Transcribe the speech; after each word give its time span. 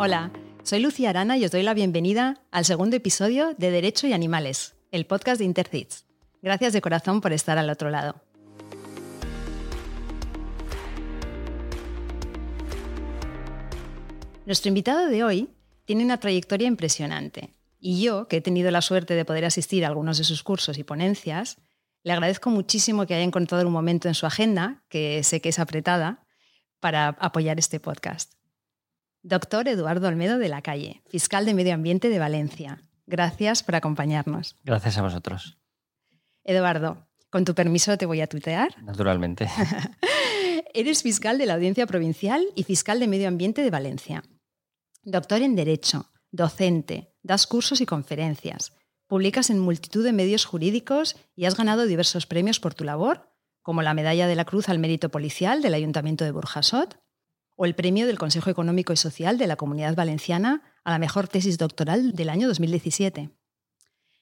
Hola, 0.00 0.30
soy 0.62 0.78
Lucía 0.78 1.10
Arana 1.10 1.38
y 1.38 1.44
os 1.44 1.50
doy 1.50 1.64
la 1.64 1.74
bienvenida 1.74 2.40
al 2.52 2.64
segundo 2.64 2.94
episodio 2.94 3.54
de 3.58 3.72
Derecho 3.72 4.06
y 4.06 4.12
Animales, 4.12 4.76
el 4.92 5.06
podcast 5.06 5.40
de 5.40 5.44
Intercits. 5.44 6.06
Gracias 6.40 6.72
de 6.72 6.80
corazón 6.80 7.20
por 7.20 7.32
estar 7.32 7.58
al 7.58 7.68
otro 7.68 7.90
lado. 7.90 8.22
Nuestro 14.46 14.68
invitado 14.68 15.08
de 15.08 15.24
hoy 15.24 15.50
tiene 15.84 16.04
una 16.04 16.20
trayectoria 16.20 16.68
impresionante 16.68 17.56
y 17.80 18.00
yo, 18.00 18.28
que 18.28 18.36
he 18.36 18.40
tenido 18.40 18.70
la 18.70 18.82
suerte 18.82 19.14
de 19.14 19.24
poder 19.24 19.46
asistir 19.46 19.84
a 19.84 19.88
algunos 19.88 20.18
de 20.18 20.22
sus 20.22 20.44
cursos 20.44 20.78
y 20.78 20.84
ponencias, 20.84 21.56
le 22.04 22.12
agradezco 22.12 22.50
muchísimo 22.50 23.04
que 23.04 23.14
haya 23.14 23.24
encontrado 23.24 23.66
un 23.66 23.72
momento 23.72 24.06
en 24.06 24.14
su 24.14 24.26
agenda, 24.26 24.84
que 24.88 25.24
sé 25.24 25.40
que 25.40 25.48
es 25.48 25.58
apretada, 25.58 26.24
para 26.78 27.08
apoyar 27.08 27.58
este 27.58 27.80
podcast. 27.80 28.37
Doctor 29.28 29.68
Eduardo 29.68 30.08
Olmedo 30.08 30.38
de 30.38 30.48
la 30.48 30.62
Calle, 30.62 31.02
fiscal 31.06 31.44
de 31.44 31.52
Medio 31.52 31.74
Ambiente 31.74 32.08
de 32.08 32.18
Valencia. 32.18 32.82
Gracias 33.06 33.62
por 33.62 33.74
acompañarnos. 33.74 34.56
Gracias 34.64 34.96
a 34.96 35.02
vosotros. 35.02 35.58
Eduardo, 36.44 37.06
con 37.28 37.44
tu 37.44 37.54
permiso 37.54 37.98
te 37.98 38.06
voy 38.06 38.22
a 38.22 38.26
tutear. 38.26 38.82
Naturalmente. 38.82 39.46
Eres 40.72 41.02
fiscal 41.02 41.36
de 41.36 41.44
la 41.44 41.56
Audiencia 41.56 41.86
Provincial 41.86 42.42
y 42.54 42.62
fiscal 42.62 43.00
de 43.00 43.06
Medio 43.06 43.28
Ambiente 43.28 43.60
de 43.60 43.68
Valencia. 43.68 44.24
Doctor 45.02 45.42
en 45.42 45.56
Derecho, 45.56 46.10
docente, 46.30 47.12
das 47.22 47.46
cursos 47.46 47.82
y 47.82 47.84
conferencias. 47.84 48.72
Publicas 49.08 49.50
en 49.50 49.58
multitud 49.58 50.04
de 50.04 50.14
medios 50.14 50.46
jurídicos 50.46 51.16
y 51.36 51.44
has 51.44 51.54
ganado 51.54 51.84
diversos 51.84 52.24
premios 52.24 52.60
por 52.60 52.72
tu 52.72 52.84
labor, 52.84 53.28
como 53.60 53.82
la 53.82 53.92
Medalla 53.92 54.26
de 54.26 54.36
la 54.36 54.46
Cruz 54.46 54.70
al 54.70 54.78
Mérito 54.78 55.10
Policial 55.10 55.60
del 55.60 55.74
Ayuntamiento 55.74 56.24
de 56.24 56.30
Burjasot 56.32 56.98
o 57.58 57.66
el 57.66 57.74
premio 57.74 58.06
del 58.06 58.18
Consejo 58.18 58.50
Económico 58.50 58.92
y 58.92 58.96
Social 58.96 59.36
de 59.36 59.48
la 59.48 59.56
Comunidad 59.56 59.96
Valenciana 59.96 60.62
a 60.84 60.92
la 60.92 61.00
mejor 61.00 61.26
tesis 61.26 61.58
doctoral 61.58 62.12
del 62.12 62.30
año 62.30 62.46
2017. 62.46 63.30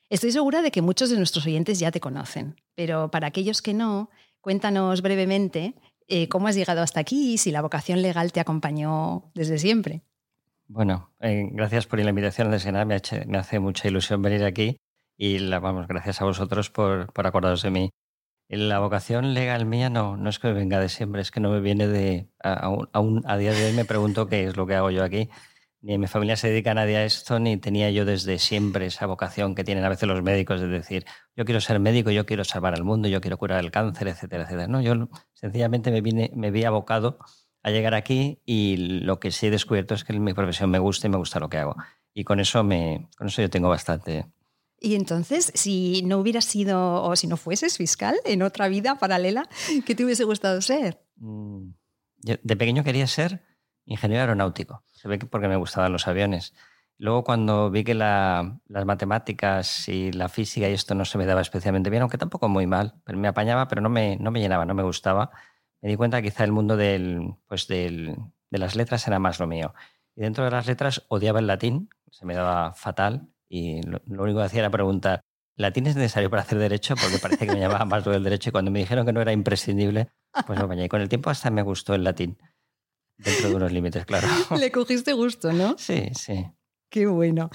Estoy 0.09 0.33
segura 0.33 0.63
de 0.63 0.71
que 0.71 0.81
muchos 0.81 1.11
de 1.11 1.19
nuestros 1.19 1.45
oyentes 1.45 1.79
ya 1.79 1.91
te 1.91 2.01
conocen, 2.01 2.57
pero 2.75 3.11
para 3.11 3.27
aquellos 3.27 3.61
que 3.61 3.75
no, 3.75 4.09
cuéntanos 4.41 5.03
brevemente 5.03 5.75
eh, 6.09 6.29
cómo 6.29 6.49
has 6.49 6.57
llegado 6.57 6.81
hasta 6.81 7.01
aquí 7.01 7.35
y 7.35 7.39
si 7.39 7.51
la 7.51 7.61
vocación 7.61 8.01
legal 8.01 8.33
te 8.33 8.41
acompañó 8.41 9.31
desde 9.35 9.59
siempre. 9.59 10.01
Bueno, 10.67 11.11
eh, 11.21 11.51
gracias 11.53 11.87
por 11.87 12.01
la 12.01 12.09
invitación, 12.09 12.51
de 12.51 12.73
me, 12.73 13.01
me, 13.27 13.39
hace 13.39 13.59
mucha 13.59 13.87
ilusión 13.87 14.23
venir 14.23 14.45
aquí 14.45 14.79
y 15.19 15.41
la, 15.41 15.61
vamos, 15.61 15.87
gracias 15.89 16.23
a 16.23 16.25
vosotros 16.25 16.71
por, 16.71 17.13
por 17.13 17.27
acordaros 17.27 17.61
de 17.61 17.71
mí. 17.71 17.91
La 18.49 18.79
vocación 18.79 19.35
legal 19.35 19.67
mía 19.67 19.91
no, 19.91 20.17
no 20.17 20.31
es 20.31 20.39
que 20.39 20.53
venga 20.53 20.79
de 20.79 20.89
siempre, 20.89 21.21
es 21.21 21.31
que 21.33 21.41
no 21.41 21.51
me 21.51 21.61
viene 21.61 21.89
de... 21.89 22.29
Aún 22.41 22.89
a, 22.93 23.33
a, 23.33 23.37
día 23.39 23.53
de 23.53 23.67
hoy 23.67 23.73
me 23.73 23.85
pregunto 23.85 24.29
qué 24.29 24.45
es 24.45 24.57
lo 24.57 24.67
que 24.67 24.75
hago 24.77 24.91
yo 24.91 25.03
aquí. 25.03 25.29
Ni 25.81 25.99
mi 25.99 26.07
familia 26.07 26.37
se 26.37 26.49
dedica 26.49 26.71
a 26.71 26.75
nadie 26.75 26.97
a 26.97 27.05
esto, 27.05 27.39
ni 27.39 27.57
tenía 27.57 27.91
yo 27.91 28.05
desde 28.05 28.39
siempre 28.39 28.87
esa 28.87 29.07
vocación 29.07 29.55
que 29.55 29.65
tienen 29.65 29.85
a 29.85 29.89
veces 29.89 30.09
los 30.09 30.23
médicos 30.23 30.61
de 30.61 30.69
decir, 30.69 31.05
yo 31.37 31.45
quiero 31.45 31.61
ser 31.61 31.81
médico, 31.81 32.11
yo 32.11 32.25
quiero 32.25 32.45
salvar 32.45 32.75
al 32.75 32.85
mundo, 32.85 33.09
yo 33.09 33.21
quiero 33.21 33.37
curar 33.37 33.63
el 33.63 33.71
cáncer, 33.71 34.09
etcétera, 34.09 34.45
etcétera. 34.45 34.69
No, 34.69 34.81
yo 34.81 35.09
sencillamente 35.33 35.91
me, 35.91 36.01
vine, 36.01 36.31
me 36.35 36.51
vi 36.51 36.65
abocado 36.65 37.19
a 37.63 37.71
llegar 37.71 37.95
aquí 37.95 38.41
y 38.45 38.77
lo 38.77 39.19
que 39.19 39.33
sí 39.33 39.49
he 39.49 39.51
descubierto 39.51 39.95
es 39.95 40.05
que 40.05 40.13
mi 40.19 40.35
profesión 40.35 40.71
me 40.71 40.79
gusta 40.79 41.09
y 41.09 41.11
me 41.11 41.19
gusta 41.19 41.41
lo 41.41 41.49
que 41.49 41.59
hago. 41.59 41.77
Y 42.15 42.25
con 42.25 42.41
eso, 42.41 42.63
me, 42.63 43.09
con 43.19 43.27
eso 43.27 43.43
yo 43.43 43.51
tengo 43.51 43.69
bastante, 43.69 44.27
y 44.79 44.95
entonces, 44.95 45.53
si 45.55 46.03
no 46.05 46.19
hubieras 46.19 46.45
sido 46.45 47.03
o 47.03 47.17
si 47.17 47.27
no 47.27 47.37
fueses 47.37 47.77
fiscal 47.77 48.17
en 48.25 48.43
otra 48.43 48.69
vida 48.69 48.97
paralela, 48.97 49.49
¿qué 49.87 49.95
te 49.95 50.05
hubiese 50.05 50.25
gustado 50.25 50.61
ser? 50.61 51.03
Mm, 51.17 51.71
de 52.23 52.57
pequeño 52.57 52.85
quería 52.85 53.07
ser 53.07 53.43
ingeniero 53.85 54.23
aeronáutico, 54.23 54.83
se 54.93 55.09
ve 55.09 55.19
que 55.19 55.27
porque 55.27 55.49
me 55.49 55.57
gustaban 55.57 55.93
los 55.93 56.09
aviones. 56.09 56.53
Luego 56.99 57.25
cuando 57.25 57.71
vi 57.71 57.85
que 57.85 57.95
las 57.95 58.57
matemáticas 58.69 59.89
y 59.89 60.13
la 60.13 60.29
física 60.29 60.69
y 60.69 60.73
esto 60.73 60.95
no 60.95 61.05
se 61.05 61.19
me 61.19 61.27
daba 61.27 61.43
especialmente 61.43 61.91
bien, 61.91 62.03
aunque 62.03 62.19
tampoco 62.19 62.49
muy 62.49 62.67
mal, 62.67 62.95
pero 63.05 63.19
me 63.19 63.29
apañaba, 63.29 63.69
pero 63.69 63.83
no 63.83 63.91
me, 63.91 64.17
no 64.17 64.31
me 64.31 64.41
llenaba, 64.41 64.65
no 64.65 64.75
me 64.75 64.83
gustaba, 64.83 65.31
me 65.83 65.91
di 65.91 65.97
cuenta 65.97 66.23
que 66.23 66.29
quizá 66.29 66.45
el 66.45 66.53
mundo 66.53 66.77
del, 66.77 67.35
pues 67.49 67.69
del, 67.69 68.17
de 68.51 68.59
las 68.59 68.77
letras 68.77 69.07
era 69.07 69.19
más 69.19 69.39
lo 69.39 69.47
mío. 69.47 69.75
Y 70.15 70.23
dentro 70.23 70.45
de 70.45 70.51
las 70.51 70.67
letras 70.67 71.05
odiaba 71.09 71.39
el 71.39 71.47
latín, 71.47 71.91
se 72.11 72.25
me 72.25 72.35
daba 72.35 72.73
fatal, 72.73 73.29
y 73.49 73.83
lo, 73.83 74.01
único 74.07 74.39
que 74.39 74.45
hacía 74.45 74.61
era 74.61 74.71
preguntar, 74.71 75.23
¿latín 75.57 75.87
es 75.87 75.97
necesario 75.97 76.31
para 76.31 76.43
hacer 76.43 76.59
derecho? 76.59 76.95
Porque 76.97 77.19
parece 77.19 77.47
que 77.47 77.53
me 77.53 77.61
llamaba 77.61 77.85
más 77.85 78.05
lo 78.05 78.13
del 78.13 78.25
derecho 78.25 78.51
y 78.51 78.53
cuando 78.53 78.71
me 78.71 78.81
dijeron 78.81 79.07
que 79.07 79.13
no 79.13 79.21
era 79.21 79.33
imprescindible, 79.33 80.09
pues 80.47 80.59
me 80.59 80.67
bañé. 80.67 80.85
Y 80.85 80.89
con 80.89 81.01
el 81.01 81.09
tiempo 81.09 81.31
hasta 81.31 81.51
me 81.51 81.63
gustó 81.63 81.95
el 81.95 82.05
latín, 82.05 82.39
dentro 83.17 83.49
de 83.49 83.55
unos 83.55 83.73
límites, 83.73 84.05
claro. 84.05 84.27
Le 84.59 84.71
cogiste 84.71 85.13
gusto, 85.13 85.53
¿no? 85.53 85.77
Sí, 85.79 86.11
sí. 86.15 86.47
Qué 86.91 87.07
bueno. 87.07 87.51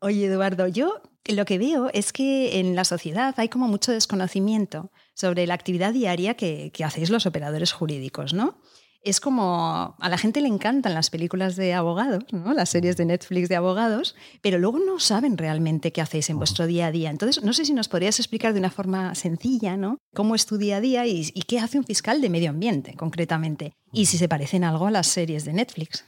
Oye, 0.00 0.26
Eduardo, 0.26 0.68
yo 0.68 1.00
lo 1.26 1.44
que 1.44 1.58
veo 1.58 1.90
es 1.92 2.12
que 2.12 2.60
en 2.60 2.76
la 2.76 2.84
sociedad 2.84 3.34
hay 3.38 3.48
como 3.48 3.66
mucho 3.66 3.92
desconocimiento 3.92 4.90
sobre 5.14 5.46
la 5.46 5.54
actividad 5.54 5.92
diaria 5.92 6.34
que, 6.34 6.70
que 6.72 6.84
hacéis 6.84 7.10
los 7.10 7.26
operadores 7.26 7.72
jurídicos, 7.72 8.34
¿no? 8.34 8.60
Es 9.04 9.20
como 9.20 9.94
a 9.98 10.08
la 10.08 10.18
gente 10.18 10.40
le 10.40 10.48
encantan 10.48 10.94
las 10.94 11.10
películas 11.10 11.56
de 11.56 11.74
abogados, 11.74 12.24
¿no? 12.32 12.54
las 12.54 12.70
series 12.70 12.96
de 12.96 13.04
Netflix 13.04 13.48
de 13.48 13.56
abogados, 13.56 14.16
pero 14.40 14.58
luego 14.58 14.78
no 14.78 14.98
saben 14.98 15.36
realmente 15.36 15.92
qué 15.92 16.00
hacéis 16.00 16.30
en 16.30 16.38
vuestro 16.38 16.66
día 16.66 16.86
a 16.86 16.90
día. 16.90 17.10
Entonces, 17.10 17.44
no 17.44 17.52
sé 17.52 17.64
si 17.64 17.74
nos 17.74 17.88
podrías 17.88 18.18
explicar 18.18 18.54
de 18.54 18.60
una 18.60 18.70
forma 18.70 19.14
sencilla 19.14 19.76
¿no? 19.76 19.98
cómo 20.14 20.34
es 20.34 20.46
tu 20.46 20.56
día 20.56 20.78
a 20.78 20.80
día 20.80 21.06
y, 21.06 21.30
qué 21.46 21.58
hace 21.58 21.78
un 21.78 21.84
fiscal 21.84 22.22
de 22.22 22.30
medio 22.30 22.50
ambiente 22.50 22.94
concretamente, 22.94 23.74
y 23.92 24.06
si 24.06 24.16
se 24.16 24.28
parecen 24.28 24.64
algo 24.64 24.86
a 24.86 24.90
las 24.90 25.06
series 25.06 25.44
de 25.44 25.52
Netflix. 25.52 26.04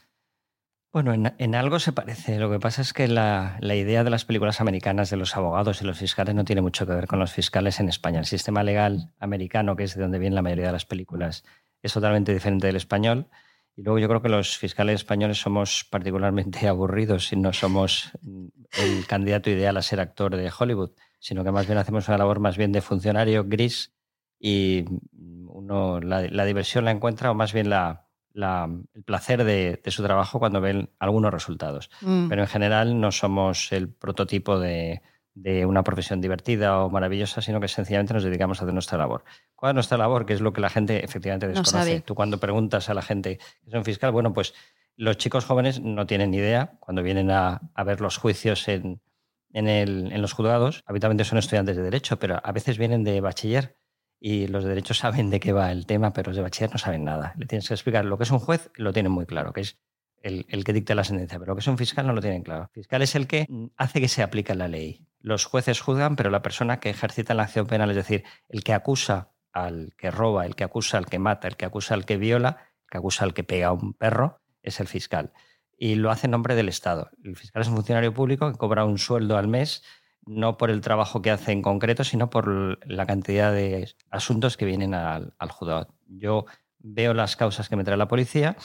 Bueno, 0.93 1.13
en, 1.13 1.55
algo 1.55 1.79
se 1.79 1.93
parece. 1.93 2.39
Lo 2.39 2.51
que 2.51 2.59
pasa 2.59 2.81
es 2.81 2.95
que 2.95 3.07
la, 3.07 3.59
la, 3.61 3.75
idea 3.75 4.03
de 4.03 4.09
las 4.09 4.25
películas 4.25 4.63
americanas 4.63 5.11
de 5.11 5.19
los 5.19 5.37
abogados 5.37 5.83
y 5.83 5.85
los 5.85 5.99
fiscales 5.99 6.35
no 6.35 6.47
tiene 6.47 6.63
mucho 6.63 6.87
que 6.87 6.95
ver 6.95 7.07
con 7.07 7.19
los 7.19 7.33
fiscales 7.33 7.81
en 7.81 7.91
España. 7.91 8.19
El 8.19 8.25
sistema 8.25 8.63
legal 8.63 9.13
americano, 9.19 9.77
que 9.77 9.85
es 9.85 9.95
de 9.95 10.01
donde 10.01 10.19
vienen 10.19 10.37
la 10.37 10.43
mayoría 10.43 10.67
de 10.67 10.73
las 10.73 10.87
películas, 10.87 11.45
es 11.87 11.93
totalmente 11.93 12.33
diferente 12.33 12.67
del 12.67 12.77
español. 12.77 13.27
Y 13.77 13.83
luego 13.83 13.99
yo 13.99 14.09
creo 14.09 14.23
que 14.23 14.29
los 14.29 14.57
fiscales 14.57 14.97
españoles 14.97 15.39
somos 15.39 15.87
particularmente 15.91 16.67
aburridos 16.69 17.33
y 17.33 17.37
no 17.37 17.53
somos 17.53 18.11
el 18.79 19.07
candidato 19.07 19.51
ideal 19.51 19.77
a 19.77 19.83
ser 19.83 20.01
actor 20.01 20.37
de 20.37 20.51
Hollywood, 20.57 20.93
sino 21.19 21.45
que 21.45 21.53
más 21.53 21.67
bien 21.67 21.79
hacemos 21.79 22.09
una 22.09 22.19
labor 22.19 22.41
más 22.41 22.57
bien 22.57 22.73
de 22.73 22.81
funcionario 22.81 23.45
gris 23.45 23.93
y 24.39 24.85
uno 25.13 26.01
la, 26.01 26.45
diversión 26.45 26.85
la 26.85 26.91
encuentra 26.91 27.31
o 27.31 27.35
más 27.35 27.53
bien 27.53 27.71
la, 27.71 28.07
el 28.35 29.03
placer 29.05 29.45
de, 29.45 29.81
su 29.87 30.03
trabajo 30.03 30.39
cuando 30.39 30.61
ven 30.61 30.91
algunos 30.99 31.33
resultados. 31.33 31.91
Mm. 32.01 32.29
Pero 32.29 32.43
en 32.43 32.49
general 32.49 33.01
no 33.01 33.13
somos 33.13 33.73
el 33.73 33.89
prototipo 33.89 34.59
de, 34.59 35.03
de 35.37 35.67
una 35.67 35.85
profesión 35.85 36.23
divertida 36.23 36.83
o 36.83 36.89
maravillosa, 36.89 37.43
sino 37.43 37.61
que 37.61 37.69
sencillamente 37.69 38.15
nos 38.15 38.25
dedicamos 38.25 38.59
a 38.59 38.65
hacer 38.65 38.73
nuestra 38.73 38.97
labor. 38.97 39.23
¿Cuál 39.55 39.71
es 39.71 39.75
nuestra 39.75 39.99
labor? 39.99 40.25
Que 40.25 40.33
es 40.33 40.41
lo 40.41 40.55
que 40.55 40.63
la 40.63 40.71
gente 40.71 41.05
efectivamente 41.05 41.47
desconoce. 41.47 42.01
Tú 42.01 42.15
cuando 42.15 42.41
preguntas 42.41 42.89
a 42.89 42.95
la 42.95 43.03
gente 43.03 43.37
que 43.37 43.69
es 43.69 43.75
un 43.75 43.85
fiscal, 43.85 44.13
bueno, 44.13 44.33
pues 44.33 44.55
los 44.97 45.19
chicos 45.19 45.45
jóvenes 45.45 45.81
no 45.81 46.07
tienen 46.07 46.31
ni 46.31 46.39
idea 46.39 46.79
cuando 46.81 47.03
vienen 47.03 47.31
a, 47.31 47.61
ver 47.85 48.01
los 48.01 48.17
juicios 48.17 48.67
en, 48.69 49.03
en, 49.53 50.23
los 50.23 50.33
juzgados. 50.33 50.83
Habitualmente 50.87 51.25
son 51.25 51.37
estudiantes 51.37 51.77
de 51.77 51.83
derecho, 51.83 52.19
pero 52.19 52.41
a 52.43 52.53
veces 52.53 52.79
vienen 52.79 53.05
de 53.05 53.21
bachiller 53.21 53.77
y 54.19 54.47
los 54.47 54.65
de 54.65 54.71
derecho 54.71 54.95
saben 54.95 55.29
de 55.29 55.39
qué 55.39 55.53
va 55.53 55.71
el 55.71 55.85
tema, 55.85 56.15
pero 56.15 56.31
los 56.31 56.37
de 56.37 56.43
bachiller 56.45 56.73
no 56.73 56.79
saben 56.79 57.05
nada. 57.05 57.35
Le 57.37 57.45
tienes 57.45 57.69
que 57.69 57.75
explicar 57.75 58.07
lo 58.07 58.17
que 58.17 58.25
es 58.25 58.31
un 58.31 58.39
juez, 58.39 58.71
lo 58.77 58.95
tienen 58.95 59.13
muy 59.13 59.27
claro, 59.27 59.53
que 59.53 59.61
es 59.61 59.79
el, 60.23 60.65
que 60.65 60.73
dicta 60.73 60.95
la 60.95 61.05
sentencia, 61.05 61.39
pero 61.39 61.53
lo 61.53 61.57
que 61.57 61.61
es 61.61 61.67
un 61.67 61.79
fiscal 61.79 62.07
no 62.07 62.13
lo 62.13 62.21
tienen 62.21 62.43
claro. 62.43 62.65
El 62.75 62.83
fiscal 62.83 63.03
es 63.03 63.15
el 63.15 63.27
que 63.27 63.47
hace 63.77 64.01
que 64.01 64.09
se 64.09 64.23
aplique 64.23 64.55
la 64.55 64.69
ley. 64.69 65.07
Los 65.27 65.45
jueces 65.45 65.81
juzgan, 65.81 66.15
pero 66.15 66.31
la 66.31 66.41
persona 66.41 66.79
que 66.79 66.89
ejercita 66.89 67.35
la 67.35 67.43
acción 67.43 67.67
penal, 67.67 67.91
es 67.91 67.97
decir, 67.97 68.23
el 68.49 68.63
que 68.63 68.73
acusa 68.73 69.33
al 69.53 69.93
que 69.99 70.13
roba, 70.13 70.47
el 70.47 70.55
que 70.55 70.63
acusa 70.63 70.99
al 70.99 71.07
que 71.07 71.19
mata, 71.19 71.49
el 71.49 71.57
que 71.57 71.65
acusa 71.65 71.95
al 71.95 72.05
que 72.05 72.17
viola, 72.17 72.59
el 72.85 72.91
que 72.91 72.99
acusa 72.99 73.25
al 73.25 73.35
que 73.35 73.43
pega 73.43 73.67
a 73.67 73.73
un 73.73 73.93
perro, 73.93 74.41
es 74.63 74.79
el 74.79 74.87
fiscal. 74.87 75.33
Y 75.77 75.97
lo 75.97 76.13
hace 76.13 76.29
en 76.29 76.31
nombre 76.31 76.55
del 76.55 76.69
Estado. 76.69 77.11
El 77.25 77.35
fiscal 77.35 77.63
es 77.63 77.67
un 77.67 77.75
funcionario 77.75 78.15
público 78.15 78.53
que 78.53 78.57
cobra 78.57 78.85
un 78.85 78.99
sueldo 78.99 79.37
al 79.37 79.49
mes, 79.49 79.83
no 80.27 80.57
por 80.57 80.71
el 80.71 80.81
trabajo 80.81 81.23
que 81.23 81.33
hace 81.33 81.51
en 81.51 81.61
concreto, 81.61 82.05
sino 82.05 82.31
por 82.31 82.79
la 82.89 83.05
cantidad 83.05 83.53
de 83.53 83.93
asuntos 84.11 84.57
que 84.57 84.65
vienen 84.65 84.95
al, 84.95 85.35
al 85.41 85.51
juzgado. 85.51 85.93
Yo 86.07 86.47
veo 86.79 87.15
las 87.15 87.35
causas 87.35 87.69
que 87.69 87.75
me 87.75 87.83
trae 87.83 87.97
la 87.97 88.07
policía 88.07 88.57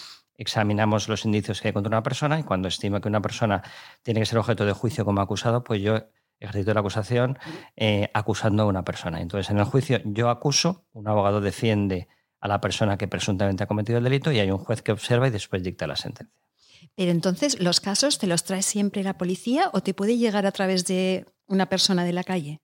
examinamos 0.42 1.08
los 1.08 1.24
indicios 1.26 1.62
que 1.62 1.68
hay 1.68 1.74
contra 1.74 1.90
una 1.90 2.02
persona 2.02 2.40
y 2.40 2.44
cuando 2.44 2.68
estimo 2.68 3.00
que 3.00 3.08
una 3.08 3.22
persona 3.22 3.62
tiene 4.02 4.22
que 4.22 4.26
ser 4.26 4.40
objeto 4.40 4.66
de 4.66 4.74
juicio 4.74 5.06
como 5.06 5.22
acusado, 5.22 5.64
pues 5.64 5.82
yo 5.84 6.00
ejercito 6.42 6.74
la 6.74 6.82
acusación 6.82 7.40
eh, 7.76 8.10
acusando 8.14 8.64
a 8.64 8.66
una 8.66 8.84
persona. 8.84 9.22
Entonces, 9.22 9.50
en 9.52 9.60
el 9.60 9.64
juicio 9.64 10.02
yo 10.04 10.30
acuso, 10.30 10.86
un 10.92 11.08
abogado 11.08 11.40
defiende 11.40 12.08
a 12.40 12.48
la 12.48 12.60
persona 12.60 12.98
que 12.98 13.08
presuntamente 13.08 13.64
ha 13.64 13.68
cometido 13.68 14.00
el 14.00 14.04
delito 14.04 14.32
y 14.32 14.40
hay 14.40 14.52
un 14.52 14.58
juez 14.58 14.82
que 14.82 14.92
observa 14.92 15.28
y 15.28 15.32
después 15.32 15.64
dicta 15.64 15.88
la 15.88 15.96
sentencia. 15.96 16.36
Pero 16.96 17.12
entonces, 17.12 17.60
¿los 17.62 17.80
casos 17.80 18.18
te 18.18 18.28
los 18.28 18.44
trae 18.44 18.64
siempre 18.64 19.04
la 19.04 19.18
policía 19.18 19.70
o 19.74 19.82
te 19.82 19.94
puede 19.94 20.18
llegar 20.18 20.46
a 20.46 20.52
través 20.52 20.86
de 20.86 21.26
una 21.48 21.68
persona 21.68 22.04
de 22.04 22.14
la 22.14 22.24
calle? 22.24 22.60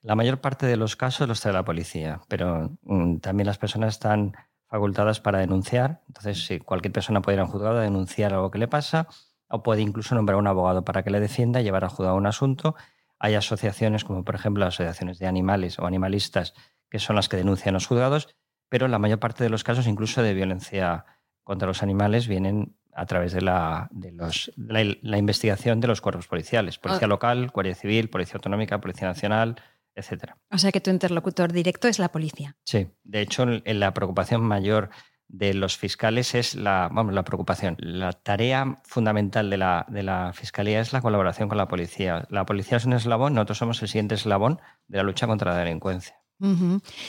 La 0.00 0.14
mayor 0.14 0.40
parte 0.40 0.66
de 0.66 0.76
los 0.76 0.96
casos 0.96 1.28
los 1.28 1.40
trae 1.40 1.52
la 1.52 1.64
policía, 1.64 2.22
pero 2.28 2.78
mm, 2.82 3.18
también 3.18 3.46
las 3.46 3.58
personas 3.58 3.94
están 3.94 4.32
facultadas 4.66 5.20
para 5.20 5.38
denunciar. 5.38 6.02
Entonces, 6.08 6.46
si 6.46 6.58
cualquier 6.58 6.92
persona 6.92 7.20
puede 7.20 7.36
ir 7.36 7.40
a 7.40 7.44
un 7.44 7.50
juzgado 7.50 7.78
a 7.78 7.82
denunciar 7.82 8.32
algo 8.32 8.50
que 8.50 8.58
le 8.58 8.68
pasa 8.68 9.08
o 9.48 9.62
puede 9.62 9.82
incluso 9.82 10.14
nombrar 10.14 10.38
un 10.38 10.46
abogado 10.46 10.84
para 10.84 11.02
que 11.02 11.10
le 11.10 11.20
defienda, 11.20 11.60
llevar 11.60 11.84
a 11.84 11.88
juzgado 11.88 12.16
un 12.16 12.26
asunto. 12.26 12.74
Hay 13.18 13.34
asociaciones 13.34 14.04
como 14.04 14.24
por 14.24 14.34
ejemplo 14.34 14.64
las 14.64 14.74
asociaciones 14.74 15.18
de 15.18 15.26
animales 15.26 15.78
o 15.78 15.86
animalistas 15.86 16.54
que 16.90 16.98
son 16.98 17.16
las 17.16 17.28
que 17.28 17.36
denuncian 17.36 17.74
los 17.74 17.86
juzgados, 17.86 18.28
pero 18.68 18.88
la 18.88 18.98
mayor 18.98 19.18
parte 19.18 19.44
de 19.44 19.50
los 19.50 19.64
casos 19.64 19.86
incluso 19.86 20.22
de 20.22 20.34
violencia 20.34 21.04
contra 21.44 21.68
los 21.68 21.82
animales 21.82 22.28
vienen 22.28 22.76
a 22.92 23.06
través 23.06 23.32
de 23.32 23.40
la, 23.40 23.88
de 23.92 24.10
los, 24.10 24.52
la, 24.56 25.18
investigación 25.18 25.80
de 25.80 25.86
los 25.86 26.00
cuerpos 26.00 26.26
policiales, 26.26 26.78
policía 26.78 27.04
ah. 27.04 27.08
local, 27.08 27.48
guardia 27.50 27.74
civil, 27.74 28.10
policía 28.10 28.34
autonómica, 28.34 28.80
policía 28.80 29.06
nacional, 29.06 29.56
etcétera. 29.94 30.36
O 30.50 30.58
sea 30.58 30.72
que 30.72 30.80
tu 30.80 30.90
interlocutor 30.90 31.52
directo 31.52 31.86
es 31.86 31.98
la 31.98 32.10
policía. 32.10 32.56
Sí, 32.64 32.88
de 33.04 33.20
hecho 33.20 33.46
la 33.46 33.94
preocupación 33.94 34.42
mayor 34.42 34.90
de 35.28 35.54
los 35.54 35.76
fiscales 35.76 36.34
es 36.34 36.54
la, 36.54 36.88
vamos, 36.90 37.14
la 37.14 37.22
preocupación. 37.22 37.76
La 37.78 38.12
tarea 38.12 38.78
fundamental 38.84 39.50
de 39.50 39.58
la, 39.58 39.86
de 39.88 40.02
la 40.02 40.32
Fiscalía 40.32 40.80
es 40.80 40.92
la 40.92 41.02
colaboración 41.02 41.48
con 41.48 41.58
la 41.58 41.68
policía. 41.68 42.26
La 42.30 42.46
policía 42.46 42.78
es 42.78 42.86
un 42.86 42.94
eslabón, 42.94 43.34
nosotros 43.34 43.58
somos 43.58 43.82
el 43.82 43.88
siguiente 43.88 44.14
eslabón 44.14 44.60
de 44.88 44.98
la 44.98 45.04
lucha 45.04 45.26
contra 45.26 45.52
la 45.52 45.58
delincuencia. 45.58 46.16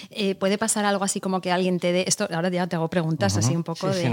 Eh, 0.10 0.34
¿Puede 0.36 0.58
pasar 0.58 0.86
algo 0.86 1.04
así 1.04 1.20
como 1.20 1.40
que 1.40 1.52
alguien 1.52 1.80
te 1.80 1.92
dé, 1.92 2.06
esto 2.08 2.28
ahora 2.34 2.50
ya 2.50 2.66
te 2.66 2.76
hago 2.76 2.90
preguntas 2.90 3.38
así 3.38 3.56
un 3.56 3.64
poco 3.64 3.88
de... 3.88 4.10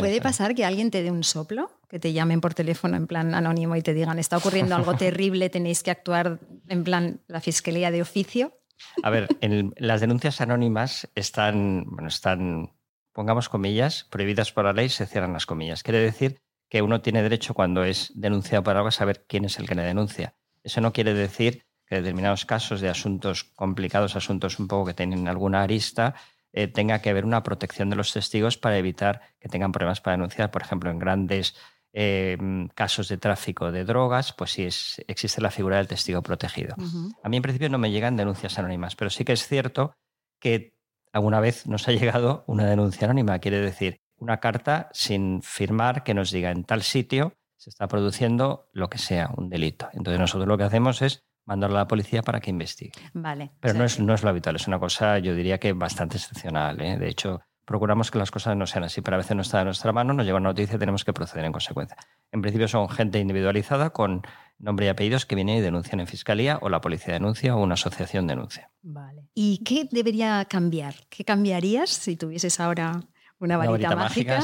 ¿Puede 0.00 0.22
pasar 0.22 0.54
que 0.54 0.64
alguien 0.64 0.90
te 0.90 1.02
dé 1.02 1.10
un 1.10 1.22
soplo? 1.22 1.70
Que 1.88 1.98
te 1.98 2.14
llamen 2.14 2.40
por 2.40 2.54
teléfono 2.54 2.96
en 2.96 3.06
plan 3.06 3.34
anónimo 3.34 3.76
y 3.76 3.82
te 3.82 3.92
digan, 3.92 4.18
está 4.18 4.38
ocurriendo 4.38 4.74
algo 4.74 4.94
terrible, 4.96 5.50
tenéis 5.50 5.82
que 5.82 5.90
actuar 5.90 6.40
en 6.68 6.82
plan 6.82 7.20
la 7.26 7.40
fiscalía 7.42 7.90
de 7.90 8.00
oficio? 8.00 8.58
A 9.02 9.10
ver, 9.10 9.28
las 9.76 10.00
denuncias 10.00 10.40
anónimas 10.40 11.08
están, 11.14 11.84
bueno, 11.86 12.08
están 12.08 12.70
pongamos 13.14 13.48
comillas, 13.48 14.04
prohibidas 14.10 14.52
por 14.52 14.66
la 14.66 14.74
ley, 14.74 14.90
se 14.90 15.06
cierran 15.06 15.32
las 15.32 15.46
comillas. 15.46 15.82
Quiere 15.82 16.00
decir 16.00 16.42
que 16.68 16.82
uno 16.82 17.00
tiene 17.00 17.22
derecho 17.22 17.54
cuando 17.54 17.84
es 17.84 18.12
denunciado 18.14 18.64
por 18.64 18.76
algo 18.76 18.88
a 18.88 18.92
saber 18.92 19.24
quién 19.26 19.44
es 19.44 19.58
el 19.58 19.68
que 19.68 19.76
le 19.76 19.82
denuncia. 19.82 20.34
Eso 20.62 20.80
no 20.80 20.92
quiere 20.92 21.14
decir 21.14 21.64
que 21.86 21.96
determinados 21.96 22.44
casos 22.44 22.80
de 22.80 22.88
asuntos 22.88 23.44
complicados, 23.44 24.16
asuntos 24.16 24.58
un 24.58 24.68
poco 24.68 24.86
que 24.86 24.94
tienen 24.94 25.28
alguna 25.28 25.62
arista, 25.62 26.14
eh, 26.52 26.66
tenga 26.66 27.00
que 27.00 27.10
haber 27.10 27.24
una 27.24 27.42
protección 27.42 27.90
de 27.90 27.96
los 27.96 28.12
testigos 28.12 28.58
para 28.58 28.78
evitar 28.78 29.20
que 29.38 29.48
tengan 29.48 29.72
problemas 29.72 30.00
para 30.00 30.16
denunciar. 30.16 30.50
Por 30.50 30.62
ejemplo, 30.62 30.90
en 30.90 30.98
grandes 30.98 31.54
eh, 31.92 32.36
casos 32.74 33.08
de 33.08 33.18
tráfico 33.18 33.70
de 33.70 33.84
drogas, 33.84 34.32
pues 34.32 34.50
sí 34.52 34.64
es, 34.64 35.02
existe 35.06 35.40
la 35.40 35.50
figura 35.50 35.76
del 35.76 35.86
testigo 35.86 36.22
protegido. 36.22 36.74
A 37.22 37.28
mí 37.28 37.36
en 37.36 37.42
principio 37.42 37.68
no 37.68 37.78
me 37.78 37.90
llegan 37.90 38.16
denuncias 38.16 38.58
anónimas, 38.58 38.96
pero 38.96 39.10
sí 39.10 39.24
que 39.24 39.32
es 39.32 39.46
cierto 39.46 39.96
que 40.40 40.73
alguna 41.14 41.40
vez 41.40 41.66
nos 41.66 41.88
ha 41.88 41.92
llegado 41.92 42.44
una 42.46 42.66
denuncia 42.66 43.06
anónima, 43.06 43.38
quiere 43.38 43.60
decir 43.60 44.00
una 44.18 44.40
carta 44.40 44.88
sin 44.92 45.42
firmar 45.42 46.02
que 46.02 46.14
nos 46.14 46.30
diga 46.30 46.50
en 46.50 46.64
tal 46.64 46.82
sitio 46.82 47.34
se 47.56 47.70
está 47.70 47.88
produciendo 47.88 48.68
lo 48.72 48.90
que 48.90 48.98
sea, 48.98 49.30
un 49.36 49.48
delito. 49.48 49.88
Entonces 49.92 50.20
nosotros 50.20 50.46
lo 50.46 50.58
que 50.58 50.64
hacemos 50.64 51.00
es 51.02 51.24
mandarlo 51.46 51.76
a 51.76 51.80
la 51.80 51.88
policía 51.88 52.22
para 52.22 52.40
que 52.40 52.50
investigue. 52.50 52.92
Vale. 53.14 53.52
Pero 53.60 53.74
no, 53.74 53.84
es, 53.84 53.98
no 54.00 54.12
es 54.12 54.22
lo 54.22 54.30
habitual, 54.30 54.56
es 54.56 54.66
una 54.66 54.78
cosa, 54.78 55.18
yo 55.18 55.34
diría 55.34 55.58
que 55.58 55.72
bastante 55.72 56.16
excepcional. 56.16 56.80
¿eh? 56.82 56.98
De 56.98 57.08
hecho, 57.08 57.40
procuramos 57.64 58.10
que 58.10 58.18
las 58.18 58.30
cosas 58.30 58.56
no 58.56 58.66
sean 58.66 58.84
así, 58.84 59.00
pero 59.00 59.16
a 59.16 59.18
veces 59.18 59.36
no 59.36 59.42
está 59.42 59.60
en 59.60 59.66
nuestra 59.66 59.92
mano, 59.92 60.12
nos 60.12 60.26
llega 60.26 60.36
una 60.36 60.50
noticia 60.50 60.76
y 60.76 60.78
tenemos 60.78 61.04
que 61.04 61.12
proceder 61.12 61.44
en 61.44 61.52
consecuencia. 61.52 61.96
En 62.30 62.42
principio 62.42 62.68
son 62.68 62.88
gente 62.88 63.18
individualizada 63.18 63.90
con 63.90 64.22
nombre 64.58 64.86
y 64.86 64.88
apellidos 64.88 65.26
que 65.26 65.34
vienen 65.34 65.58
y 65.58 65.60
denuncian 65.60 66.00
en 66.00 66.06
fiscalía 66.06 66.58
o 66.60 66.68
la 66.68 66.80
policía 66.80 67.14
denuncia 67.14 67.56
o 67.56 67.62
una 67.62 67.74
asociación 67.74 68.26
denuncia. 68.26 68.70
Vale. 68.82 69.28
¿Y 69.34 69.62
qué 69.64 69.88
debería 69.90 70.44
cambiar? 70.44 70.94
¿Qué 71.08 71.24
cambiarías 71.24 71.90
si 71.90 72.16
tuvieses 72.16 72.60
ahora 72.60 73.00
una 73.38 73.56
varita, 73.56 73.96
mágica, 73.96 74.42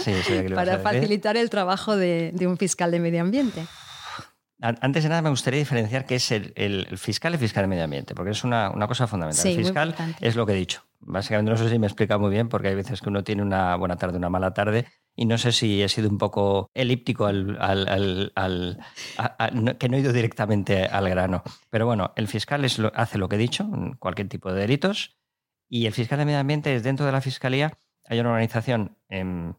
para 0.55 0.78
facilitar 0.78 1.37
el 1.37 1.49
trabajo 1.49 1.96
de, 1.96 2.34
un 2.40 2.56
fiscal 2.56 2.90
de 2.90 3.00
medio 3.00 3.20
ambiente? 3.20 3.67
Antes 4.61 5.05
de 5.05 5.08
nada 5.08 5.22
me 5.22 5.31
gustaría 5.31 5.58
diferenciar 5.58 6.05
qué 6.05 6.17
es 6.17 6.31
el, 6.32 6.87
fiscal 6.99 7.32
y 7.32 7.37
el 7.37 7.40
fiscal 7.40 7.64
de 7.64 7.69
medio 7.69 7.84
ambiente, 7.84 8.14
porque 8.14 8.32
es 8.32 8.44
una, 8.44 8.72
cosa 8.87 9.06
fundamental. 9.06 9.46
el 9.46 9.56
fiscal 9.56 9.94
es 10.20 10.37
lo 10.37 10.44
que 10.44 10.52
he 10.52 10.56
dicho. 10.56 10.84
Básicamente 11.00 11.50
no 11.50 11.56
sé 11.56 11.69
si 11.70 11.79
me 11.79 11.87
explica 11.87 12.19
muy 12.19 12.31
bien, 12.31 12.49
porque 12.49 12.69
hay 12.69 12.75
veces 12.75 13.00
que 13.00 13.08
uno 13.08 13.25
tiene 13.25 13.43
una 13.43 13.75
buena 13.76 13.97
tarde, 13.97 14.19
una 14.19 14.31
mala 14.31 14.52
tarde, 14.52 14.87
y 15.17 15.26
no 15.26 15.38
sé 15.38 15.52
si 15.52 15.82
he 15.82 15.88
sido 15.88 16.08
un 16.08 16.19
poco 16.19 16.70
elíptico 16.75 17.26
al, 17.26 17.56
que 19.79 19.88
no 19.88 19.97
he 19.97 20.00
ido 20.00 20.12
directamente 20.12 20.85
al 20.85 21.08
grano. 21.08 21.43
Pero 21.70 21.87
bueno, 21.87 22.12
el 22.17 22.29
fiscal 22.29 22.64
hace 22.94 23.19
lo 23.19 23.29
que 23.29 23.37
he 23.37 23.38
dicho, 23.38 23.69
cualquier 23.99 24.29
tipo 24.29 24.52
de 24.52 24.61
delitos, 24.61 25.17
y 25.69 25.87
el 25.87 25.93
fiscal 25.93 26.19
de 26.19 26.25
medio 26.25 26.38
ambiente 26.38 26.75
es 26.75 26.82
dentro 26.82 27.06
de 27.06 27.12
la 27.12 27.20
fiscalía, 27.20 27.79
hay 28.06 28.19
una 28.19 28.31
organización 28.31 28.99
em, 29.08 29.55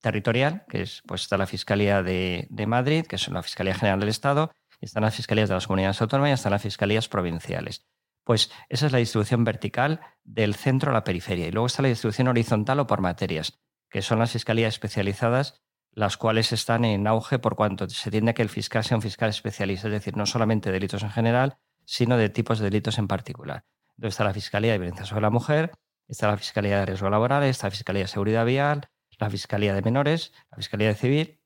territorial, 0.00 0.64
que 0.68 0.82
es, 0.82 1.02
pues 1.06 1.22
está 1.22 1.36
la 1.36 1.46
Fiscalía 1.46 2.02
de, 2.02 2.48
Madrid, 2.66 3.06
que 3.06 3.16
es 3.16 3.28
la 3.28 3.42
Fiscalía 3.42 3.74
General 3.74 4.00
del 4.00 4.08
Estado, 4.08 4.52
están 4.80 5.02
las 5.02 5.14
fiscalías 5.14 5.48
de 5.48 5.54
las 5.54 5.66
comunidades 5.66 6.00
autónomas 6.00 6.30
y 6.30 6.32
están 6.32 6.52
las 6.52 6.62
fiscalías 6.62 7.08
provinciales. 7.08 7.86
Pues 8.30 8.48
esa 8.68 8.86
es 8.86 8.92
la 8.92 8.98
distribución 8.98 9.42
vertical 9.42 9.98
del 10.22 10.54
centro 10.54 10.92
a 10.92 10.94
la 10.94 11.02
periferia. 11.02 11.48
Y 11.48 11.50
luego 11.50 11.66
está 11.66 11.82
la 11.82 11.88
distribución 11.88 12.28
horizontal 12.28 12.78
o 12.78 12.86
por 12.86 13.00
materias 13.00 13.60
que 13.90 14.02
son 14.02 14.20
las 14.20 14.30
fiscalías 14.30 14.74
especializadas, 14.74 15.64
las 15.90 16.16
cuales 16.16 16.52
están 16.52 16.84
en 16.84 17.08
auge 17.08 17.40
por 17.40 17.56
cuanto 17.56 17.90
se 17.90 18.08
tiende 18.08 18.30
a 18.30 18.34
que 18.34 18.42
el 18.42 18.48
fiscal 18.48 18.84
sea 18.84 18.98
un 18.98 19.02
fiscal 19.02 19.30
especialista, 19.30 19.88
es 19.88 19.94
decir, 19.94 20.16
no 20.16 20.26
solamente 20.26 20.70
delitos 20.70 21.02
en 21.02 21.10
general, 21.10 21.58
sino 21.84 22.16
de 22.16 22.28
tipos 22.28 22.60
de 22.60 22.66
delitos 22.66 22.98
en 22.98 23.08
particular. 23.08 23.64
Entonces 23.96 24.14
está 24.14 24.22
la 24.22 24.32
Fiscalía 24.32 24.70
de 24.70 24.78
Violencia 24.78 25.06
sobre 25.06 25.22
la 25.22 25.30
Mujer, 25.30 25.72
está 26.06 26.28
la 26.28 26.36
Fiscalía 26.36 26.78
de 26.78 26.86
Riesgo 26.86 27.10
Laboral, 27.10 27.42
está 27.42 27.66
la 27.66 27.72
Fiscalía 27.72 28.02
de 28.02 28.08
Seguridad 28.08 28.46
Vial, 28.46 28.90
la 29.18 29.28
Fiscalía 29.28 29.74
de 29.74 29.82
Menores, 29.82 30.32
la 30.52 30.56
Fiscalía 30.56 30.86
de 30.86 30.94
Civil 30.94 31.40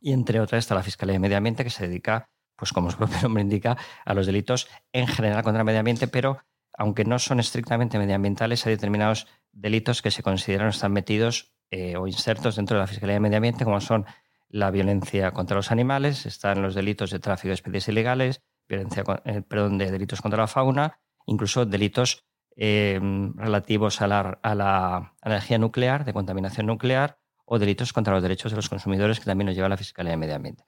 y 0.00 0.12
entre 0.12 0.38
otras 0.38 0.60
está 0.60 0.76
la 0.76 0.84
Fiscalía 0.84 1.14
de 1.14 1.18
Medio 1.18 1.36
Ambiente 1.36 1.64
que 1.64 1.70
se 1.70 1.88
dedica, 1.88 2.30
pues 2.56 2.72
como 2.72 2.90
su 2.90 2.98
propio 2.98 3.20
nombre 3.22 3.42
indica, 3.42 3.76
a 4.04 4.14
los 4.14 4.26
delitos 4.26 4.68
en 4.92 5.06
general 5.06 5.42
contra 5.42 5.60
el 5.60 5.66
medio 5.66 5.80
ambiente, 5.80 6.08
pero 6.08 6.38
aunque 6.72 7.04
no 7.04 7.18
son 7.18 7.40
estrictamente 7.40 7.98
medioambientales, 7.98 8.66
hay 8.66 8.72
determinados 8.72 9.26
delitos 9.52 10.02
que 10.02 10.10
se 10.10 10.22
consideran 10.22 10.68
están 10.68 10.92
metidos 10.92 11.52
eh, 11.70 11.96
o 11.96 12.06
insertos 12.06 12.56
dentro 12.56 12.76
de 12.76 12.82
la 12.82 12.86
Fiscalía 12.86 13.14
de 13.14 13.20
Medio 13.20 13.36
Ambiente, 13.36 13.64
como 13.64 13.80
son 13.80 14.06
la 14.48 14.70
violencia 14.70 15.30
contra 15.30 15.56
los 15.56 15.70
animales, 15.70 16.26
están 16.26 16.62
los 16.62 16.74
delitos 16.74 17.10
de 17.10 17.18
tráfico 17.18 17.48
de 17.48 17.54
especies 17.54 17.88
ilegales, 17.88 18.42
violencia, 18.68 19.04
eh, 19.24 19.42
perdón, 19.42 19.78
de 19.78 19.90
delitos 19.90 20.20
contra 20.20 20.42
la 20.42 20.46
fauna, 20.46 21.00
incluso 21.26 21.64
delitos 21.64 22.26
eh, 22.56 23.00
relativos 23.36 24.02
a 24.02 24.06
la, 24.06 25.14
energía 25.22 25.58
nuclear, 25.58 26.04
de 26.04 26.12
contaminación 26.12 26.66
nuclear, 26.66 27.18
o 27.52 27.58
delitos 27.58 27.92
contra 27.92 28.14
los 28.14 28.22
derechos 28.22 28.50
de 28.50 28.56
los 28.56 28.70
consumidores 28.70 29.20
que 29.20 29.26
también 29.26 29.44
nos 29.44 29.54
lleva 29.54 29.68
la 29.68 29.76
Fiscalía 29.76 30.12
de 30.12 30.16
Medio 30.16 30.36
Ambiente. 30.36 30.64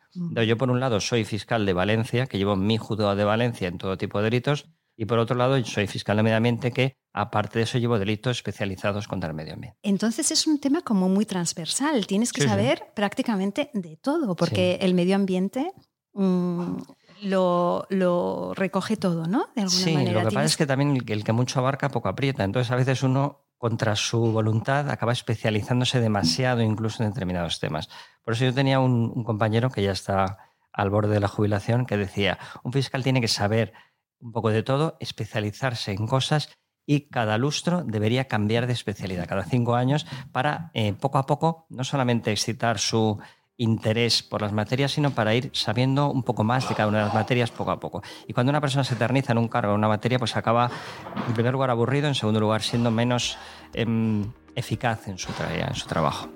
Yo, 0.47 0.59
por 0.59 0.71
un 0.71 0.81
lado, 0.81 1.01
soy 1.01 1.25
fiscal 1.25 1.65
de 1.65 1.73
Valencia, 1.73 2.27
que 2.27 2.37
llevo 2.37 2.57
mi 2.57 2.77
juzgado 2.77 3.17
de 3.17 3.25
Valencia 3.25 3.69
en 3.69 3.79
todo 3.79 3.97
tipo 3.97 4.19
de 4.19 4.25
delitos, 4.25 4.69
y 4.95 5.07
por 5.07 5.19
otro 5.19 5.35
lado, 5.35 5.65
soy 5.65 5.87
fiscal 5.87 6.19
de 6.19 6.23
medio 6.23 6.37
ambiente 6.37 6.73
que, 6.73 6.99
aparte 7.15 7.59
de 7.59 7.63
eso, 7.63 7.79
llevo 7.79 7.99
delitos 7.99 8.37
especializados 8.37 9.09
contra 9.09 9.31
el 9.31 9.35
medio 9.35 9.55
ambiente. 9.55 9.79
Entonces 9.83 10.31
es 10.31 10.47
un 10.47 10.61
tema 10.61 10.83
como 10.83 11.09
muy 11.09 11.25
transversal. 11.25 12.07
Tienes 12.07 12.35
que 12.35 12.43
saber 12.43 12.93
prácticamente 12.95 13.71
de 13.73 13.97
todo, 13.97 14.37
porque 14.37 14.79
el 14.83 14.93
medio 14.93 15.17
ambiente 15.17 15.73
mm, 16.13 16.77
lo, 17.23 18.53
recoge 18.55 18.99
todo, 18.99 19.27
¿no? 19.27 19.47
De 19.57 19.63
alguna 19.63 19.85
sí, 19.85 20.07
lo 20.13 20.21
que 20.21 20.27
pasa 20.27 20.45
es 20.45 20.57
que 20.59 20.67
también 20.67 21.03
el, 21.07 21.25
que 21.25 21.33
mucho 21.33 21.61
abarca 21.61 21.89
poco 21.89 22.11
aprieta. 22.11 22.45
Entonces 22.45 22.71
a 22.71 22.77
veces 22.77 23.03
uno 23.03 23.44
contra 23.59 23.97
su 23.97 24.33
voluntad 24.33 24.91
acaba 24.91 25.13
especializándose 25.13 26.01
demasiado 26.01 26.63
incluso 26.63 27.03
en 27.03 27.11
determinados 27.11 27.61
temas. 27.61 27.89
Por 28.23 28.35
eso 28.35 28.45
yo 28.45 28.55
tenía 28.55 28.81
un 28.81 29.25
compañero 29.25 29.71
que 29.71 29.83
ya 29.83 29.93
está 29.93 30.39
al 30.73 30.91
borde 30.91 31.15
de 31.15 31.21
la 31.21 31.29
jubilación 31.29 31.87
que 31.87 31.97
decía, 31.97 32.39
un 32.63 32.73
fiscal 32.73 33.03
tiene 33.03 33.21
que 33.21 33.29
saber 33.29 33.73
un 34.21 34.33
poco 34.33 34.51
de 34.51 34.63
todo, 34.63 34.97
especializarse 35.01 35.93
en 35.93 36.07
cosas 36.07 36.51
y 36.87 37.09
cada 37.09 37.39
lustro 37.39 37.83
debería 37.85 38.27
cambiar 38.29 38.67
de 38.67 38.73
especialidad 38.73 39.29
cada 39.29 39.45
cinco 39.45 39.75
años 39.75 40.07
para 40.33 40.71
eh, 40.75 40.93
poco 40.93 41.19
a 41.19 41.27
poco 41.27 41.67
no 41.71 41.85
solamente 41.85 42.33
excitar 42.33 42.79
su 42.79 43.19
interés 43.57 44.23
por 44.23 44.43
las 44.43 44.53
materias, 44.53 44.93
sino 44.93 45.11
para 45.11 45.35
ir 45.35 45.51
sabiendo 45.53 46.11
un 46.11 46.23
poco 46.23 46.45
más 46.45 46.69
de 46.69 46.75
cada 46.75 46.89
una 46.89 46.99
de 46.99 47.05
las 47.07 47.15
materias 47.15 47.51
poco 47.51 47.71
a 47.71 47.81
poco. 47.81 48.03
Y 48.27 48.33
cuando 48.33 48.51
una 48.51 48.61
persona 48.61 48.85
se 48.85 48.95
eterniza 48.95 49.33
en 49.33 49.39
un 49.39 49.49
cargo, 49.49 49.73
en 49.73 49.79
una 49.79 49.89
materia, 49.89 50.19
pues 50.19 50.37
acaba, 50.37 50.71
en 51.27 51.35
primer 51.35 51.53
lugar, 51.53 51.71
aburrido, 51.71 52.09
en 52.09 52.15
segundo 52.15 52.41
lugar, 52.41 52.63
siendo 52.63 52.91
menos 52.91 53.39
em, 53.73 54.33
eficaz 54.55 55.09
en 55.09 55.19
su, 55.19 55.33
en 55.51 55.75
su 55.75 55.87
trabajo. 55.87 56.29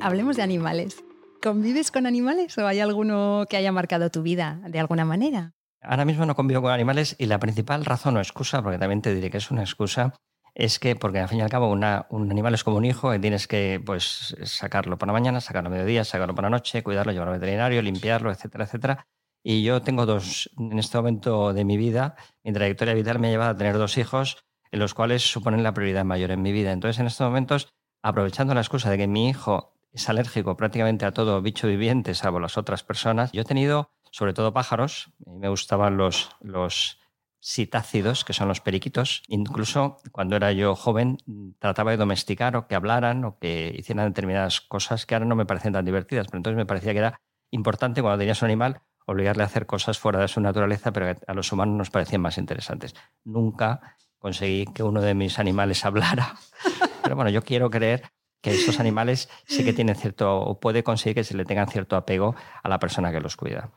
Hablemos 0.00 0.36
de 0.36 0.42
animales. 0.42 1.02
¿Convives 1.42 1.90
con 1.90 2.06
animales 2.06 2.56
o 2.58 2.66
hay 2.66 2.80
alguno 2.80 3.44
que 3.48 3.56
haya 3.56 3.72
marcado 3.72 4.10
tu 4.10 4.22
vida 4.22 4.60
de 4.66 4.78
alguna 4.78 5.04
manera? 5.04 5.52
Ahora 5.82 6.04
mismo 6.04 6.26
no 6.26 6.34
convivo 6.34 6.62
con 6.62 6.72
animales 6.72 7.14
y 7.18 7.26
la 7.26 7.38
principal 7.38 7.84
razón 7.84 8.16
o 8.16 8.20
excusa, 8.20 8.62
porque 8.62 8.78
también 8.78 9.02
te 9.02 9.14
diré 9.14 9.30
que 9.30 9.38
es 9.38 9.50
una 9.50 9.62
excusa, 9.62 10.14
es 10.58 10.78
que, 10.78 10.96
porque 10.96 11.18
al 11.18 11.28
fin 11.28 11.40
y 11.40 11.42
al 11.42 11.50
cabo, 11.50 11.68
un 11.68 11.84
animal 11.84 12.54
es 12.54 12.64
como 12.64 12.78
un 12.78 12.86
hijo 12.86 13.14
y 13.14 13.18
tienes 13.18 13.46
que 13.46 13.78
pues, 13.84 14.34
sacarlo 14.44 14.96
por 14.96 15.06
la 15.06 15.12
mañana, 15.12 15.42
sacarlo 15.42 15.68
a 15.68 15.70
mediodía, 15.70 16.02
sacarlo 16.02 16.34
por 16.34 16.44
la 16.44 16.50
noche, 16.50 16.82
cuidarlo, 16.82 17.12
llevarlo 17.12 17.34
al 17.34 17.40
veterinario, 17.40 17.82
limpiarlo, 17.82 18.30
etcétera, 18.30 18.64
etcétera. 18.64 19.06
Y 19.42 19.62
yo 19.62 19.82
tengo 19.82 20.06
dos, 20.06 20.50
en 20.58 20.78
este 20.78 20.96
momento 20.96 21.52
de 21.52 21.66
mi 21.66 21.76
vida, 21.76 22.16
mi 22.42 22.54
trayectoria 22.54 22.94
vital 22.94 23.18
me 23.18 23.28
ha 23.28 23.30
llevado 23.32 23.50
a 23.50 23.56
tener 23.56 23.76
dos 23.76 23.98
hijos, 23.98 24.46
en 24.70 24.80
los 24.80 24.94
cuales 24.94 25.30
suponen 25.30 25.62
la 25.62 25.74
prioridad 25.74 26.06
mayor 26.06 26.30
en 26.30 26.40
mi 26.40 26.52
vida. 26.52 26.72
Entonces, 26.72 27.00
en 27.00 27.06
estos 27.06 27.26
momentos, 27.26 27.68
aprovechando 28.02 28.54
la 28.54 28.62
excusa 28.62 28.88
de 28.88 28.96
que 28.96 29.06
mi 29.06 29.28
hijo 29.28 29.74
es 29.92 30.08
alérgico 30.08 30.56
prácticamente 30.56 31.04
a 31.04 31.12
todo 31.12 31.42
bicho 31.42 31.68
viviente, 31.68 32.14
salvo 32.14 32.40
las 32.40 32.56
otras 32.56 32.82
personas. 32.82 33.30
Yo 33.32 33.42
he 33.42 33.44
tenido, 33.44 33.90
sobre 34.10 34.32
todo 34.32 34.54
pájaros, 34.54 35.12
me 35.26 35.50
gustaban 35.50 35.98
los, 35.98 36.30
los 36.40 36.98
sitácidos, 37.40 38.24
que 38.24 38.32
son 38.32 38.48
los 38.48 38.60
periquitos. 38.60 39.22
Incluso 39.28 39.98
cuando 40.12 40.36
era 40.36 40.52
yo 40.52 40.74
joven, 40.74 41.18
trataba 41.58 41.92
de 41.92 41.96
domesticar 41.96 42.56
o 42.56 42.66
que 42.66 42.74
hablaran 42.74 43.24
o 43.24 43.38
que 43.38 43.74
hicieran 43.76 44.08
determinadas 44.08 44.60
cosas 44.60 45.06
que 45.06 45.14
ahora 45.14 45.26
no 45.26 45.36
me 45.36 45.46
parecen 45.46 45.72
tan 45.72 45.84
divertidas, 45.84 46.26
pero 46.26 46.38
entonces 46.38 46.56
me 46.56 46.66
parecía 46.66 46.92
que 46.92 46.98
era 46.98 47.20
importante 47.50 48.02
cuando 48.02 48.18
tenías 48.18 48.42
un 48.42 48.46
animal 48.46 48.80
obligarle 49.06 49.44
a 49.44 49.46
hacer 49.46 49.66
cosas 49.66 49.98
fuera 49.98 50.20
de 50.20 50.28
su 50.28 50.40
naturaleza, 50.40 50.92
pero 50.92 51.16
a 51.26 51.34
los 51.34 51.52
humanos 51.52 51.76
nos 51.76 51.90
parecían 51.90 52.20
más 52.20 52.38
interesantes. 52.38 52.94
Nunca 53.24 53.96
conseguí 54.18 54.66
que 54.66 54.82
uno 54.82 55.00
de 55.00 55.14
mis 55.14 55.38
animales 55.38 55.84
hablara, 55.84 56.34
pero 57.02 57.14
bueno, 57.14 57.30
yo 57.30 57.42
quiero 57.42 57.70
creer 57.70 58.10
que 58.40 58.50
esos 58.52 58.78
animales 58.80 59.28
sí 59.46 59.64
que 59.64 59.72
tienen 59.72 59.96
cierto, 59.96 60.40
o 60.40 60.60
puede 60.60 60.82
conseguir 60.82 61.16
que 61.16 61.24
se 61.24 61.36
le 61.36 61.44
tengan 61.44 61.68
cierto 61.68 61.96
apego 61.96 62.34
a 62.62 62.68
la 62.68 62.78
persona 62.78 63.12
que 63.12 63.20
los 63.20 63.36
cuida. 63.36 63.70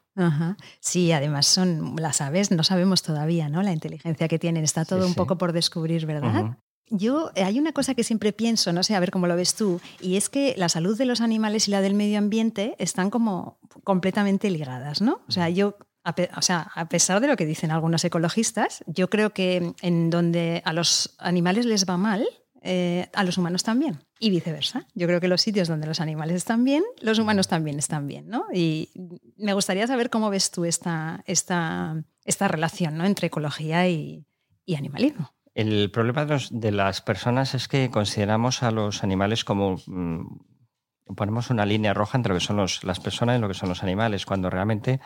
Sí, 0.80 1.12
además 1.12 1.48
son 1.48 1.96
las 1.98 2.22
aves, 2.22 2.52
no 2.52 2.64
sabemos 2.64 3.02
todavía, 3.02 3.50
¿no? 3.50 3.64
La 3.64 3.72
inteligencia 3.72 4.28
que 4.28 4.40
tienen, 4.40 4.64
está 4.64 4.86
todo 4.86 5.08
un 5.08 5.16
poco 5.16 5.38
por 5.38 5.54
descubrir, 5.54 6.06
¿verdad? 6.06 6.58
Yo 6.92 7.32
eh, 7.36 7.44
hay 7.44 7.60
una 7.60 7.72
cosa 7.72 7.94
que 7.94 8.04
siempre 8.04 8.34
pienso, 8.34 8.74
no 8.74 8.82
sé, 8.82 8.96
a 8.96 9.00
ver 9.00 9.12
cómo 9.12 9.28
lo 9.28 9.36
ves 9.36 9.56
tú, 9.56 9.80
y 10.02 10.18
es 10.18 10.30
que 10.30 10.56
la 10.58 10.70
salud 10.70 10.98
de 10.98 11.06
los 11.06 11.22
animales 11.22 11.68
y 11.68 11.72
la 11.72 11.82
del 11.82 11.94
medio 11.94 12.18
ambiente 12.18 12.76
están 12.80 13.12
como 13.12 13.60
completamente 13.84 14.50
ligadas, 14.50 15.02
¿no? 15.02 15.22
O 15.28 15.32
sea, 15.32 15.50
yo 15.50 15.78
o 16.36 16.42
sea, 16.42 16.72
a 16.74 16.90
pesar 16.90 17.20
de 17.20 17.28
lo 17.28 17.36
que 17.36 17.46
dicen 17.46 17.72
algunos 17.72 18.04
ecologistas, 18.04 18.84
yo 18.88 19.10
creo 19.10 19.32
que 19.32 19.74
en 19.82 20.10
donde 20.10 20.62
a 20.66 20.74
los 20.74 21.16
animales 21.20 21.66
les 21.66 21.88
va 21.88 21.98
mal, 21.98 22.26
eh, 22.62 23.08
a 23.14 23.24
los 23.24 23.38
humanos 23.38 23.64
también. 23.64 24.04
Y 24.20 24.30
viceversa. 24.30 24.86
Yo 24.94 25.08
creo 25.08 25.22
que 25.22 25.30
los 25.30 25.42
sitios 25.42 25.70
donde 25.70 25.88
los 25.88 26.02
animales 26.02 26.36
están 26.36 26.66
bien, 26.66 26.84
los 27.02 27.20
humanos 27.20 27.48
también 27.48 27.80
están 27.80 28.06
bien. 28.06 28.28
¿no? 28.28 28.46
Y 28.54 28.90
me 29.38 29.54
gustaría 29.54 29.88
saber 29.88 30.10
cómo 30.10 30.30
ves 30.30 30.52
tú 30.52 30.66
esta, 30.66 31.24
esta, 31.26 32.04
esta 32.26 32.48
relación 32.50 32.98
¿no? 32.98 33.06
entre 33.06 33.28
ecología 33.28 33.88
y 33.88 34.26
animalismo. 34.76 35.32
El 35.60 35.92
problema 35.92 36.26
de, 36.26 36.72
las 36.72 37.02
personas 37.02 37.54
es 37.54 37.68
que 37.68 37.90
consideramos 37.90 38.64
a 38.64 38.72
los 38.72 39.04
animales 39.04 39.44
como... 39.44 39.76
Mm, 39.88 40.40
ponemos 41.18 41.50
una 41.50 41.66
línea 41.66 41.94
roja 41.94 42.18
entre 42.18 42.34
lo 42.34 42.40
que 42.40 42.46
son 42.46 42.58
las 42.58 43.00
personas 43.00 43.38
y 43.38 43.42
lo 43.42 43.50
que 43.50 43.56
son 43.56 43.68
los 43.68 43.84
animales, 43.84 44.26
cuando 44.26 44.50
realmente 44.50 45.02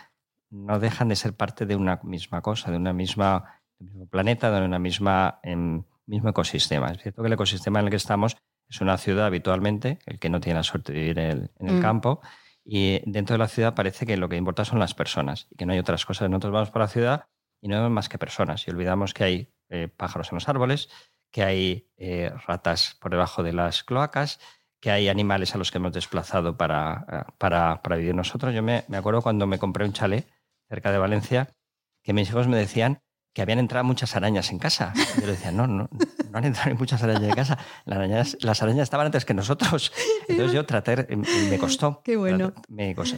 no 0.52 0.78
dejan 0.78 1.08
de 1.08 1.16
ser 1.16 1.34
parte 1.34 1.66
de 1.66 1.76
una 1.76 2.02
misma 2.04 2.42
cosa, 2.42 2.70
de 2.70 2.78
una 2.78 2.94
misma 2.94 3.62
un 3.80 3.88
mismo 3.88 4.06
planeta, 4.08 4.52
de 4.52 4.66
una 4.66 4.78
misma 4.78 5.40
em, 5.42 5.86
mismo 6.06 6.30
ecosistema. 6.30 6.92
Es 6.92 7.02
cierto 7.02 7.24
que 7.24 7.28
el 7.28 7.34
ecosistema 7.34 7.80
en 7.80 7.86
el 7.86 7.90
que 7.90 7.96
estamos 7.96 8.38
es 8.70 8.82
una 8.82 8.98
ciudad 8.98 9.26
habitualmente, 9.26 10.00
el 10.06 10.20
que 10.20 10.30
no 10.30 10.40
tiene 10.40 10.60
la 10.60 10.64
suerte 10.64 10.94
de 10.94 11.00
vivir 11.00 11.20
en 11.20 11.50
el, 11.60 11.76
mm. 11.76 11.82
campo, 11.82 12.22
y 12.66 13.02
dentro 13.10 13.36
de 13.36 13.40
la 13.40 13.48
ciudad 13.48 13.76
parece 13.76 14.06
que 14.06 14.18
lo 14.18 14.30
que 14.30 14.38
importa 14.38 14.66
son 14.66 14.80
las 14.80 14.94
personas 14.94 15.48
y 15.52 15.56
que 15.56 15.66
no 15.66 15.74
hay 15.74 15.80
otras 15.80 16.06
cosas. 16.06 16.30
Nosotros 16.30 16.54
vamos 16.54 16.72
por 16.72 16.82
la 16.82 16.88
ciudad 16.88 17.28
y 17.62 17.68
no 17.68 17.76
vemos 17.76 17.92
más 17.92 18.10
que 18.10 18.18
personas 18.18 18.68
y 18.68 18.72
olvidamos 18.72 19.14
que 19.14 19.24
hay 19.24 19.54
eh, 19.70 19.90
pájaros 19.90 20.32
en 20.32 20.36
los 20.36 20.50
árboles, 20.50 20.90
que 21.32 21.44
hay 21.44 21.90
eh, 21.98 22.32
ratas 22.48 22.98
por 23.02 23.12
debajo 23.12 23.44
de 23.44 23.54
las 23.54 23.84
cloacas, 23.84 24.40
que 24.80 24.92
hay 24.92 25.10
animales 25.10 25.56
a 25.56 25.58
los 25.58 25.72
que 25.72 25.78
hemos 25.78 25.94
desplazado 25.94 26.58
para, 26.58 27.06
eh, 27.12 27.32
para, 27.38 27.96
vivir 27.98 28.14
nosotros. 28.16 28.54
Yo 28.54 28.62
me, 28.62 28.84
acuerdo 28.94 29.22
cuando 29.22 29.48
me 29.48 29.60
compré 29.60 29.86
un 29.86 29.94
chalet 29.94 30.28
cerca 30.70 30.92
de 30.92 30.98
Valencia, 30.98 31.56
que 32.04 32.14
mis 32.14 32.30
hijos 32.30 32.48
me 32.48 32.58
decían 32.58 33.02
que 33.34 33.42
habían 33.42 33.60
entrado 33.60 33.84
muchas 33.86 34.16
arañas 34.16 34.52
en 34.52 34.60
casa. 34.60 34.94
Yo 35.16 35.26
les 35.26 35.38
decía, 35.38 35.52
no, 35.52 35.68
no, 35.68 35.90
no 36.34 36.40
han 36.40 36.46
entrado 36.46 36.76
muchas 36.76 37.02
arañas 37.04 37.24
en 37.24 37.36
casa. 37.36 37.60
Las 37.86 37.98
arañas, 37.98 38.38
las 38.42 38.62
arañas 38.64 38.84
estaban 38.84 39.06
antes 39.06 39.24
que 39.24 39.36
nosotros. 39.36 39.94
Entonces 40.28 40.52
yo 40.52 40.66
traté, 40.66 41.08
me 41.16 41.58
costó. 41.60 42.02
Qué 42.04 42.18
bueno. 42.18 42.54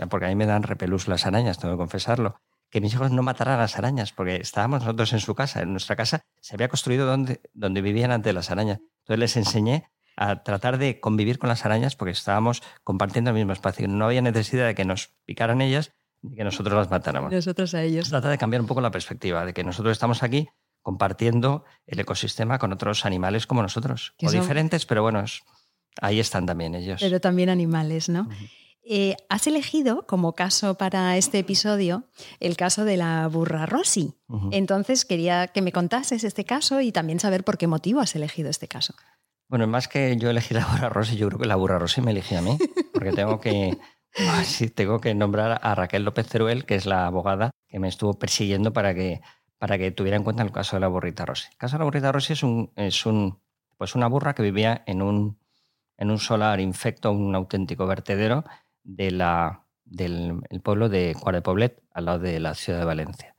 porque 0.09 0.25
a 0.25 0.29
mí 0.29 0.35
me 0.35 0.45
dan 0.45 0.63
repelús 0.63 1.07
las 1.07 1.25
arañas, 1.25 1.57
tengo 1.57 1.73
que 1.73 1.77
confesarlo 1.77 2.41
que 2.71 2.81
mis 2.81 2.93
hijos 2.93 3.09
no 3.09 3.23
mataran 3.23 3.53
a 3.53 3.61
las 3.61 3.77
arañas, 3.77 4.11
porque 4.11 4.35
estábamos 4.35 4.81
nosotros 4.81 5.13
en 5.13 5.21
su 5.21 5.33
casa. 5.33 5.61
En 5.61 5.71
nuestra 5.71 5.95
casa 5.95 6.23
se 6.41 6.55
había 6.55 6.67
construido 6.67 7.05
donde, 7.05 7.39
donde 7.53 7.81
vivían 7.81 8.11
antes 8.11 8.33
las 8.33 8.51
arañas. 8.51 8.79
Entonces 9.03 9.19
les 9.19 9.37
enseñé 9.37 9.89
a 10.17 10.43
tratar 10.43 10.77
de 10.77 10.99
convivir 10.99 11.39
con 11.39 11.47
las 11.47 11.65
arañas 11.65 11.95
porque 11.95 12.11
estábamos 12.11 12.63
compartiendo 12.83 13.29
el 13.29 13.35
mismo 13.37 13.53
espacio. 13.53 13.87
No 13.87 14.05
había 14.05 14.21
necesidad 14.21 14.65
de 14.65 14.75
que 14.75 14.83
nos 14.83 15.13
picaran 15.25 15.61
ellas 15.61 15.93
ni 16.21 16.35
que 16.35 16.43
nosotros 16.43 16.75
las 16.75 16.89
matáramos. 16.89 17.31
Nosotros 17.31 17.73
a 17.75 17.83
ellos. 17.83 18.09
trata 18.09 18.29
de 18.29 18.37
cambiar 18.37 18.59
un 18.59 18.67
poco 18.67 18.81
la 18.81 18.91
perspectiva, 18.91 19.45
de 19.45 19.53
que 19.53 19.63
nosotros 19.63 19.93
estamos 19.93 20.21
aquí 20.21 20.49
compartiendo 20.85 21.65
el 21.87 21.99
ecosistema 21.99 22.59
con 22.59 22.71
otros 22.71 23.05
animales 23.07 23.47
como 23.47 23.63
nosotros. 23.63 24.13
o 24.21 24.29
diferentes, 24.29 24.85
pero 24.85 25.01
bueno, 25.01 25.23
ahí 25.99 26.19
están 26.19 26.45
también 26.45 26.75
ellos. 26.75 27.01
Pero 27.01 27.19
también 27.19 27.49
animales, 27.49 28.07
¿no? 28.07 28.29
Eh, 28.83 29.15
has 29.27 29.47
elegido 29.47 30.05
como 30.05 30.33
caso 30.33 30.75
para 30.75 31.17
este 31.17 31.39
episodio 31.39 32.03
el 32.39 32.55
caso 32.55 32.85
de 32.85 32.97
la 32.97 33.27
burra 33.27 33.65
Rossi. 33.65 34.13
Entonces 34.51 35.05
quería 35.05 35.47
que 35.47 35.63
me 35.63 35.71
contases 35.71 36.23
este 36.23 36.45
caso 36.45 36.79
y 36.81 36.91
también 36.91 37.19
saber 37.19 37.43
por 37.43 37.57
qué 37.57 37.65
motivo 37.65 37.99
has 37.99 38.15
elegido 38.15 38.51
este 38.51 38.67
caso. 38.67 38.93
Bueno, 39.47 39.65
más 39.65 39.87
que 39.87 40.15
yo 40.17 40.29
elegí 40.29 40.53
la 40.53 40.67
burra 40.67 40.89
Rossi, 40.89 41.17
yo 41.17 41.27
creo 41.29 41.39
que 41.39 41.47
la 41.47 41.55
burra 41.55 41.79
Rossi 41.79 42.01
me 42.01 42.11
eligió 42.11 42.37
a 42.37 42.41
mí, 42.41 42.59
porque 42.93 43.11
tengo 43.11 43.39
que, 43.39 43.75
tengo 44.75 45.01
que 45.01 45.15
nombrar 45.15 45.59
a 45.63 45.73
Raquel 45.73 46.03
López 46.03 46.27
Ceruel, 46.27 46.65
que 46.65 46.75
es 46.75 46.85
la 46.85 47.07
abogada 47.07 47.49
que 47.67 47.79
me 47.79 47.87
estuvo 47.87 48.13
persiguiendo 48.13 48.71
para 48.71 48.93
que, 48.93 49.21
para 49.57 49.77
que 49.77 49.91
tuviera 49.91 50.17
en 50.17 50.23
cuenta 50.23 50.43
el 50.43 50.51
caso 50.51 50.75
de 50.75 50.81
la 50.81 50.87
burrita 50.87 51.25
Rossi. 51.25 51.49
El 51.51 51.57
caso 51.57 51.75
de 51.75 51.79
la 51.79 51.85
burrita 51.85 52.11
Rossi 52.11 52.33
es, 52.33 52.43
un, 52.43 52.71
es 52.75 53.05
un, 53.05 53.39
pues 53.77 53.95
una 53.95 54.07
burra 54.07 54.35
que 54.35 54.43
vivía 54.43 54.83
en 54.85 55.01
un, 55.01 55.39
en 55.97 56.11
un 56.11 56.19
solar 56.19 56.59
infecto, 56.59 57.11
un 57.11 57.35
auténtico 57.35 57.87
vertedero, 57.87 58.43
de 58.83 59.11
la, 59.11 59.65
del 59.83 60.41
pueblo 60.63 60.89
de 60.89 61.15
Cuarepoblet, 61.19 61.81
al 61.91 62.05
lado 62.05 62.19
de 62.19 62.39
la 62.39 62.53
ciudad 62.53 62.79
de 62.79 62.85
Valencia. 62.85 63.35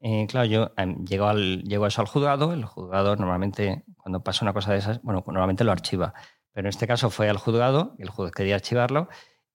Eh, 0.00 0.26
claro, 0.28 0.46
yo 0.46 0.72
em, 0.76 1.04
llego, 1.06 1.26
al, 1.26 1.64
eso 1.66 2.00
al 2.02 2.06
juzgado, 2.06 2.52
el 2.52 2.64
juzgado 2.66 3.16
normalmente 3.16 3.84
cuando 3.96 4.22
pasa 4.22 4.44
una 4.44 4.52
cosa 4.52 4.72
de 4.72 4.78
esas, 4.78 5.00
bueno, 5.02 5.24
normalmente 5.26 5.64
lo 5.64 5.72
archiva, 5.72 6.12
pero 6.52 6.66
en 6.66 6.70
este 6.70 6.86
caso 6.86 7.08
fue 7.08 7.30
al 7.30 7.38
juzgado, 7.38 7.94
el 7.98 8.10
juez 8.10 8.30
quería 8.30 8.56
archivarlo 8.56 9.08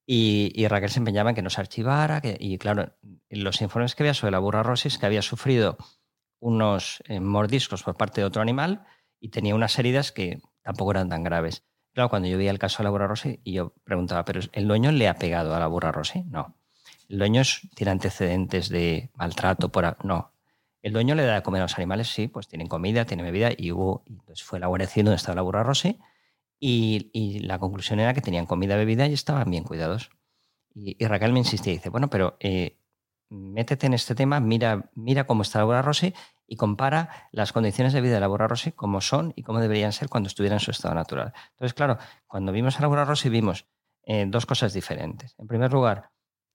y, 0.08 0.68
Raquel 0.68 0.89
se 0.89 0.98
empeñaba 0.98 1.30
en 1.30 1.36
que 1.36 1.44
no 1.44 1.51
se 1.51 1.62
archivara, 1.62 2.20
que, 2.20 2.36
y 2.39 2.58
claro, 2.58 2.96
los 3.30 3.62
informes 3.62 3.94
que 3.94 4.01
había 4.01 4.16
sobre 4.16 4.32
la 4.32 4.39
burra 4.39 4.63
rosis 4.63 4.98
que 4.98 5.06
había 5.06 5.22
sufrido 5.22 5.78
unos 6.39 7.03
eh, 7.08 7.19
mordiscos 7.19 7.84
por 7.84 7.96
parte 7.96 8.22
de 8.22 8.25
otro 8.25 8.41
animal 8.41 8.86
y 9.19 9.29
tenía 9.29 9.55
unas 9.55 9.77
heridas 9.77 10.12
que 10.12 10.41
tampoco 10.62 10.91
eran 10.91 11.10
tan 11.10 11.24
graves. 11.24 11.63
Claro, 11.93 12.10
cuando 12.10 12.27
yo 12.27 12.38
veía 12.38 12.51
el 12.51 12.60
caso 12.60 12.77
de 12.77 12.86
la 12.86 12.89
burra 12.91 13.08
Rossi 13.08 13.39
y 13.43 13.53
yo 13.53 13.74
preguntaba, 13.84 14.24
¿pero 14.25 14.39
el 14.51 14.67
dueño 14.67 14.91
le 14.91 15.08
ha 15.08 15.15
pegado 15.15 15.55
a 15.55 15.60
la 15.60 15.67
burra 15.67 15.91
Rossi? 15.91 16.24
No. 16.24 16.55
¿El 17.10 17.17
dueño 17.17 17.41
tiene 17.75 17.91
antecedentes 17.91 18.69
de 18.69 19.10
maltrato? 19.15 19.69
Por 19.69 20.05
no. 20.05 20.31
¿El 20.81 20.93
dueño 20.93 21.15
le 21.15 21.25
da 21.25 21.36
de 21.36 21.43
comer 21.43 21.62
a 21.62 21.65
los 21.65 21.77
animales? 21.77 22.08
Sí, 22.08 22.27
pues 22.27 22.48
tienen 22.48 22.67
comida, 22.67 23.05
tienen 23.05 23.25
bebida 23.25 23.50
y 23.55 23.72
hubo. 23.72 24.03
entonces 24.05 24.43
fue 24.43 24.60
la 24.60 24.67
Guardia 24.67 24.88
Civil 24.88 25.05
donde 25.05 25.17
estaba 25.17 25.36
la 25.36 25.41
burra 25.41 25.63
Rossi 25.63 26.00
y, 26.60 27.10
y, 27.13 27.39
la 27.39 27.58
conclusión 27.58 28.00
era 28.00 28.13
que 28.13 28.22
tenían 28.22 28.46
comida, 28.46 28.75
bebida 28.75 29.08
y 29.08 29.13
estaban 29.13 29.50
bien 29.50 29.63
cuidados. 29.63 30.12
Y, 30.75 31.03
Raquel 31.05 31.34
me 31.34 31.39
insistía 31.39 31.74
y 31.74 31.77
dice, 31.77 31.89
bueno, 31.89 32.10
pero 32.10 32.38
eh, 32.39 32.77
métete 33.29 33.88
en 33.88 33.93
este 33.93 34.15
tema, 34.15 34.39
mira, 34.39 34.89
mira 34.95 35.25
cómo 35.25 35.43
está 35.43 35.59
la 35.59 35.65
burra 35.65 35.81
Rossi 35.81 36.13
y 36.48 36.55
compara 36.55 37.27
las 37.31 37.53
condiciones 37.53 37.93
de 37.93 38.01
vida 38.01 38.15
de 38.15 38.19
la 38.19 38.27
burra 38.27 38.48
Rossi 38.48 38.71
como 38.71 39.01
son 39.01 39.33
y 39.36 39.43
cómo 39.43 39.59
deberían 39.59 39.93
ser 39.93 40.09
cuando 40.09 40.27
estuviera 40.27 40.55
en 40.55 40.59
su 40.59 40.71
estado 40.71 40.95
natural. 40.95 41.33
Entonces, 41.51 41.74
claro, 41.74 41.98
cuando 42.27 42.51
vimos 42.51 42.77
a 42.77 42.81
la 42.81 42.88
burra 42.88 43.05
Rossi 43.05 43.29
vimos 43.29 43.67
eh, 44.03 44.25
dos 44.27 44.45
cosas 44.45 44.74
diferentes. 44.74 45.36
En 45.38 45.48
primer 45.48 45.71
lugar, 45.71 46.12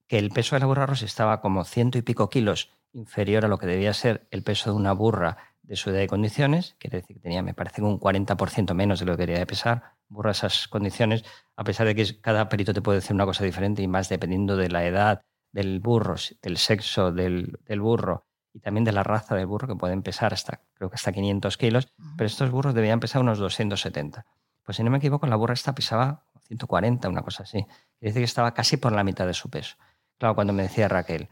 que 0.09 0.19
el 0.19 0.31
peso 0.31 0.57
de 0.57 0.61
la 0.61 0.67
burra 0.67 0.87
Rossi 0.87 1.05
estaba 1.05 1.41
como 1.41 1.65
ciento 1.65 1.99
y 1.99 2.03
pico 2.03 2.29
kilos 2.29 2.71
inferior 2.93 3.45
a 3.45 3.49
lo 3.49 3.59
que 3.59 3.67
debía 3.67 3.93
ser 3.95 4.27
el 4.31 4.43
peso 4.43 4.71
de 4.71 4.77
una 4.77 4.93
burra 4.93 5.37
de 5.63 5.77
su 5.77 5.91
edad 5.91 6.03
y 6.03 6.07
condiciones, 6.07 6.77
quiere 6.79 6.99
decir 7.01 7.17
que 7.17 7.23
tenía, 7.23 7.43
me 7.43 7.55
parece, 7.55 7.83
un 7.83 7.99
40% 7.99 8.75
menos 8.75 9.01
de 9.01 9.07
lo 9.07 9.13
que 9.13 9.23
debería 9.23 9.39
de 9.39 9.47
pesar, 9.47 9.95
burra 10.09 10.33
esas 10.33 10.69
condiciones, 10.69 11.25
a 11.57 11.65
pesar 11.65 11.87
de 11.87 11.95
que 11.95 12.21
cada 12.21 12.49
perito 12.49 12.75
te 12.75 12.83
puede 12.83 12.99
decir 12.99 13.15
una 13.15 13.25
cosa 13.25 13.45
diferente 13.45 13.83
y 13.83 13.89
más 13.89 14.09
dependiendo 14.09 14.57
de 14.57 14.69
la 14.69 14.85
edad 14.85 15.23
del 15.55 15.79
burro, 15.79 16.17
del 16.43 16.59
sexo 16.59 17.13
del, 17.13 17.61
del 17.65 17.81
burro 17.81 18.27
y 18.53 18.59
también 18.59 18.83
de 18.85 18.91
la 18.91 19.05
raza 19.05 19.37
del 19.37 19.47
burro, 19.47 19.69
que 19.69 19.77
pueden 19.77 20.03
pesar 20.03 20.35
hasta, 20.35 20.63
creo 20.75 20.91
que 20.91 20.97
hasta 20.97 21.13
500 21.13 21.57
kilos, 21.57 21.89
pero 22.17 22.27
estos 22.27 22.51
burros 22.51 22.75
debían 22.75 22.99
pesar 22.99 23.23
unos 23.23 23.39
270. 23.39 24.27
Pues 24.65 24.77
si 24.77 24.83
no 24.83 24.91
me 24.91 24.99
equivoco, 24.99 25.29
la 25.29 25.37
burra 25.37 25.55
esta 25.55 25.73
pesaba 25.73 26.27
140, 26.49 27.09
una 27.09 27.23
cosa 27.23 27.45
así. 27.45 27.63
Quiere 27.63 28.11
decir 28.11 28.21
que 28.21 28.25
estaba 28.25 28.53
casi 28.53 28.77
por 28.77 28.93
la 28.93 29.05
mitad 29.05 29.27
de 29.29 29.35
su 29.35 29.49
peso. 29.49 29.77
Claro, 30.19 30.35
cuando 30.35 30.53
me 30.53 30.65
decía 30.65 30.89
Raquel, 30.89 31.29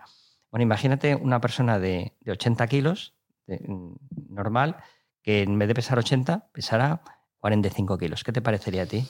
bueno, 0.53 0.63
imagínate 0.63 1.17
una 1.17 1.41
persona 1.41 1.81
de, 1.81 2.17
80 2.25 2.67
kilos, 2.69 3.17
mm, 3.49 3.93
normal, 4.29 4.77
que 5.23 5.43
en 5.43 5.59
vez 5.59 5.67
de 5.67 5.75
pesar 5.75 5.99
80, 5.99 6.51
pesara 6.53 7.03
45 7.39 7.99
kilos. 7.99 8.23
¿Qué 8.23 8.31
te 8.31 8.41
parecería 8.41 8.85
a 8.85 8.87
ti? 8.87 9.05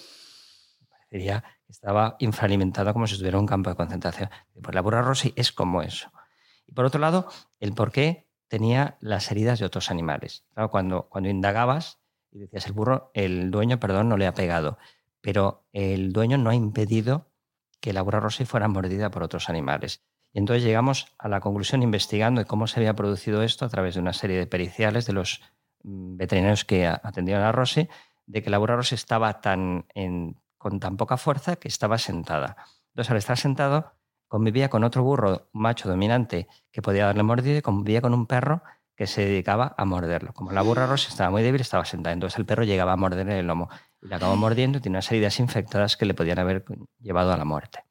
Parecería 1.12 1.42
que 1.66 1.73
estaba 1.73 2.16
infraalimentada 2.21 2.95
como 2.95 3.07
si 3.07 3.14
estuviera 3.14 3.37
en 3.37 3.42
un 3.42 3.47
campo 3.47 3.69
de 3.69 3.76
concentración. 3.76 4.31
Pues 4.62 4.75
la 4.75 4.81
burra 4.81 5.02
Rossi 5.02 5.35
es 5.37 5.52
como 5.52 5.83
eso. 5.83 6.11
Y 6.66 6.73
por 6.73 6.87
otro 6.87 7.00
lado, 7.00 7.28
el 7.61 7.75
por 7.75 7.92
qué 7.92 8.31
tenía 8.49 8.97
las 9.00 9.31
heridas 9.31 9.59
de 9.59 9.66
otros 9.66 9.90
animales. 9.90 10.47
Claro, 10.54 10.71
cuando, 10.71 11.09
cuando 11.11 11.28
indagabas 11.28 12.00
y 12.31 12.38
decías 12.38 12.66
el 12.66 12.73
burro, 12.73 13.11
el 13.12 13.50
dueño, 13.50 13.78
perdón, 13.78 14.09
no 14.09 14.16
le 14.16 14.26
ha 14.26 14.33
pegado, 14.33 14.78
pero 15.21 15.66
el 15.73 16.14
dueño 16.14 16.38
no 16.38 16.49
ha 16.49 16.54
impedido 16.54 17.31
que 17.81 17.92
la 17.92 18.00
burra 18.00 18.21
rossi 18.21 18.47
fuera 18.47 18.69
mordida 18.69 19.11
por 19.11 19.23
otros 19.23 19.50
animales. 19.50 20.02
Y 20.33 20.38
entonces 20.38 20.64
llegamos 20.64 21.14
a 21.19 21.28
la 21.28 21.40
conclusión 21.40 21.83
investigando 21.83 22.40
de 22.40 22.47
cómo 22.47 22.66
se 22.66 22.81
había 22.81 22.97
producido 22.97 23.42
esto 23.42 23.66
a 23.66 23.69
través 23.69 23.97
de 23.97 24.00
una 24.00 24.14
serie 24.14 24.38
de 24.38 24.47
periciales 24.47 25.04
de 25.04 25.12
los 25.12 25.42
mm, 25.83 26.16
veterinarios 26.16 26.64
que 26.64 26.87
atendieron 26.87 27.45
a 27.45 27.52
Rossi, 27.52 27.90
de 28.25 28.42
que 28.42 28.49
la 28.49 28.57
burra 28.57 28.76
Rossi 28.76 28.95
estaba 28.95 29.42
tan 29.42 29.85
con 30.62 30.81
tan 30.81 30.97
poca 30.97 31.16
fuerza 31.16 31.57
que 31.57 31.69
estaba 31.69 31.99
sentada. 31.99 32.57
Entonces, 32.92 33.11
al 33.11 33.16
estar 33.19 33.37
sentado, 33.37 33.92
convivía 34.28 34.71
con 34.71 34.85
otro 34.85 35.02
burro 35.02 35.50
macho 35.52 35.88
dominante 35.88 36.49
que 36.71 36.81
podía 36.81 37.07
darle 37.07 37.23
mordido 37.23 37.59
y 37.59 37.62
convivía 37.62 38.00
con 38.00 38.14
un 38.14 38.26
perro 38.26 38.62
que 38.95 39.07
se 39.07 39.23
dedicaba 39.23 39.75
a 39.76 39.85
morderlo. 39.85 40.33
Como 40.33 40.52
la 40.52 40.62
burra 40.62 40.87
Rossi 40.87 41.09
estaba 41.09 41.31
muy 41.31 41.42
débil, 41.42 41.61
estaba 41.61 41.85
sentada. 41.85 42.12
Entonces 42.12 42.38
el 42.38 42.47
perro 42.47 42.64
llegaba 42.64 42.92
a 42.92 42.97
morderle 42.97 43.40
el 43.40 43.47
lomo 43.47 43.69
y 44.00 44.07
le 44.07 44.14
acabó 44.14 44.37
mordiendo 44.37 44.81
y 44.83 44.88
unas 44.88 45.11
heridas 45.11 45.40
infectadas 45.40 45.97
que 45.97 46.07
le 46.07 46.14
podían 46.14 46.38
haber 46.38 46.64
llevado 47.00 47.33
a 47.33 47.37
la 47.37 47.45
muerte. 47.45 47.85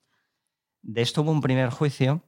De 0.82 1.01
esto 1.01 1.22
hubo 1.22 1.32
un 1.32 1.42
primer 1.42 1.70
juicio 1.70 2.24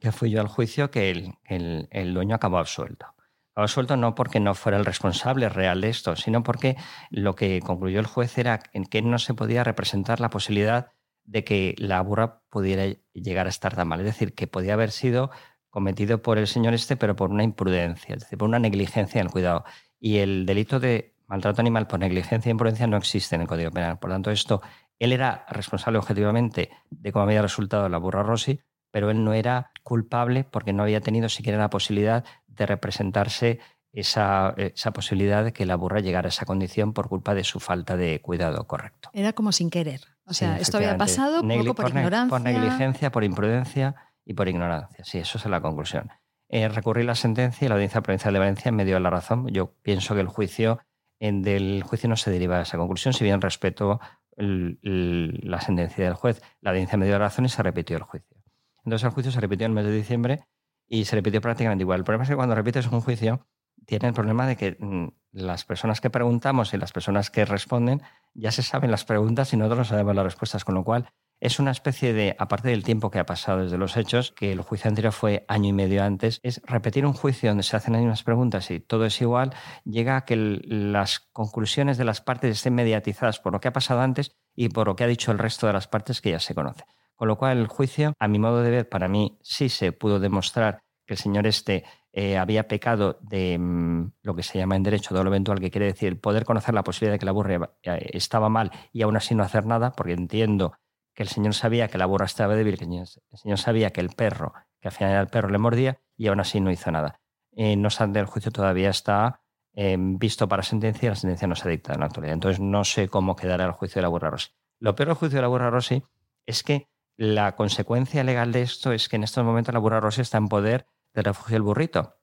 que 0.00 0.12
fui 0.12 0.30
yo 0.30 0.40
al 0.40 0.48
juicio 0.48 0.90
que 0.90 1.10
el, 1.10 1.88
el, 1.90 2.14
dueño 2.14 2.34
acabó 2.34 2.58
absuelto. 2.58 3.06
Acabó 3.54 3.64
absuelto 3.64 3.96
no 3.96 4.16
porque 4.16 4.40
no 4.40 4.54
fuera 4.56 4.78
el 4.78 4.84
responsable 4.84 5.48
real 5.48 5.80
de 5.80 5.88
esto, 5.88 6.16
sino 6.16 6.42
porque 6.42 6.76
lo 7.10 7.36
que 7.36 7.60
concluyó 7.60 8.00
el 8.00 8.06
juez 8.06 8.36
era 8.36 8.58
en 8.72 8.84
que 8.84 9.00
no 9.00 9.18
se 9.20 9.32
podía 9.32 9.62
representar 9.62 10.18
la 10.18 10.28
posibilidad 10.28 10.90
de 11.22 11.44
que 11.44 11.76
la 11.78 12.00
burra 12.00 12.42
pudiera 12.50 12.84
llegar 13.12 13.46
a 13.46 13.50
estar 13.50 13.76
tan 13.76 13.86
mal. 13.86 14.00
Es 14.00 14.06
decir, 14.06 14.34
que 14.34 14.48
podía 14.48 14.74
haber 14.74 14.90
sido 14.90 15.30
cometido 15.70 16.20
por 16.20 16.38
el 16.38 16.48
señor 16.48 16.74
este, 16.74 16.96
pero 16.96 17.14
por 17.14 17.30
una 17.30 17.44
imprudencia, 17.44 18.16
es 18.16 18.22
decir, 18.22 18.38
por 18.38 18.48
una 18.48 18.58
negligencia 18.58 19.20
en 19.20 19.28
el 19.28 19.32
cuidado. 19.32 19.64
Y 20.00 20.18
el 20.18 20.46
delito 20.46 20.80
de 20.80 21.14
maltrato 21.26 21.60
animal 21.60 21.86
por 21.86 22.00
negligencia 22.00 22.50
e 22.50 22.52
imprudencia 22.52 22.88
no 22.88 22.96
existe 22.96 23.36
en 23.36 23.42
el 23.42 23.46
Código 23.46 23.70
Penal. 23.70 24.00
Por 24.00 24.10
tanto, 24.10 24.32
esto, 24.32 24.62
él 24.98 25.12
era 25.12 25.46
responsable 25.48 25.98
objetivamente 25.98 26.70
de 26.90 27.12
cómo 27.12 27.24
había 27.24 27.42
resultado 27.42 27.88
la 27.88 27.98
burra 27.98 28.24
Rossi, 28.24 28.60
pero 28.90 29.10
él 29.10 29.24
no 29.24 29.32
era 29.32 29.72
culpable 29.82 30.44
porque 30.44 30.72
no 30.72 30.84
había 30.84 31.00
tenido 31.00 31.28
siquiera 31.28 31.58
la 31.58 31.70
posibilidad 31.70 32.24
de 32.56 32.66
representarse 32.66 33.60
esa, 33.92 34.54
esa, 34.56 34.92
posibilidad 34.92 35.44
de 35.44 35.52
que 35.52 35.66
la 35.66 35.76
burra 35.76 36.00
llegara 36.00 36.26
a 36.26 36.30
esa 36.30 36.44
condición 36.44 36.92
por 36.92 37.08
culpa 37.08 37.34
de 37.34 37.44
su 37.44 37.60
falta 37.60 37.96
de 37.96 38.20
cuidado 38.20 38.66
correcto. 38.66 39.10
Era 39.12 39.32
como 39.32 39.52
sin 39.52 39.70
querer. 39.70 40.00
O 40.26 40.34
sea, 40.34 40.58
esto 40.58 40.78
había 40.78 40.96
pasado 40.96 41.42
poco 41.42 41.74
por, 41.74 41.90
ignorancia. 41.90 42.28
Por 42.28 42.40
negligencia, 42.40 43.12
por 43.12 43.24
imprudencia 43.24 43.94
y 44.24 44.34
por 44.34 44.48
ignorancia. 44.48 45.04
Sí, 45.04 45.18
eso 45.18 45.38
es 45.38 45.46
la 45.46 45.60
conclusión. 45.60 46.10
Eh, 46.48 46.68
recurrí 46.68 47.04
la 47.04 47.14
sentencia 47.14 47.66
y 47.66 47.68
la 47.68 47.74
Audiencia 47.74 48.00
Provincial 48.00 48.32
de 48.32 48.40
Valencia 48.40 48.72
me 48.72 48.84
dio 48.84 48.98
la 49.00 49.10
razón. 49.10 49.48
Yo 49.48 49.74
pienso 49.82 50.14
que 50.14 50.20
el 50.20 50.28
juicio 50.28 50.80
en 51.20 51.42
del 51.42 51.82
juicio 51.82 52.08
no 52.08 52.16
se 52.16 52.30
deriva 52.30 52.56
de 52.56 52.62
esa 52.62 52.78
conclusión, 52.78 53.14
si 53.14 53.24
bien 53.24 53.40
respeto 53.40 54.00
la 54.36 55.60
sentencia 55.60 56.04
del 56.04 56.14
juez. 56.14 56.42
La 56.60 56.70
audiencia 56.70 56.98
me 56.98 57.06
dio 57.06 57.18
la 57.18 57.26
razón 57.26 57.44
y 57.44 57.48
se 57.48 57.62
repitió 57.62 57.96
el 57.96 58.02
juicio. 58.02 58.36
Entonces 58.84 59.04
el 59.04 59.12
juicio 59.12 59.32
se 59.32 59.40
repitió 59.40 59.66
en 59.66 59.72
el 59.72 59.76
mes 59.76 59.84
de 59.84 59.92
diciembre 59.92 60.46
y 60.94 61.04
se 61.04 61.16
repitió 61.16 61.40
prácticamente 61.40 61.82
igual. 61.82 62.00
El 62.00 62.04
problema 62.04 62.22
es 62.22 62.30
que 62.30 62.36
cuando 62.36 62.54
repites 62.54 62.86
un 62.86 63.00
juicio 63.00 63.46
tiene 63.84 64.08
el 64.08 64.14
problema 64.14 64.46
de 64.46 64.56
que 64.56 64.76
mm, 64.78 65.08
las 65.32 65.64
personas 65.64 66.00
que 66.00 66.08
preguntamos 66.08 66.72
y 66.72 66.78
las 66.78 66.92
personas 66.92 67.30
que 67.30 67.44
responden 67.44 68.00
ya 68.32 68.52
se 68.52 68.62
saben 68.62 68.92
las 68.92 69.04
preguntas 69.04 69.52
y 69.52 69.56
nosotros 69.56 69.78
no 69.78 69.84
sabemos 69.84 70.14
las 70.14 70.24
respuestas, 70.24 70.64
con 70.64 70.76
lo 70.76 70.84
cual 70.84 71.08
es 71.40 71.58
una 71.58 71.72
especie 71.72 72.12
de, 72.12 72.36
aparte 72.38 72.68
del 72.68 72.84
tiempo 72.84 73.10
que 73.10 73.18
ha 73.18 73.26
pasado 73.26 73.64
desde 73.64 73.76
los 73.76 73.96
hechos, 73.96 74.30
que 74.30 74.52
el 74.52 74.60
juicio 74.60 74.88
anterior 74.88 75.12
fue 75.12 75.44
año 75.48 75.70
y 75.70 75.72
medio 75.72 76.04
antes, 76.04 76.38
es 76.44 76.62
repetir 76.64 77.04
un 77.04 77.12
juicio 77.12 77.50
donde 77.50 77.64
se 77.64 77.76
hacen 77.76 77.92
las 77.92 78.00
mismas 78.00 78.22
preguntas 78.22 78.70
y 78.70 78.78
todo 78.78 79.04
es 79.04 79.20
igual, 79.20 79.52
llega 79.84 80.16
a 80.16 80.24
que 80.24 80.36
las 80.36 81.18
conclusiones 81.32 81.98
de 81.98 82.04
las 82.04 82.20
partes 82.20 82.52
estén 82.52 82.74
mediatizadas 82.76 83.40
por 83.40 83.52
lo 83.52 83.60
que 83.60 83.68
ha 83.68 83.72
pasado 83.72 84.00
antes 84.00 84.30
y 84.54 84.68
por 84.68 84.86
lo 84.86 84.94
que 84.94 85.02
ha 85.02 85.08
dicho 85.08 85.32
el 85.32 85.38
resto 85.38 85.66
de 85.66 85.72
las 85.72 85.88
partes 85.88 86.20
que 86.20 86.30
ya 86.30 86.38
se 86.38 86.54
conoce. 86.54 86.84
Con 87.16 87.28
lo 87.28 87.36
cual 87.36 87.58
el 87.58 87.68
juicio, 87.68 88.14
a 88.18 88.28
mi 88.28 88.38
modo 88.38 88.62
de 88.62 88.70
ver, 88.70 88.88
para 88.88 89.08
mí 89.08 89.38
sí 89.42 89.68
se 89.68 89.92
pudo 89.92 90.18
demostrar 90.18 90.83
que 91.06 91.14
el 91.14 91.18
señor 91.18 91.46
este 91.46 91.84
eh, 92.12 92.38
había 92.38 92.68
pecado 92.68 93.18
de 93.22 93.58
mm, 93.58 94.12
lo 94.22 94.34
que 94.34 94.42
se 94.42 94.58
llama 94.58 94.76
en 94.76 94.82
derecho 94.82 95.14
lo 95.14 95.28
eventual, 95.28 95.60
que 95.60 95.70
quiere 95.70 95.86
decir 95.86 96.20
poder 96.20 96.44
conocer 96.44 96.74
la 96.74 96.84
posibilidad 96.84 97.14
de 97.14 97.18
que 97.18 97.26
la 97.26 97.32
burra 97.32 97.70
eh, 97.82 98.10
estaba 98.12 98.48
mal 98.48 98.70
y 98.92 99.02
aún 99.02 99.16
así 99.16 99.34
no 99.34 99.42
hacer 99.42 99.66
nada, 99.66 99.92
porque 99.92 100.12
entiendo 100.12 100.74
que 101.12 101.22
el 101.22 101.28
señor 101.28 101.54
sabía 101.54 101.88
que 101.88 101.98
la 101.98 102.06
burra 102.06 102.26
estaba 102.26 102.54
débil, 102.54 102.78
que 102.78 102.84
el 102.84 103.38
señor 103.38 103.58
sabía 103.58 103.90
que 103.90 104.00
el 104.00 104.10
perro, 104.10 104.52
que 104.80 104.88
al 104.88 104.92
final 104.92 105.20
el 105.20 105.26
perro 105.28 105.48
le 105.48 105.58
mordía 105.58 106.00
y 106.16 106.28
aún 106.28 106.40
así 106.40 106.60
no 106.60 106.70
hizo 106.70 106.90
nada. 106.90 107.20
Eh, 107.52 107.76
no 107.76 107.88
obstante, 107.88 108.18
el 108.18 108.26
juicio 108.26 108.50
todavía 108.50 108.90
está 108.90 109.40
visto 109.76 110.46
para 110.46 110.62
sentencia 110.62 111.08
y 111.08 111.10
la 111.10 111.16
sentencia 111.16 111.48
no 111.48 111.56
se 111.56 111.66
ha 111.66 111.70
dictado 111.72 111.94
en 111.94 112.00
la 112.00 112.06
actualidad. 112.06 112.34
Entonces 112.34 112.60
no 112.60 112.84
sé 112.84 113.08
cómo 113.08 113.34
quedará 113.34 113.64
el 113.64 113.72
juicio 113.72 113.98
de 113.98 114.02
la 114.02 114.08
burra 114.08 114.30
Rossi. 114.30 114.50
Lo 114.78 114.94
peor 114.94 115.08
del 115.08 115.16
juicio 115.16 115.38
de 115.38 115.42
la 115.42 115.48
burra 115.48 115.68
Rossi 115.68 116.00
es 116.46 116.62
que 116.62 116.88
la 117.16 117.54
consecuencia 117.54 118.24
legal 118.24 118.52
de 118.52 118.62
esto 118.62 118.92
es 118.92 119.08
que 119.08 119.16
en 119.16 119.24
estos 119.24 119.44
momentos 119.44 119.72
la 119.72 119.80
burra 119.80 120.00
rosa 120.00 120.22
está 120.22 120.38
en 120.38 120.48
poder 120.48 120.86
del 121.12 121.24
refugio 121.24 121.54
del 121.54 121.62
burrito, 121.62 122.16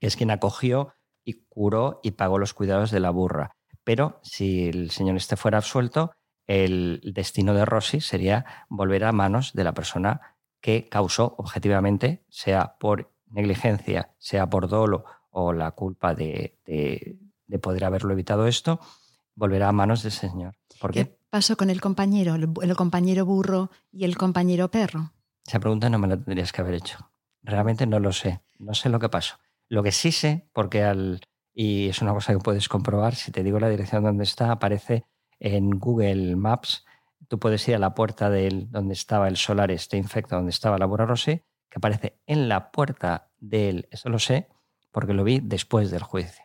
que 0.00 0.06
es 0.06 0.16
quien 0.16 0.30
acogió 0.30 0.94
y 1.24 1.44
curó 1.48 2.00
y 2.02 2.12
pagó 2.12 2.38
los 2.38 2.54
cuidados 2.54 2.90
de 2.90 3.00
la 3.00 3.10
burra. 3.10 3.56
Pero 3.82 4.20
si 4.22 4.68
el 4.68 4.90
señor 4.90 5.16
este 5.16 5.36
fuera 5.36 5.58
absuelto, 5.58 6.12
el 6.46 7.00
destino 7.14 7.54
de 7.54 7.64
Rossi 7.64 8.00
sería 8.00 8.66
volver 8.68 9.04
a 9.04 9.12
manos 9.12 9.52
de 9.52 9.64
la 9.64 9.72
persona 9.72 10.36
que 10.60 10.88
causó 10.88 11.34
objetivamente, 11.38 12.24
sea 12.28 12.76
por 12.78 13.12
negligencia, 13.26 14.14
sea 14.18 14.48
por 14.48 14.68
dolo 14.68 15.04
o 15.30 15.52
la 15.52 15.72
culpa 15.72 16.14
de, 16.14 16.58
de, 16.64 17.58
poder 17.58 17.84
haberlo 17.84 18.12
evitado 18.12 18.46
esto, 18.46 18.80
volverá 19.34 19.68
a 19.68 19.72
manos 19.72 20.02
del 20.02 20.12
señor. 20.12 20.54
¿Por 20.80 20.92
qué? 20.92 21.18
Pasó 21.34 21.56
con 21.56 21.68
el 21.68 21.80
compañero, 21.80 22.36
el, 22.36 22.76
compañero 22.76 23.26
burro 23.26 23.68
y 23.90 24.04
el 24.04 24.16
compañero 24.16 24.70
perro? 24.70 25.10
Esa 25.44 25.58
pregunta 25.58 25.90
no 25.90 25.98
me 25.98 26.06
la 26.06 26.16
tendrías 26.16 26.52
que 26.52 26.60
haber 26.60 26.74
hecho. 26.74 27.10
Realmente 27.42 27.88
no 27.88 27.98
lo 27.98 28.12
sé. 28.12 28.42
No 28.60 28.72
sé 28.72 28.88
lo 28.88 29.00
que 29.00 29.08
pasó. 29.08 29.34
Lo 29.68 29.82
que 29.82 29.90
sí 29.90 30.12
sé, 30.12 30.48
porque 30.52 30.84
al. 30.84 31.22
Y 31.52 31.88
es 31.88 32.00
una 32.02 32.12
cosa 32.12 32.32
que 32.34 32.38
puedes 32.38 32.68
comprobar, 32.68 33.16
si 33.16 33.32
te 33.32 33.42
digo 33.42 33.58
la 33.58 33.68
dirección 33.68 34.04
donde 34.04 34.22
está, 34.22 34.52
aparece 34.52 35.06
en 35.40 35.70
Google 35.70 36.36
Maps. 36.36 36.84
Tú 37.26 37.40
puedes 37.40 37.66
ir 37.66 37.74
a 37.74 37.80
la 37.80 37.94
puerta 37.96 38.30
de 38.30 38.68
donde 38.70 38.94
estaba 38.94 39.26
el 39.26 39.36
solar 39.36 39.72
este 39.72 39.96
infecto, 39.96 40.36
donde 40.36 40.50
estaba 40.50 40.78
la 40.78 40.86
Burra 40.86 41.04
Rosé, 41.04 41.42
que 41.68 41.78
aparece 41.78 42.20
en 42.26 42.48
la 42.48 42.70
puerta 42.70 43.32
del. 43.40 43.88
Eso 43.90 44.08
lo 44.08 44.20
sé, 44.20 44.46
porque 44.92 45.14
lo 45.14 45.24
vi 45.24 45.40
después 45.42 45.90
del 45.90 46.04
juicio. 46.04 46.43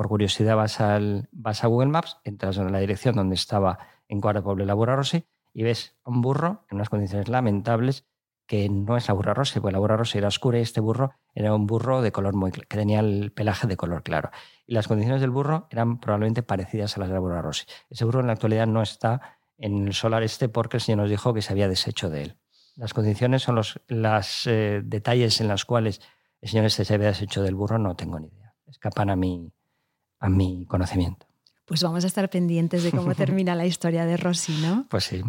Por 0.00 0.08
curiosidad 0.08 0.56
vas, 0.56 0.80
al, 0.80 1.28
vas 1.30 1.62
a 1.62 1.66
Google 1.66 1.90
Maps, 1.90 2.20
entras 2.24 2.56
en 2.56 2.72
la 2.72 2.78
dirección 2.78 3.16
donde 3.16 3.34
estaba 3.34 3.80
en 4.08 4.22
Pueblo 4.22 4.64
la 4.64 4.72
burra 4.72 4.96
Rossi 4.96 5.26
y 5.52 5.62
ves 5.62 5.94
un 6.06 6.22
burro 6.22 6.64
en 6.70 6.76
unas 6.76 6.88
condiciones 6.88 7.28
lamentables 7.28 8.06
que 8.46 8.70
no 8.70 8.96
es 8.96 9.08
la 9.08 9.12
burra 9.12 9.34
Rossi, 9.34 9.60
porque 9.60 9.74
la 9.74 9.78
burra 9.78 9.98
Rossi 9.98 10.16
era 10.16 10.28
oscura 10.28 10.58
y 10.58 10.62
este 10.62 10.80
burro 10.80 11.12
era 11.34 11.54
un 11.54 11.66
burro 11.66 12.00
de 12.00 12.12
color 12.12 12.34
muy 12.34 12.50
que 12.50 12.62
tenía 12.78 13.00
el 13.00 13.30
pelaje 13.32 13.66
de 13.66 13.76
color 13.76 14.02
claro. 14.02 14.30
Y 14.66 14.72
las 14.72 14.88
condiciones 14.88 15.20
del 15.20 15.28
burro 15.28 15.66
eran 15.68 16.00
probablemente 16.00 16.42
parecidas 16.42 16.96
a 16.96 17.00
las 17.00 17.10
de 17.10 17.14
la 17.16 17.20
burra 17.20 17.42
Rossi. 17.42 17.66
Ese 17.90 18.06
burro 18.06 18.20
en 18.20 18.28
la 18.28 18.32
actualidad 18.32 18.66
no 18.66 18.80
está 18.80 19.36
en 19.58 19.86
el 19.86 19.92
solar 19.92 20.22
este 20.22 20.48
porque 20.48 20.78
el 20.78 20.80
señor 20.80 21.00
nos 21.00 21.10
dijo 21.10 21.34
que 21.34 21.42
se 21.42 21.52
había 21.52 21.68
deshecho 21.68 22.08
de 22.08 22.22
él. 22.22 22.38
Las 22.74 22.94
condiciones 22.94 23.42
son 23.42 23.56
los 23.56 24.46
eh, 24.46 24.80
detalles 24.82 25.42
en 25.42 25.48
los 25.48 25.66
cuales 25.66 26.00
el 26.40 26.48
señor 26.48 26.64
este 26.64 26.86
se 26.86 26.94
había 26.94 27.08
deshecho 27.08 27.42
del 27.42 27.54
burro, 27.54 27.78
no 27.78 27.96
tengo 27.96 28.18
ni 28.18 28.28
idea. 28.28 28.54
Escapan 28.66 29.10
a 29.10 29.16
mi, 29.16 29.52
a 30.20 30.28
mi 30.28 30.66
conocimiento 30.66 31.30
pues 31.70 31.84
vamos 31.84 32.02
a 32.02 32.08
estar 32.08 32.28
pendientes 32.28 32.82
de 32.82 32.90
cómo 32.90 33.14
termina 33.14 33.54
la 33.54 33.64
historia 33.64 34.04
de 34.04 34.16
Rosy, 34.16 34.54
¿no? 34.60 34.86
Pues 34.90 35.04
sí. 35.04 35.22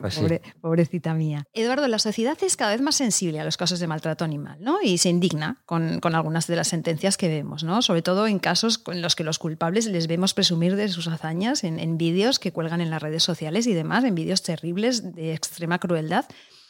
Pues 0.00 0.20
pobrecita 0.60 1.14
mía. 1.14 1.44
Eduardo, 1.52 1.86
la 1.86 2.00
sociedad 2.00 2.36
es 2.42 2.56
cada 2.56 2.72
vez 2.72 2.80
más 2.80 2.96
sensible 2.96 3.38
a 3.38 3.44
los 3.44 3.56
casos 3.56 3.78
de 3.78 3.86
maltrato 3.86 4.24
animal, 4.24 4.58
¿no? 4.60 4.82
Y 4.82 4.98
se 4.98 5.08
indigna 5.08 5.62
con, 5.64 6.00
algunas 6.02 6.48
de 6.48 6.56
las 6.56 6.66
sentencias 6.66 7.16
que 7.16 7.28
vemos, 7.28 7.62
¿no? 7.62 7.80
Sobre 7.80 8.02
todo 8.02 8.26
en 8.26 8.40
casos 8.40 8.82
en 8.88 9.02
los 9.02 9.14
que 9.14 9.22
los 9.22 9.38
culpables 9.38 9.86
les 9.86 10.08
vemos 10.08 10.34
presumir 10.34 10.74
de 10.74 10.88
sus 10.88 11.06
hazañas 11.06 11.62
en, 11.62 11.78
en 11.78 11.96
vídeos 11.96 12.40
que 12.40 12.52
cuelgan 12.52 12.80
en 12.80 12.90
las 12.90 13.00
redes 13.00 13.22
sociales 13.22 13.68
y 13.68 13.72
demás, 13.72 14.02
en 14.02 14.16
vídeos 14.16 14.42
terribles 14.42 15.14
de 15.14 15.32
extrema 15.32 15.78
crueldad. 15.78 16.24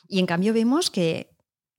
Y 0.07 0.19
en 0.19 0.27
cambio 0.27 0.53
vemos 0.53 0.91
que 0.91 1.32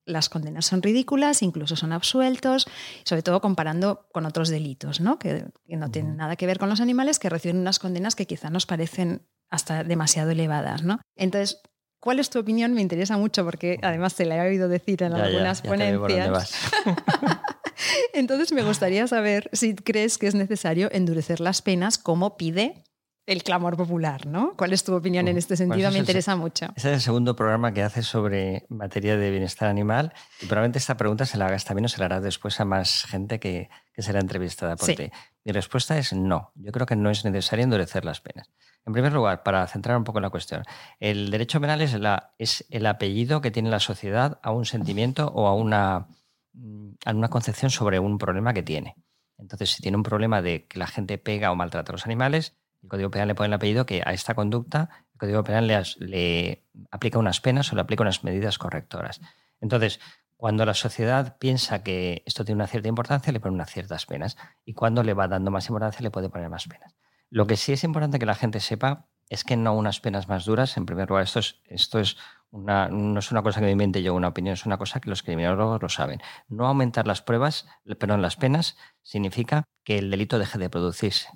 las 0.06 0.30
condenas 0.30 0.66
son 0.66 0.82
ridículas, 0.82 1.42
incluso 1.42 1.76
son 1.76 1.94
absueltos, 1.94 2.68
sobre 3.06 3.24
todo 3.24 3.42
comparando 3.42 4.08
con 4.12 4.26
otros 4.26 4.50
delitos, 4.50 5.00
¿no? 5.00 5.20
Que, 5.20 5.46
no 5.68 5.90
tienen 5.90 6.18
nada 6.18 6.36
que 6.36 6.46
ver 6.46 6.60
con 6.60 6.70
los 6.70 6.82
animales, 6.82 7.20
que 7.20 7.30
reciben 7.30 7.58
unas 7.58 7.80
condenas 7.80 8.16
que 8.16 8.28
quizá 8.28 8.50
nos 8.50 8.66
parecen 8.66 9.26
hasta 9.50 9.84
demasiado 9.84 10.32
elevadas. 10.32 10.84
¿no? 10.84 11.00
Entonces, 11.16 11.62
¿cuál 12.00 12.20
es 12.20 12.30
tu 12.30 12.40
opinión? 12.40 12.74
Me 12.74 12.82
interesa 12.82 13.18
mucho 13.18 13.46
porque 13.46 13.80
además 13.82 14.16
te 14.16 14.26
la 14.26 14.38
he 14.38 14.50
oído 14.50 14.68
decir 14.68 15.04
en 15.04 15.14
algunas 15.14 15.62
ponencias. 15.62 16.54
Entonces 18.14 18.52
me 18.52 18.64
gustaría 18.64 19.08
saber 19.08 19.50
si 19.54 19.76
crees 19.76 20.18
que 20.18 20.28
es 20.28 20.36
necesario 20.36 20.90
endurecer 20.92 21.40
las 21.40 21.62
penas 21.62 21.98
como 21.98 22.38
pide 22.38 22.84
el 23.26 23.44
clamor 23.44 23.78
popular, 23.78 24.26
¿no? 24.26 24.54
¿Cuál 24.58 24.74
es 24.74 24.84
tu 24.84 24.94
opinión 24.94 25.28
en 25.28 25.38
este 25.38 25.56
sentido? 25.56 25.92
Me 25.92 26.00
interesa 26.00 26.36
mucho. 26.36 26.66
Ese 26.76 26.90
es 26.90 26.96
el 26.96 27.02
segundo 27.02 27.36
programa 27.36 27.74
que 27.74 27.82
haces 27.82 28.06
sobre 28.06 28.66
materia 28.70 29.16
de 29.16 29.32
bienestar 29.32 29.70
animal 29.70 30.14
y 30.42 30.46
probablemente 30.46 30.80
esta 30.80 30.98
pregunta 30.98 31.26
se 31.26 31.38
la 31.38 31.46
hagas 31.46 31.64
también 31.64 31.86
o 31.86 31.90
se 31.90 32.00
la 32.00 32.06
harás 32.06 32.24
después 32.24 32.60
a 32.60 32.66
más 32.66 33.06
gente 33.06 33.40
que, 33.40 33.70
será 33.98 34.20
entrevistada 34.20 34.76
por 34.76 34.88
ti. 34.94 35.10
Mi 35.46 35.52
respuesta 35.52 35.98
es 35.98 36.14
no. 36.14 36.52
Yo 36.56 36.72
creo 36.72 36.86
que 36.86 36.96
no 36.96 37.10
es 37.10 37.24
necesario 37.24 37.64
endurecer 37.64 38.04
las 38.04 38.20
penas. 38.20 38.50
En 38.86 38.92
primer 38.92 39.14
lugar, 39.14 39.44
para 39.44 39.66
centrar 39.68 39.98
un 39.98 40.04
poco 40.04 40.20
en 40.20 40.24
la 40.24 40.30
cuestión, 40.30 40.64
el 41.00 41.32
derecho 41.32 41.62
penal 41.62 41.82
es, 41.82 41.94
la, 41.94 42.34
es 42.38 42.66
el 42.70 42.86
apellido 42.86 43.40
que 43.40 43.52
tiene 43.52 43.70
la 43.70 43.80
sociedad 43.80 44.40
a 44.44 44.52
un 44.52 44.66
sentimiento 44.66 45.28
o 45.28 45.48
a 45.48 45.56
una, 45.56 46.08
mm, 46.54 46.90
a 47.06 47.12
una 47.12 47.30
concepción 47.30 47.72
sobre 47.72 48.00
un 48.00 48.18
problema 48.18 48.54
que 48.54 48.64
tiene. 48.64 48.96
Entonces, 49.38 49.72
si 49.72 49.82
tiene 49.82 49.98
un 49.98 50.04
problema 50.04 50.42
de 50.42 50.68
que 50.68 50.80
la 50.80 50.88
gente 50.88 51.18
pega 51.18 51.52
o 51.52 51.56
maltrata 51.56 51.92
a 51.92 51.94
los 51.94 52.06
animales, 52.06 52.58
el 52.84 52.90
Código 52.90 53.10
Penal 53.10 53.30
le 53.30 53.36
pone 53.36 53.48
el 53.48 53.54
apellido 53.54 53.86
que 53.86 54.02
a 54.06 54.14
esta 54.14 54.36
conducta 54.36 54.90
el 55.14 55.20
Código 55.20 55.44
Penal 55.44 55.68
le, 55.68 56.64
aplica 56.92 57.18
unas 57.18 57.40
penas 57.40 57.72
o 57.72 57.76
le 57.76 57.82
aplica 57.82 58.04
unas 58.04 58.24
medidas 58.24 58.58
correctoras. 58.58 59.22
Entonces, 59.62 60.00
cuando 60.36 60.66
la 60.66 60.74
sociedad 60.74 61.38
piensa 61.38 61.84
que 61.84 62.24
esto 62.26 62.44
tiene 62.44 62.58
una 62.58 62.68
cierta 62.68 62.90
importancia, 62.90 63.32
le 63.32 63.40
pone 63.40 63.56
unas 63.56 63.72
ciertas 63.72 64.06
penas. 64.06 64.36
Y 64.66 64.74
cuando 64.74 65.02
le 65.02 65.14
va 65.14 65.30
dando 65.30 65.52
más 65.52 65.68
importancia, 65.70 66.02
le 66.02 66.12
puede 66.12 66.30
poner 66.30 66.50
más 66.50 66.68
penas. 66.68 66.94
Lo 67.30 67.48
que 67.48 67.56
sí 67.56 67.72
es 67.72 67.86
importante 67.86 68.20
que 68.20 68.26
la 68.26 68.36
gente 68.36 68.60
sepa 68.60 69.08
es 69.30 69.46
que 69.46 69.56
no 69.56 69.74
unas 69.74 70.02
penas 70.02 70.28
más 70.28 70.44
duras. 70.44 70.76
En 70.76 70.86
primer 70.86 71.08
lugar, 71.08 71.24
esto 71.24 71.40
es, 71.40 71.62
esto 71.66 72.00
es 72.00 72.18
una, 72.52 72.90
no 72.90 73.20
es 73.20 73.32
una 73.32 73.42
cosa 73.42 73.62
que 73.62 73.66
me 73.66 73.72
invente 73.72 74.04
yo 74.04 74.14
una 74.14 74.28
opinión, 74.28 74.54
es 74.54 74.66
una 74.66 74.78
cosa 74.78 75.00
que 75.00 75.10
los 75.10 75.24
criminólogos 75.24 75.82
lo 75.82 75.90
saben. 75.90 76.22
No 76.50 76.68
aumentar 76.68 77.08
las 77.08 77.22
pruebas, 77.22 77.66
perdón, 77.98 78.22
las 78.22 78.36
penas, 78.36 78.78
significa 79.02 79.64
que 79.84 79.98
el 79.98 80.12
delito 80.12 80.38
deje 80.38 80.60
de 80.60 80.70
producirse. 80.70 81.30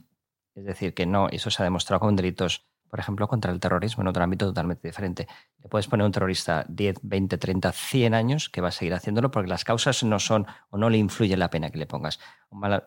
Es 0.58 0.66
decir, 0.66 0.94
que 0.94 1.06
no, 1.06 1.30
eso 1.30 1.50
se 1.50 1.62
ha 1.62 1.66
demostrado 1.66 2.00
con 2.00 2.16
delitos 2.16 2.68
por 2.90 3.00
ejemplo, 3.00 3.28
contra 3.28 3.52
el 3.52 3.60
terrorismo 3.60 4.02
en 4.02 4.08
otro 4.08 4.24
ámbito 4.24 4.46
totalmente 4.48 4.88
diferente. 4.88 5.28
Le 5.62 5.70
puedes 5.70 5.88
poner 5.88 6.04
a 6.04 6.06
un 6.06 6.12
terrorista 6.12 6.66
10, 6.70 7.00
20, 7.02 7.38
30, 7.38 7.72
100 7.72 8.14
años 8.14 8.50
que 8.50 8.62
va 8.62 8.70
a 8.70 8.72
seguir 8.72 8.94
haciéndolo 8.94 9.32
porque 9.32 9.50
las 9.50 9.64
causas 9.64 10.04
no 10.04 10.20
son 10.20 10.48
o 10.70 10.78
no 10.78 10.90
le 10.90 10.98
influye 10.98 11.36
la 11.38 11.50
pena 11.50 11.70
que 11.70 11.78
le 11.78 11.86
pongas. 11.86 12.20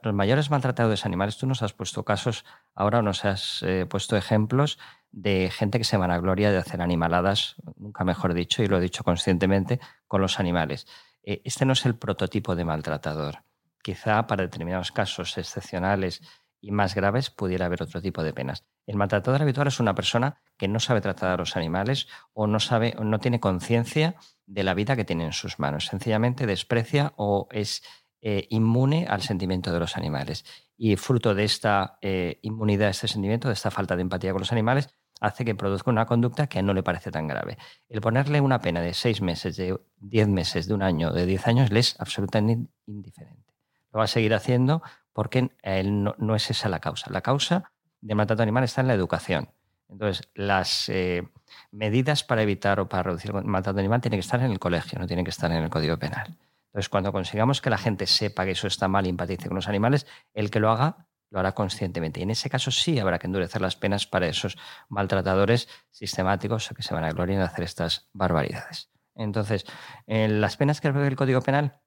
Los 0.02 0.14
mayores 0.14 0.50
maltratadores 0.50 1.04
animales, 1.04 1.36
tú 1.36 1.46
nos 1.46 1.62
has 1.62 1.72
puesto 1.72 2.04
casos, 2.04 2.44
ahora 2.74 3.02
nos 3.02 3.24
has 3.24 3.62
eh, 3.62 3.86
puesto 3.88 4.16
ejemplos 4.16 4.78
de 5.12 5.50
gente 5.52 5.78
que 5.78 5.84
se 5.84 5.96
vanagloria 5.96 6.50
de 6.50 6.58
hacer 6.58 6.80
animaladas, 6.80 7.56
nunca 7.76 8.04
mejor 8.04 8.32
dicho, 8.32 8.62
y 8.62 8.68
lo 8.68 8.78
he 8.78 8.80
dicho 8.80 9.04
conscientemente, 9.04 9.80
con 10.06 10.20
los 10.20 10.38
animales. 10.38 10.86
Eh, 11.22 11.42
este 11.44 11.64
no 11.66 11.72
es 11.72 11.84
el 11.84 11.96
prototipo 11.96 12.54
de 12.54 12.64
maltratador. 12.64 13.42
Quizá 13.82 14.26
para 14.26 14.44
determinados 14.44 14.92
casos 14.92 15.36
excepcionales 15.36 16.22
y 16.60 16.70
más 16.72 16.94
graves 16.94 17.30
pudiera 17.30 17.66
haber 17.66 17.82
otro 17.82 18.02
tipo 18.02 18.22
de 18.22 18.32
penas. 18.32 18.64
El 18.86 18.96
maltratador 18.96 19.42
habitual 19.42 19.68
es 19.68 19.80
una 19.80 19.94
persona 19.94 20.40
que 20.56 20.68
no 20.68 20.80
sabe 20.80 21.00
tratar 21.00 21.30
a 21.30 21.36
los 21.36 21.56
animales 21.56 22.08
o 22.32 22.46
no 22.46 22.60
sabe 22.60 22.94
o 22.98 23.04
no 23.04 23.18
tiene 23.18 23.40
conciencia 23.40 24.16
de 24.46 24.64
la 24.64 24.74
vida 24.74 24.96
que 24.96 25.04
tiene 25.04 25.24
en 25.24 25.32
sus 25.32 25.58
manos. 25.58 25.86
Sencillamente 25.86 26.46
desprecia 26.46 27.12
o 27.16 27.48
es 27.50 27.82
eh, 28.22 28.46
inmune 28.50 29.06
al 29.08 29.22
sentimiento 29.22 29.72
de 29.72 29.80
los 29.80 29.96
animales. 29.96 30.44
Y 30.76 30.96
fruto 30.96 31.34
de 31.34 31.44
esta 31.44 31.98
eh, 32.02 32.38
inmunidad, 32.42 32.90
este 32.90 33.08
sentimiento, 33.08 33.48
de 33.48 33.54
esta 33.54 33.70
falta 33.70 33.96
de 33.96 34.02
empatía 34.02 34.32
con 34.32 34.40
los 34.40 34.52
animales, 34.52 34.94
hace 35.20 35.44
que 35.44 35.54
produzca 35.54 35.90
una 35.90 36.06
conducta 36.06 36.46
que 36.46 36.62
no 36.62 36.74
le 36.74 36.82
parece 36.82 37.10
tan 37.10 37.28
grave. 37.28 37.58
El 37.88 38.00
ponerle 38.00 38.40
una 38.40 38.60
pena 38.60 38.80
de 38.80 38.94
seis 38.94 39.20
meses, 39.20 39.56
de 39.56 39.78
diez 39.98 40.28
meses, 40.28 40.66
de 40.66 40.74
un 40.74 40.82
año, 40.82 41.12
de 41.12 41.26
diez 41.26 41.46
años, 41.46 41.70
le 41.70 41.80
es 41.80 41.96
absolutamente 41.98 42.70
indiferente. 42.86 43.49
Lo 43.92 43.98
va 43.98 44.04
a 44.04 44.08
seguir 44.08 44.34
haciendo 44.34 44.82
porque 45.12 45.50
él 45.62 46.04
no, 46.04 46.34
es 46.34 46.50
esa 46.50 46.68
la 46.68 46.80
causa. 46.80 47.10
La 47.10 47.20
causa 47.20 47.72
del 48.00 48.16
maltrato 48.16 48.42
animal 48.42 48.64
está 48.64 48.80
en 48.80 48.88
la 48.88 48.94
educación. 48.94 49.50
Entonces, 49.88 50.28
las 50.34 50.88
eh, 50.88 51.28
medidas 51.72 52.22
para 52.22 52.42
evitar 52.42 52.78
o 52.78 52.88
para 52.88 53.02
reducir 53.02 53.32
el 53.34 53.44
maltrato 53.44 53.80
animal 53.80 54.00
tienen 54.00 54.18
que 54.18 54.24
estar 54.24 54.40
en 54.40 54.52
el 54.52 54.58
colegio, 54.58 54.98
no 54.98 55.06
tienen 55.06 55.24
que 55.24 55.30
estar 55.30 55.50
en 55.50 55.62
el 55.62 55.70
Código 55.70 55.98
Penal. 55.98 56.38
Entonces, 56.66 56.88
cuando 56.88 57.12
consigamos 57.12 57.60
que 57.60 57.70
la 57.70 57.78
gente 57.78 58.06
sepa 58.06 58.44
que 58.44 58.52
eso 58.52 58.68
está 58.68 58.86
mal 58.86 59.04
y 59.04 59.08
empatice 59.08 59.48
con 59.48 59.56
los 59.56 59.66
animales, 59.66 60.06
el 60.32 60.50
que 60.50 60.60
lo 60.60 60.70
haga 60.70 61.08
lo 61.30 61.38
hará 61.38 61.52
conscientemente. 61.52 62.20
Y 62.20 62.24
en 62.24 62.30
ese 62.30 62.50
caso 62.50 62.70
sí 62.70 62.98
habrá 62.98 63.18
que 63.18 63.26
endurecer 63.26 63.60
las 63.60 63.76
penas 63.76 64.06
para 64.06 64.26
esos 64.26 64.58
maltratadores 64.88 65.68
sistemáticos 65.90 66.72
que 66.74 66.82
se 66.82 66.92
van 66.94 67.04
a 67.04 67.12
gloriar 67.12 67.40
en 67.40 67.46
hacer 67.46 67.64
estas 67.64 68.08
barbaridades. 68.12 68.90
Entonces, 69.14 69.64
en 70.06 70.40
las 70.40 70.56
penas 70.56 70.80
que 70.80 70.88
el 70.88 71.16
Código 71.16 71.40
Penal 71.40 71.80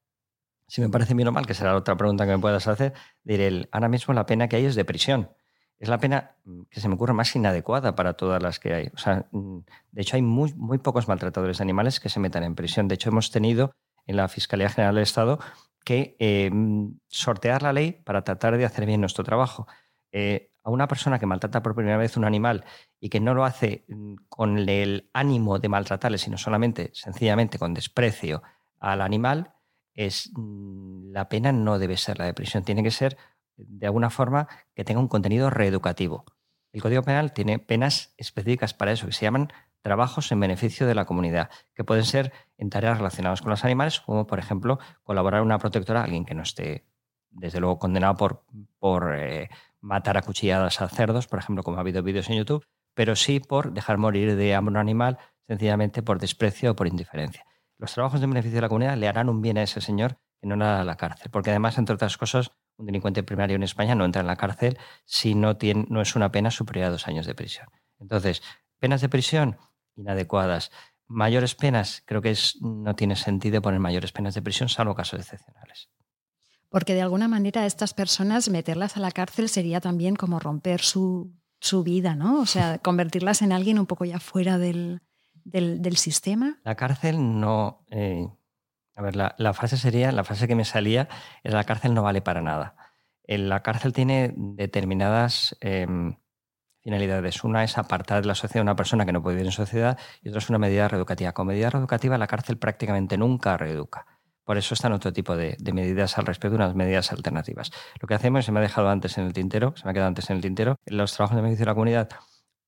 si 0.74 0.80
me 0.80 0.88
parece 0.88 1.14
bien 1.14 1.28
o 1.28 1.30
mal, 1.30 1.46
que 1.46 1.54
será 1.54 1.76
otra 1.76 1.96
pregunta 1.96 2.26
que 2.26 2.32
me 2.32 2.38
puedas 2.40 2.66
hacer, 2.66 2.94
diré, 3.22 3.68
ahora 3.70 3.88
mismo 3.88 4.12
la 4.12 4.26
pena 4.26 4.48
que 4.48 4.56
hay 4.56 4.64
es 4.64 4.74
de 4.74 4.84
prisión. 4.84 5.30
Es 5.78 5.88
la 5.88 5.98
pena 5.98 6.34
mm, 6.44 6.62
que 6.68 6.80
se 6.80 6.88
me 6.88 6.96
ocurre 6.96 7.12
más 7.12 7.36
inadecuada 7.36 7.94
para 7.94 8.14
todas 8.14 8.42
las 8.42 8.58
que 8.58 8.74
hay. 8.74 8.90
O 8.92 8.98
sea, 8.98 9.28
mm, 9.30 9.58
de 9.92 10.02
hecho, 10.02 10.16
hay 10.16 10.22
muy, 10.22 10.52
muy 10.54 10.78
pocos 10.78 11.06
maltratadores 11.06 11.58
de 11.58 11.62
animales 11.62 12.00
que 12.00 12.08
se 12.08 12.18
metan 12.18 12.42
en 12.42 12.56
prisión. 12.56 12.88
De 12.88 12.96
hecho, 12.96 13.10
hemos 13.10 13.30
tenido 13.30 13.70
en 14.04 14.16
la 14.16 14.26
Fiscalía 14.26 14.68
General 14.68 14.96
del 14.96 15.04
Estado 15.04 15.38
que 15.84 16.16
eh, 16.18 16.50
mm, 16.52 16.98
sortear 17.06 17.62
la 17.62 17.72
ley 17.72 17.92
para 17.92 18.24
tratar 18.24 18.58
de 18.58 18.64
hacer 18.64 18.84
bien 18.84 19.00
nuestro 19.00 19.22
trabajo. 19.22 19.68
Eh, 20.10 20.50
a 20.64 20.70
una 20.70 20.88
persona 20.88 21.20
que 21.20 21.26
maltrata 21.26 21.62
por 21.62 21.76
primera 21.76 21.98
vez 21.98 22.16
un 22.16 22.24
animal 22.24 22.64
y 22.98 23.10
que 23.10 23.20
no 23.20 23.32
lo 23.34 23.44
hace 23.44 23.86
con 24.28 24.58
el 24.58 25.08
ánimo 25.12 25.60
de 25.60 25.68
maltratarle, 25.68 26.18
sino 26.18 26.36
solamente, 26.36 26.90
sencillamente, 26.94 27.60
con 27.60 27.74
desprecio 27.74 28.42
al 28.80 29.02
animal, 29.02 29.53
es 29.94 30.30
mm, 30.34 31.12
la 31.12 31.28
pena 31.28 31.52
no 31.52 31.78
debe 31.78 31.96
ser 31.96 32.18
la 32.18 32.26
de 32.26 32.34
prisión, 32.34 32.64
tiene 32.64 32.82
que 32.82 32.90
ser 32.90 33.16
de 33.56 33.86
alguna 33.86 34.10
forma 34.10 34.48
que 34.74 34.84
tenga 34.84 35.00
un 35.00 35.08
contenido 35.08 35.50
reeducativo. 35.50 36.24
El 36.72 36.82
Código 36.82 37.02
Penal 37.02 37.32
tiene 37.32 37.60
penas 37.60 38.14
específicas 38.16 38.74
para 38.74 38.92
eso, 38.92 39.06
que 39.06 39.12
se 39.12 39.24
llaman 39.24 39.52
trabajos 39.80 40.32
en 40.32 40.40
beneficio 40.40 40.86
de 40.86 40.94
la 40.94 41.04
comunidad, 41.04 41.50
que 41.74 41.84
pueden 41.84 42.04
ser 42.04 42.32
en 42.58 42.70
tareas 42.70 42.98
relacionadas 42.98 43.42
con 43.42 43.50
los 43.50 43.64
animales, 43.64 44.00
como 44.00 44.26
por 44.26 44.38
ejemplo 44.38 44.78
colaborar 45.04 45.40
en 45.40 45.46
una 45.46 45.58
protectora 45.58 46.00
a 46.00 46.04
alguien 46.04 46.24
que 46.24 46.34
no 46.34 46.42
esté, 46.42 46.84
desde 47.30 47.60
luego, 47.60 47.78
condenado 47.78 48.16
por, 48.16 48.44
por 48.78 49.14
eh, 49.14 49.50
matar 49.80 50.16
a 50.16 50.22
cuchilladas 50.22 50.80
a 50.80 50.88
cerdos, 50.88 51.28
por 51.28 51.38
ejemplo, 51.38 51.62
como 51.62 51.76
ha 51.76 51.80
habido 51.80 52.02
vídeos 52.02 52.28
en 52.28 52.38
YouTube, 52.38 52.66
pero 52.94 53.14
sí 53.14 53.40
por 53.40 53.72
dejar 53.72 53.98
morir 53.98 54.34
de 54.34 54.54
hambre 54.54 54.72
un 54.72 54.78
animal, 54.78 55.18
sencillamente 55.46 56.02
por 56.02 56.18
desprecio 56.18 56.72
o 56.72 56.76
por 56.76 56.88
indiferencia 56.88 57.44
los 57.78 57.92
trabajos 57.92 58.20
de 58.20 58.26
beneficio 58.26 58.56
de 58.56 58.62
la 58.62 58.68
comunidad 58.68 58.96
le 58.96 59.08
harán 59.08 59.28
un 59.28 59.40
bien 59.40 59.58
a 59.58 59.62
ese 59.62 59.80
señor 59.80 60.18
que 60.40 60.46
no 60.46 60.62
a 60.64 60.84
la 60.84 60.96
cárcel. 60.96 61.30
Porque 61.30 61.50
además, 61.50 61.78
entre 61.78 61.94
otras 61.94 62.16
cosas, 62.16 62.50
un 62.76 62.86
delincuente 62.86 63.22
primario 63.22 63.56
en 63.56 63.62
España 63.62 63.94
no 63.94 64.04
entra 64.04 64.20
en 64.20 64.26
la 64.26 64.36
cárcel 64.36 64.78
si 65.04 65.34
no, 65.34 65.56
tiene, 65.56 65.86
no 65.88 66.00
es 66.00 66.14
una 66.16 66.30
pena 66.30 66.50
superior 66.50 66.86
a 66.86 66.90
dos 66.90 67.08
años 67.08 67.26
de 67.26 67.34
prisión. 67.34 67.68
Entonces, 67.98 68.42
penas 68.78 69.00
de 69.00 69.08
prisión 69.08 69.56
inadecuadas. 69.96 70.70
Mayores 71.06 71.54
penas, 71.54 72.02
creo 72.06 72.22
que 72.22 72.30
es, 72.30 72.56
no 72.60 72.94
tiene 72.94 73.16
sentido 73.16 73.60
poner 73.62 73.80
mayores 73.80 74.12
penas 74.12 74.34
de 74.34 74.42
prisión, 74.42 74.68
salvo 74.68 74.94
casos 74.94 75.20
excepcionales. 75.20 75.90
Porque 76.68 76.94
de 76.94 77.02
alguna 77.02 77.28
manera 77.28 77.62
a 77.62 77.66
estas 77.66 77.94
personas 77.94 78.48
meterlas 78.48 78.96
a 78.96 79.00
la 79.00 79.12
cárcel 79.12 79.48
sería 79.48 79.80
también 79.80 80.16
como 80.16 80.40
romper 80.40 80.80
su, 80.80 81.32
su 81.60 81.84
vida, 81.84 82.16
¿no? 82.16 82.40
O 82.40 82.46
sea, 82.46 82.78
convertirlas 82.78 83.42
en 83.42 83.52
alguien 83.52 83.78
un 83.78 83.86
poco 83.86 84.04
ya 84.04 84.18
fuera 84.18 84.58
del, 84.58 85.02
del, 85.44 85.96
sistema? 85.96 86.58
La 86.64 86.74
cárcel 86.74 87.40
no... 87.40 87.84
Eh, 87.90 88.26
a 88.96 89.02
ver, 89.02 89.16
la, 89.16 89.52
frase 89.54 89.76
sería, 89.76 90.12
la 90.12 90.24
frase 90.24 90.46
que 90.46 90.54
me 90.54 90.64
salía 90.64 91.08
es 91.42 91.52
la 91.52 91.64
cárcel 91.64 91.94
no 91.94 92.02
vale 92.02 92.22
para 92.22 92.42
nada. 92.42 92.76
La 93.26 93.60
cárcel 93.62 93.92
tiene 93.92 94.32
determinadas 94.36 95.56
em, 95.60 96.16
finalidades. 96.80 97.42
Una 97.42 97.64
es 97.64 97.76
apartar 97.76 98.22
de 98.22 98.28
la 98.28 98.36
sociedad 98.36 98.60
a 98.60 98.62
una 98.62 98.76
persona 98.76 99.04
que 99.04 99.12
no 99.12 99.20
puede 99.20 99.36
vivir 99.36 99.48
en 99.48 99.52
sociedad 99.52 99.98
y 100.22 100.28
otra 100.28 100.38
es 100.38 100.48
una 100.48 100.58
medida 100.58 100.86
reeducativa. 100.86 101.32
Con 101.32 101.48
medida 101.48 101.70
reeducativa 101.70 102.18
la 102.18 102.28
cárcel 102.28 102.56
prácticamente 102.56 103.16
nunca 103.18 103.56
reeduca. 103.56 104.06
Por 104.44 104.58
eso 104.58 104.74
están 104.74 104.92
otro 104.92 105.12
tipo 105.12 105.36
de, 105.36 105.56
de, 105.58 105.72
medidas 105.72 106.16
al 106.18 106.26
respecto, 106.26 106.54
unas 106.54 106.74
medidas 106.74 107.10
alternativas. 107.10 107.72
Lo 108.00 108.06
que 108.06 108.14
hacemos, 108.14 108.44
se 108.44 108.52
me 108.52 108.60
ha 108.60 108.62
dejado 108.62 108.90
antes 108.90 109.16
en 109.18 109.24
el 109.24 109.32
tintero, 109.32 109.74
se 109.74 109.86
me 109.86 109.90
ha 109.90 109.94
quedado 109.94 110.08
antes 110.08 110.28
en 110.28 110.36
el 110.36 110.42
tintero, 110.42 110.78
los 110.84 111.14
trabajos 111.14 111.36
de 111.36 111.42
beneficio 111.42 111.64
de 111.64 111.70
la 111.70 111.74
comunidad 111.74 112.08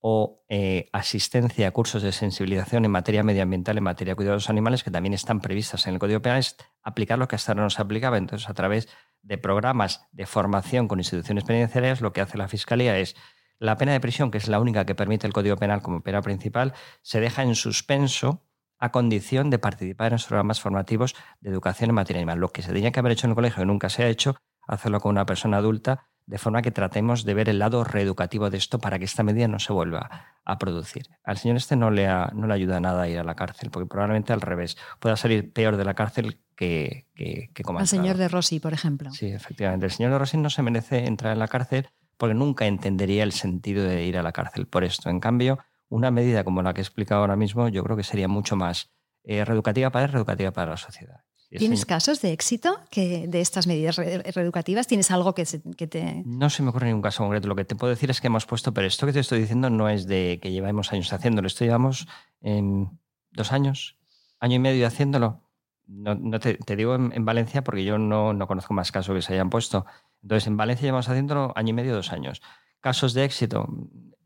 o 0.09 0.45
eh, 0.49 0.89
asistencia 0.93 1.67
a 1.67 1.73
cursos 1.73 2.01
de 2.01 2.13
sensibilización 2.13 2.85
en 2.85 2.93
materia 2.93 3.25
medioambiental, 3.25 3.77
en 3.77 3.83
materia 3.83 4.13
de 4.13 4.17
cuidado 4.17 4.35
de 4.35 4.37
los 4.37 4.51
animales, 4.51 4.85
que 4.85 4.93
también 4.93 5.15
están 5.15 5.41
previstas 5.41 5.89
en 5.89 5.95
el 5.95 5.99
Código 5.99 6.23
Penal, 6.23 6.39
es 6.39 6.55
aplicar 6.85 7.19
lo 7.19 7.27
que 7.27 7.35
hasta 7.35 7.51
ahora 7.51 7.65
no 7.65 7.71
se 7.71 7.83
aplicaba. 7.83 8.17
Entonces, 8.17 8.49
a 8.49 8.55
través 8.55 8.89
de 9.23 9.37
programas 9.37 10.07
de 10.13 10.27
formación 10.27 10.87
con 10.87 11.01
instituciones 11.01 11.43
penitenciarias, 11.43 12.03
lo 12.03 12.13
que 12.13 12.21
hace 12.21 12.39
la 12.39 12.47
Fiscalía 12.47 12.97
es 13.01 13.17
la 13.59 13.77
pena 13.79 13.95
de 13.95 13.99
prisión, 13.99 14.31
que 14.31 14.39
es 14.39 14.47
la 14.47 14.61
única 14.61 14.87
que 14.87 14.95
permite 14.95 15.27
el 15.27 15.33
Código 15.33 15.57
Penal 15.57 15.83
como 15.83 16.01
pena 16.03 16.23
principal, 16.23 16.73
se 17.03 17.19
deja 17.19 17.43
en 17.43 17.57
suspenso 17.57 18.45
a 18.79 18.93
condición 18.93 19.51
de 19.51 19.59
participar 19.59 20.13
en 20.13 20.13
los 20.13 20.27
programas 20.27 20.61
formativos 20.61 21.17
de 21.41 21.51
educación 21.51 21.91
en 21.91 21.97
materia 21.97 22.21
animal. 22.21 22.39
Lo 22.39 22.51
que 22.51 22.63
se 22.63 22.73
tenía 22.73 22.93
que 22.93 23.01
haber 23.01 23.11
hecho 23.11 23.27
en 23.27 23.33
el 23.33 23.35
colegio 23.35 23.65
y 23.65 23.67
nunca 23.67 23.89
se 23.89 24.05
ha 24.05 24.09
hecho, 24.09 24.37
hacerlo 24.69 25.01
con 25.01 25.11
una 25.11 25.27
persona 25.27 25.57
adulta 25.57 26.11
de 26.27 26.39
forma 26.39 26.61
que 26.61 26.73
tratemos 26.73 27.25
de 27.25 27.35
ver 27.35 27.49
el 27.49 27.61
lado 27.61 27.85
reeducativo 27.85 28.51
de 28.51 28.59
esto 28.59 28.79
para 28.79 28.99
que 28.99 29.05
esta 29.05 29.23
medida 29.23 29.47
no 29.47 29.61
se 29.61 29.73
vuelva 29.73 30.27
a 30.45 30.59
producir. 30.59 31.07
Al 31.25 31.39
señor 31.39 31.57
este 31.57 31.77
no 31.77 31.91
le, 31.91 32.07
no 32.07 32.47
le 32.47 32.55
ayuda 32.55 32.81
nada 32.81 33.03
a 33.03 33.09
ir 33.09 33.19
a 33.19 33.25
la 33.25 33.37
cárcel, 33.37 33.71
porque 33.71 33.89
probablemente 33.89 34.33
al 34.33 34.41
revés, 34.41 34.77
pueda 34.99 35.17
salir 35.17 35.53
peor 35.53 35.77
de 35.77 35.85
la 35.85 35.95
cárcel 35.95 36.41
que, 36.57 37.07
que, 37.15 37.51
como 37.63 37.79
Al 37.79 37.87
señor 37.87 38.17
de 38.17 38.29
Rossi, 38.29 38.59
por 38.59 38.73
ejemplo. 38.73 39.11
Sí, 39.13 39.27
efectivamente. 39.27 39.87
El 39.87 39.93
señor 39.93 40.13
de 40.13 40.19
Rossi 40.19 40.37
no 40.37 40.51
se 40.51 40.63
merece 40.63 41.07
entrar 41.07 41.33
en 41.33 41.39
la 41.39 41.49
cárcel 41.49 41.89
porque 42.17 42.35
nunca 42.35 42.67
entendería 42.67 43.23
el 43.23 43.33
sentido 43.33 43.85
de 43.85 44.05
ir 44.05 44.19
a 44.19 44.23
la 44.23 44.33
cárcel 44.33 44.67
por 44.67 44.83
esto. 44.83 45.11
En 45.11 45.21
cambio, 45.21 45.59
una 45.89 46.11
medida 46.11 46.45
como 46.45 46.63
la 46.63 46.75
que 46.75 46.81
he 46.81 46.83
explicado 46.83 47.21
ahora 47.21 47.37
mismo, 47.37 47.69
yo 47.69 47.85
creo 47.85 47.97
que 47.97 48.03
sería 48.03 48.27
mucho 48.27 48.57
más 48.57 48.91
eh, 49.23 49.45
reeducativa 49.45 49.91
para 49.91 50.07
él, 50.07 50.13
reeducativa 50.13 50.51
para 50.51 50.71
la 50.71 50.77
sociedad. 50.77 51.26
¿Tienes 51.51 51.87
casos 51.87 52.21
de 52.21 52.33
éxito 52.33 52.81
que 52.91 53.29
de 53.29 53.41
estas 53.41 53.67
medidas 53.67 53.97
reeducativas? 53.97 54.87
¿Tienes 54.87 55.11
algo 55.11 55.35
que, 55.35 55.45
que, 55.77 55.87
te...? 55.87 56.23
No 56.27 56.51
se 56.51 56.63
me 56.63 56.71
ocurre 56.71 56.87
ningún 56.87 57.03
caso 57.03 57.23
concreto. 57.23 57.47
Lo 57.49 57.55
que 57.55 57.65
te 57.65 57.77
puedo 57.77 57.91
decir 57.91 58.11
es 58.11 58.21
que 58.21 58.27
hemos 58.27 58.47
puesto, 58.47 58.75
pero 58.75 58.87
esto 58.87 59.07
que 59.07 59.13
te 59.13 59.21
estoy 59.21 59.41
diciendo 59.41 59.71
no 59.71 59.89
es 59.89 60.07
de 60.07 60.39
que 60.43 60.51
llevamos 60.51 60.93
años 60.93 61.13
haciéndolo. 61.13 61.47
Esto 61.47 61.65
llevamos 61.65 62.09
en 62.41 62.99
dos 63.31 63.53
años, 63.53 63.97
año 64.41 64.57
y 64.57 64.59
medio 64.59 64.87
haciéndolo. 64.87 65.43
No, 65.87 66.41
te, 66.41 66.59
digo 66.77 66.97
en, 66.97 67.25
Valencia 67.25 67.63
porque 67.63 67.85
yo 67.85 67.97
no, 67.97 68.33
no 68.33 68.49
conozco 68.49 68.75
más 68.75 68.91
casos 68.91 69.15
que 69.15 69.23
se 69.23 69.35
hayan 69.35 69.51
puesto. 69.51 69.87
Entonces, 70.23 70.49
en 70.49 70.57
Valencia 70.57 70.87
llevamos 70.87 71.09
haciéndolo 71.09 71.53
año 71.55 71.71
y 71.71 71.75
medio, 71.75 71.95
dos 71.95 72.13
años. 72.13 72.43
Casos 72.81 73.15
de 73.15 73.25
éxito, 73.25 73.69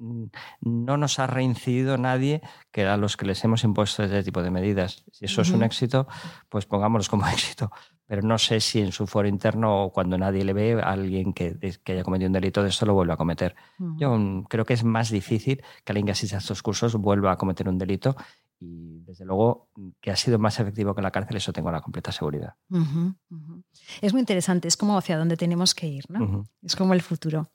no 0.01 0.97
nos 0.97 1.19
ha 1.19 1.27
reincidido 1.27 1.99
nadie 1.99 2.41
que 2.73 2.87
a 2.87 2.97
los 2.97 3.17
que 3.17 3.27
les 3.27 3.45
hemos 3.45 3.65
impuesto 3.65 4.03
este 4.03 4.23
tipo 4.23 4.43
de 4.43 4.51
medidas. 4.51 5.05
Si 5.13 5.27
eso 5.27 5.43
es 5.43 5.51
un 5.51 5.63
éxito, 5.63 6.09
pues 6.49 6.67
pongámoslos 6.67 7.09
como 7.09 7.27
éxito. 7.29 7.71
Pero 8.07 8.23
no 8.23 8.39
sé 8.39 8.61
si 8.61 8.81
en 8.81 8.91
su 8.91 9.07
foro 9.07 9.29
interno 9.29 9.85
o 9.85 9.93
cuando 9.93 10.19
nadie 10.19 10.45
le 10.45 10.53
ve 10.53 10.81
a 10.83 10.91
alguien 10.91 11.33
que, 11.33 11.57
haya 11.87 12.03
cometido 12.03 12.27
un 12.27 12.33
delito 12.33 12.63
de 12.63 12.71
esto 12.71 12.87
lo 12.87 12.95
vuelva 12.95 13.15
a 13.15 13.17
cometer. 13.17 13.55
Yo 13.99 14.17
mm, 14.17 14.45
creo 14.45 14.65
que 14.65 14.75
es 14.75 14.83
más 14.83 15.11
difícil 15.11 15.63
que 15.85 15.93
alguien 15.93 16.07
que 16.07 16.13
asista 16.13 16.37
a 16.37 16.39
estos 16.41 16.63
cursos 16.63 16.97
vuelva 16.97 17.33
a 17.33 17.37
cometer 17.37 17.69
un 17.69 17.79
delito 17.79 18.17
y 18.59 19.01
desde 19.05 19.25
luego 19.25 19.69
que 20.01 20.11
ha 20.11 20.17
sido 20.17 20.39
más 20.39 20.61
efectivo 20.61 20.95
que 20.95 21.03
la 21.03 21.11
cárcel, 21.11 21.37
eso 21.37 21.53
tengo 21.53 21.71
la 21.71 21.81
completa 21.81 22.13
seguridad. 22.13 22.57
Es 24.03 24.13
muy 24.13 24.21
interesante, 24.21 24.69
es 24.69 24.77
como 24.77 24.99
hacia 24.99 25.17
dónde 25.17 25.37
tenemos 25.37 25.75
que 25.75 25.87
ir, 25.87 26.05
¿no? 26.11 26.47
Es 26.63 26.77
como 26.77 26.93
el 26.93 27.01
futuro. 27.01 27.51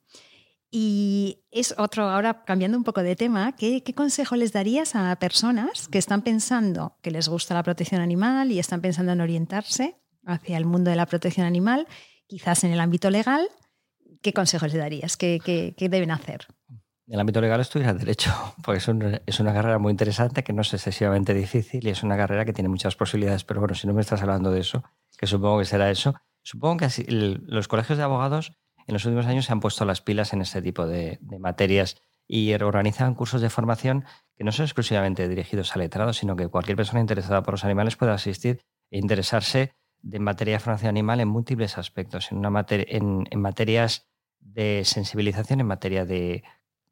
Y 0.72 1.46
es 1.52 1.74
otro, 1.78 2.10
ahora 2.10 2.44
cambiando 2.44 2.78
un 2.78 2.84
poco 2.84 3.02
de 3.02 3.16
tema, 3.16 3.56
¿qué, 3.56 3.82
consejo 3.96 4.36
les 4.36 4.52
darías 4.52 4.96
a 4.96 5.16
personas 5.18 5.88
que 5.88 5.98
están 5.98 6.22
pensando 6.22 6.98
que 7.02 7.12
les 7.12 7.30
gusta 7.30 7.54
la 7.54 7.64
protección 7.64 8.02
animal 8.02 8.52
y 8.52 8.60
están 8.60 8.82
pensando 8.82 9.12
en 9.14 9.22
orientarse 9.22 9.96
hacia 10.26 10.58
el 10.58 10.66
mundo 10.66 10.90
de 10.90 10.98
la 10.98 11.06
protección 11.06 11.46
animal, 11.46 11.88
quizás 12.28 12.64
en 12.64 12.72
el 12.72 12.80
ámbito 12.80 13.10
legal? 13.10 13.48
¿Qué 14.22 14.34
consejos 14.34 14.74
les 14.74 14.82
darías? 14.82 15.18
¿Qué, 15.18 15.40
qué 15.78 15.90
deben 15.90 16.12
hacer? 16.12 16.48
En 17.08 17.14
el 17.14 17.20
ámbito 17.20 17.40
legal 17.40 17.62
estudiar 17.62 17.98
derecho, 17.98 18.32
porque 18.64 18.80
es, 18.80 18.90
es, 19.28 19.40
una 19.40 19.54
carrera 19.54 19.78
muy 19.78 19.92
interesante 19.92 20.44
que 20.44 20.54
no 20.54 20.62
es 20.62 20.74
excesivamente 20.74 21.34
difícil 21.34 21.86
y 21.86 21.92
es 21.92 22.02
una 22.02 22.18
carrera 22.18 22.46
que 22.46 22.54
tiene 22.54 22.70
muchas 22.70 22.96
posibilidades. 22.96 23.44
Pero 23.44 23.60
bueno, 23.60 23.76
si 23.76 23.86
no 23.86 23.94
me 23.94 24.02
estás 24.02 24.24
hablando 24.24 24.52
de 24.52 24.62
eso, 24.62 24.84
que 25.18 25.28
supongo 25.28 25.60
que 25.60 25.66
será 25.66 25.92
eso, 25.92 26.16
supongo 26.42 26.78
que 26.78 26.90
los 27.08 27.68
colegios 27.68 27.98
de 27.98 28.04
abogados 28.04 28.54
en 28.88 28.94
los 28.94 29.06
últimos 29.06 29.26
años 29.26 29.46
se 29.46 29.52
han 29.52 29.60
puesto 29.60 29.86
las 29.86 30.02
pilas 30.02 30.34
en 30.34 30.42
este 30.42 30.62
tipo 30.62 30.86
de, 30.86 31.20
materias 31.40 31.98
y 32.28 32.54
organizan 32.54 33.16
cursos 33.16 33.42
de 33.42 33.50
formación 33.50 34.06
que 34.36 34.44
no 34.44 34.52
son 34.52 34.66
exclusivamente 34.66 35.28
dirigidos 35.28 35.76
a 35.76 35.80
letrados, 35.80 36.18
sino 36.18 36.36
que 36.36 36.48
cualquier 36.48 36.78
persona 36.78 37.00
interesada 37.00 37.44
por 37.44 37.54
los 37.54 37.64
animales 37.64 37.96
puede 37.96 38.12
asistir 38.12 38.62
e 38.92 38.98
interesarse 38.98 39.74
de 40.02 40.20
materia 40.20 40.56
de 40.56 40.60
formación 40.60 40.90
animal 40.90 41.20
en 41.20 41.28
múltiples 41.28 41.78
aspectos, 41.78 42.32
en, 42.32 42.38
una 42.38 42.66
en, 42.70 43.26
en 43.30 43.42
materias 43.42 44.08
de 44.40 44.84
sensibilización, 44.86 45.60
en 45.62 45.68
materia 45.68 46.06
de 46.06 46.44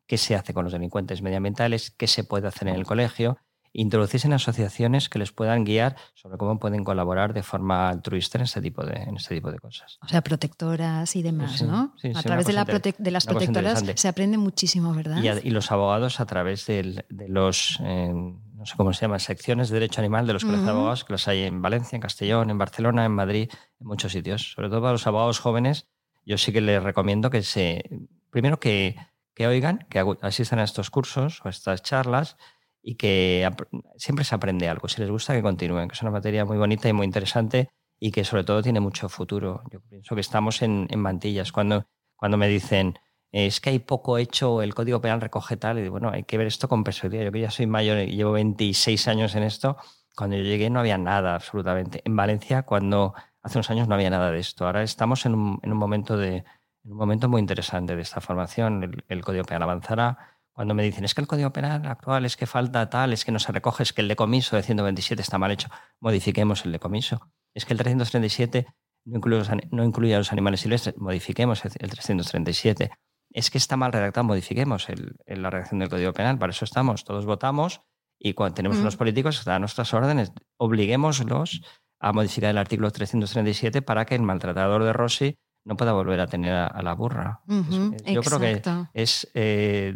qué 0.08 0.18
se 0.18 0.36
hace 0.36 0.54
con 0.54 0.64
los 0.64 0.74
delincuentes 0.74 1.22
medioambientales, 1.22 1.92
qué 1.92 2.08
se 2.08 2.24
puede 2.24 2.48
hacer 2.48 2.68
en 2.68 2.76
el 2.76 2.86
colegio, 2.86 3.38
introducirse 3.74 4.28
en 4.28 4.34
asociaciones 4.34 5.10
que 5.10 5.20
les 5.20 5.32
puedan 5.32 5.64
guiar 5.64 5.96
sobre 6.14 6.38
cómo 6.38 6.60
pueden 6.60 6.84
colaborar 6.84 7.34
de 7.34 7.44
forma 7.44 7.90
altruista 7.90 8.38
en 8.38 8.44
este 8.44 8.62
tipo 8.62 8.86
de, 8.86 8.94
en 8.94 9.18
este 9.18 9.36
tipo 9.36 9.52
de 9.52 9.60
cosas. 9.60 9.98
O 10.04 10.08
sea, 10.08 10.22
protectoras 10.22 11.16
y 11.16 11.24
demás, 11.24 11.62
¿no? 11.64 11.94
a 12.16 12.24
través 12.24 12.46
de, 12.46 12.54
la 12.54 12.66
de, 12.66 13.12
las 13.12 13.26
protectoras 13.26 13.84
se 13.96 14.08
aprende 14.08 14.38
muchísimo, 14.38 14.94
¿verdad? 14.94 15.22
Y, 15.44 15.50
los 15.50 15.72
abogados 15.72 16.20
a 16.20 16.26
través 16.26 16.68
de, 16.68 17.04
los, 17.28 17.80
eh, 17.84 18.12
no 18.14 18.66
sé 18.66 18.76
cómo 18.78 18.94
se 18.94 19.02
llama, 19.02 19.20
secciones 19.20 19.70
de 19.70 19.76
derecho 19.76 20.02
animal 20.02 20.28
de 20.28 20.34
los 20.34 20.44
colegios 20.44 20.66
de 20.66 20.72
abogados, 20.72 21.04
que 21.04 21.14
los 21.14 21.28
hay 21.28 21.44
en 21.44 21.62
Valencia, 21.62 21.96
en 21.96 22.02
Castellón, 22.02 22.50
en 22.50 22.58
Barcelona, 22.58 23.06
en 23.06 23.12
Madrid, 23.12 23.50
en 23.80 23.88
muchos 23.88 24.12
sitios. 24.12 24.54
Sobre 24.54 24.70
todo 24.70 24.82
para 24.82 24.94
los 24.94 25.08
abogados 25.08 25.40
jóvenes, 25.40 25.88
yo 26.26 26.38
sí 26.38 26.52
que 26.54 26.62
les 26.62 26.82
recomiendo 26.82 27.30
que 27.30 27.42
se, 27.42 27.84
primero 28.30 28.60
que 28.60 28.96
que 29.34 29.48
oigan, 29.48 29.86
que 29.90 30.04
asistan 30.22 30.60
a 30.60 30.64
estos 30.64 30.90
cursos 30.90 31.42
o 31.44 31.48
a 31.48 31.52
estas 31.52 31.82
charlas 31.82 32.38
y 32.84 32.96
que 32.96 33.50
siempre 33.98 34.26
se 34.26 34.36
aprende 34.36 34.68
algo. 34.68 34.88
Si 34.88 35.00
les 35.02 35.10
gusta, 35.10 35.34
que 35.34 35.42
continúen, 35.42 35.88
que 35.88 35.94
es 35.94 36.02
una 36.02 36.12
materia 36.12 36.46
muy 36.46 36.58
bonita 36.58 36.90
y 36.90 36.94
muy 36.94 37.06
interesante 37.06 37.70
y 38.00 38.12
que 38.12 38.26
sobre 38.26 38.44
todo 38.44 38.62
tiene 38.62 38.82
mucho 38.82 39.08
futuro. 39.10 39.64
Yo 39.72 39.80
pienso 39.82 40.14
que 40.14 40.22
estamos 40.22 40.62
en, 40.62 40.88
mantillas. 40.98 41.52
Cuando, 41.54 41.88
cuando 42.16 42.38
me 42.38 42.50
dicen, 42.50 43.00
es 43.32 43.62
que 43.62 43.70
hay 43.70 43.80
poco 43.80 44.18
hecho, 44.18 44.62
el 44.62 44.76
Código 44.76 45.00
Penal 45.00 45.22
recoge 45.22 45.56
tal, 45.56 45.80
y 45.80 45.88
bueno, 45.88 46.12
hay 46.12 46.24
que 46.24 46.38
ver 46.38 46.48
esto 46.48 46.68
con 46.68 46.84
perspectiva. 46.84 47.24
Yo 47.24 47.32
que 47.32 47.40
ya 47.40 47.52
soy 47.52 47.68
mayor 47.68 48.00
y 48.00 48.16
llevo 48.16 48.34
26 48.34 49.08
años 49.08 49.34
en 49.36 49.44
esto, 49.44 49.78
cuando 50.16 50.36
yo 50.36 50.44
llegué 50.44 50.70
no 50.70 50.82
había 50.82 50.98
nada 50.98 51.36
absolutamente. 51.36 52.02
En 52.04 52.16
Valencia, 52.16 52.64
cuando 52.64 53.14
hace 53.42 53.58
unos 53.58 53.70
años 53.70 53.88
no 53.88 53.96
había 53.96 54.10
nada 54.10 54.30
de 54.30 54.40
esto. 54.40 54.66
Ahora 54.66 54.84
estamos 54.84 55.26
en 55.26 55.34
un 55.36 55.78
momento 55.78 56.18
de, 56.18 56.44
en 56.84 56.92
un 56.92 56.98
momento 56.98 57.30
muy 57.30 57.40
interesante 57.40 57.96
de 57.96 58.02
esta 58.02 58.22
formación. 58.22 59.04
El, 59.08 59.24
Código 59.24 59.46
Penal 59.46 59.64
avanzará. 59.64 60.33
Cuando 60.54 60.76
me 60.76 60.84
dicen, 60.84 61.04
es 61.04 61.16
que 61.16 61.22
el 61.22 61.28
Código 61.28 61.52
Penal 61.52 61.86
actual 61.88 62.26
es 62.26 62.38
que 62.38 62.46
falta 62.46 62.88
tal, 62.90 63.12
es 63.12 63.26
que 63.26 63.32
no 63.32 63.40
se 63.40 63.52
recoge, 63.52 63.84
es 63.84 63.92
que 63.92 64.02
el 64.02 64.08
decomiso 64.08 64.56
de 64.56 64.62
127 64.62 65.22
está 65.22 65.40
mal 65.40 65.52
hecho, 65.52 65.68
modifiquemos 66.00 66.64
el 66.66 66.72
decomiso. 66.72 67.32
Es 67.56 67.66
que 67.66 67.74
el 67.74 67.80
337 67.80 68.68
no 69.06 69.18
incluye, 69.18 69.44
no 69.72 69.84
incluye 69.84 70.14
a 70.14 70.20
los 70.20 70.32
animales 70.32 70.62
silvestres, 70.62 70.96
modifiquemos 70.98 71.66
el 71.66 71.90
337. 71.90 72.92
Es 73.32 73.50
que 73.50 73.58
está 73.58 73.78
mal 73.78 73.92
redactado, 73.92 74.26
modifiquemos 74.26 74.88
la 75.26 75.50
redacción 75.50 75.80
del 75.80 75.90
Código 75.90 76.14
Penal. 76.14 76.38
Para 76.38 76.52
eso 76.52 76.66
estamos, 76.66 77.04
todos 77.04 77.26
votamos 77.26 77.82
y 78.20 78.34
cuando 78.34 78.54
tenemos 78.56 78.78
unos 78.78 78.96
políticos 78.96 79.40
que 79.44 79.50
dan 79.50 79.62
nuestras 79.62 79.94
órdenes, 79.94 80.32
obliguémoslos 80.58 81.62
a 82.00 82.14
modificar 82.14 82.52
el 82.52 82.58
artículo 82.58 82.92
337 82.92 83.82
para 83.82 84.06
que 84.06 84.16
el 84.16 84.22
maltratador 84.22 84.84
de 84.84 84.94
Rossi 84.94 85.38
no 85.66 85.76
pueda 85.76 85.94
volver 85.94 86.20
a 86.20 86.28
tener 86.28 86.54
a, 86.54 86.82
la 86.82 86.94
burra. 86.94 87.42
yo 87.48 88.22
creo 88.22 88.40
que 88.40 88.62
es 88.94 89.30
eh, 89.34 89.96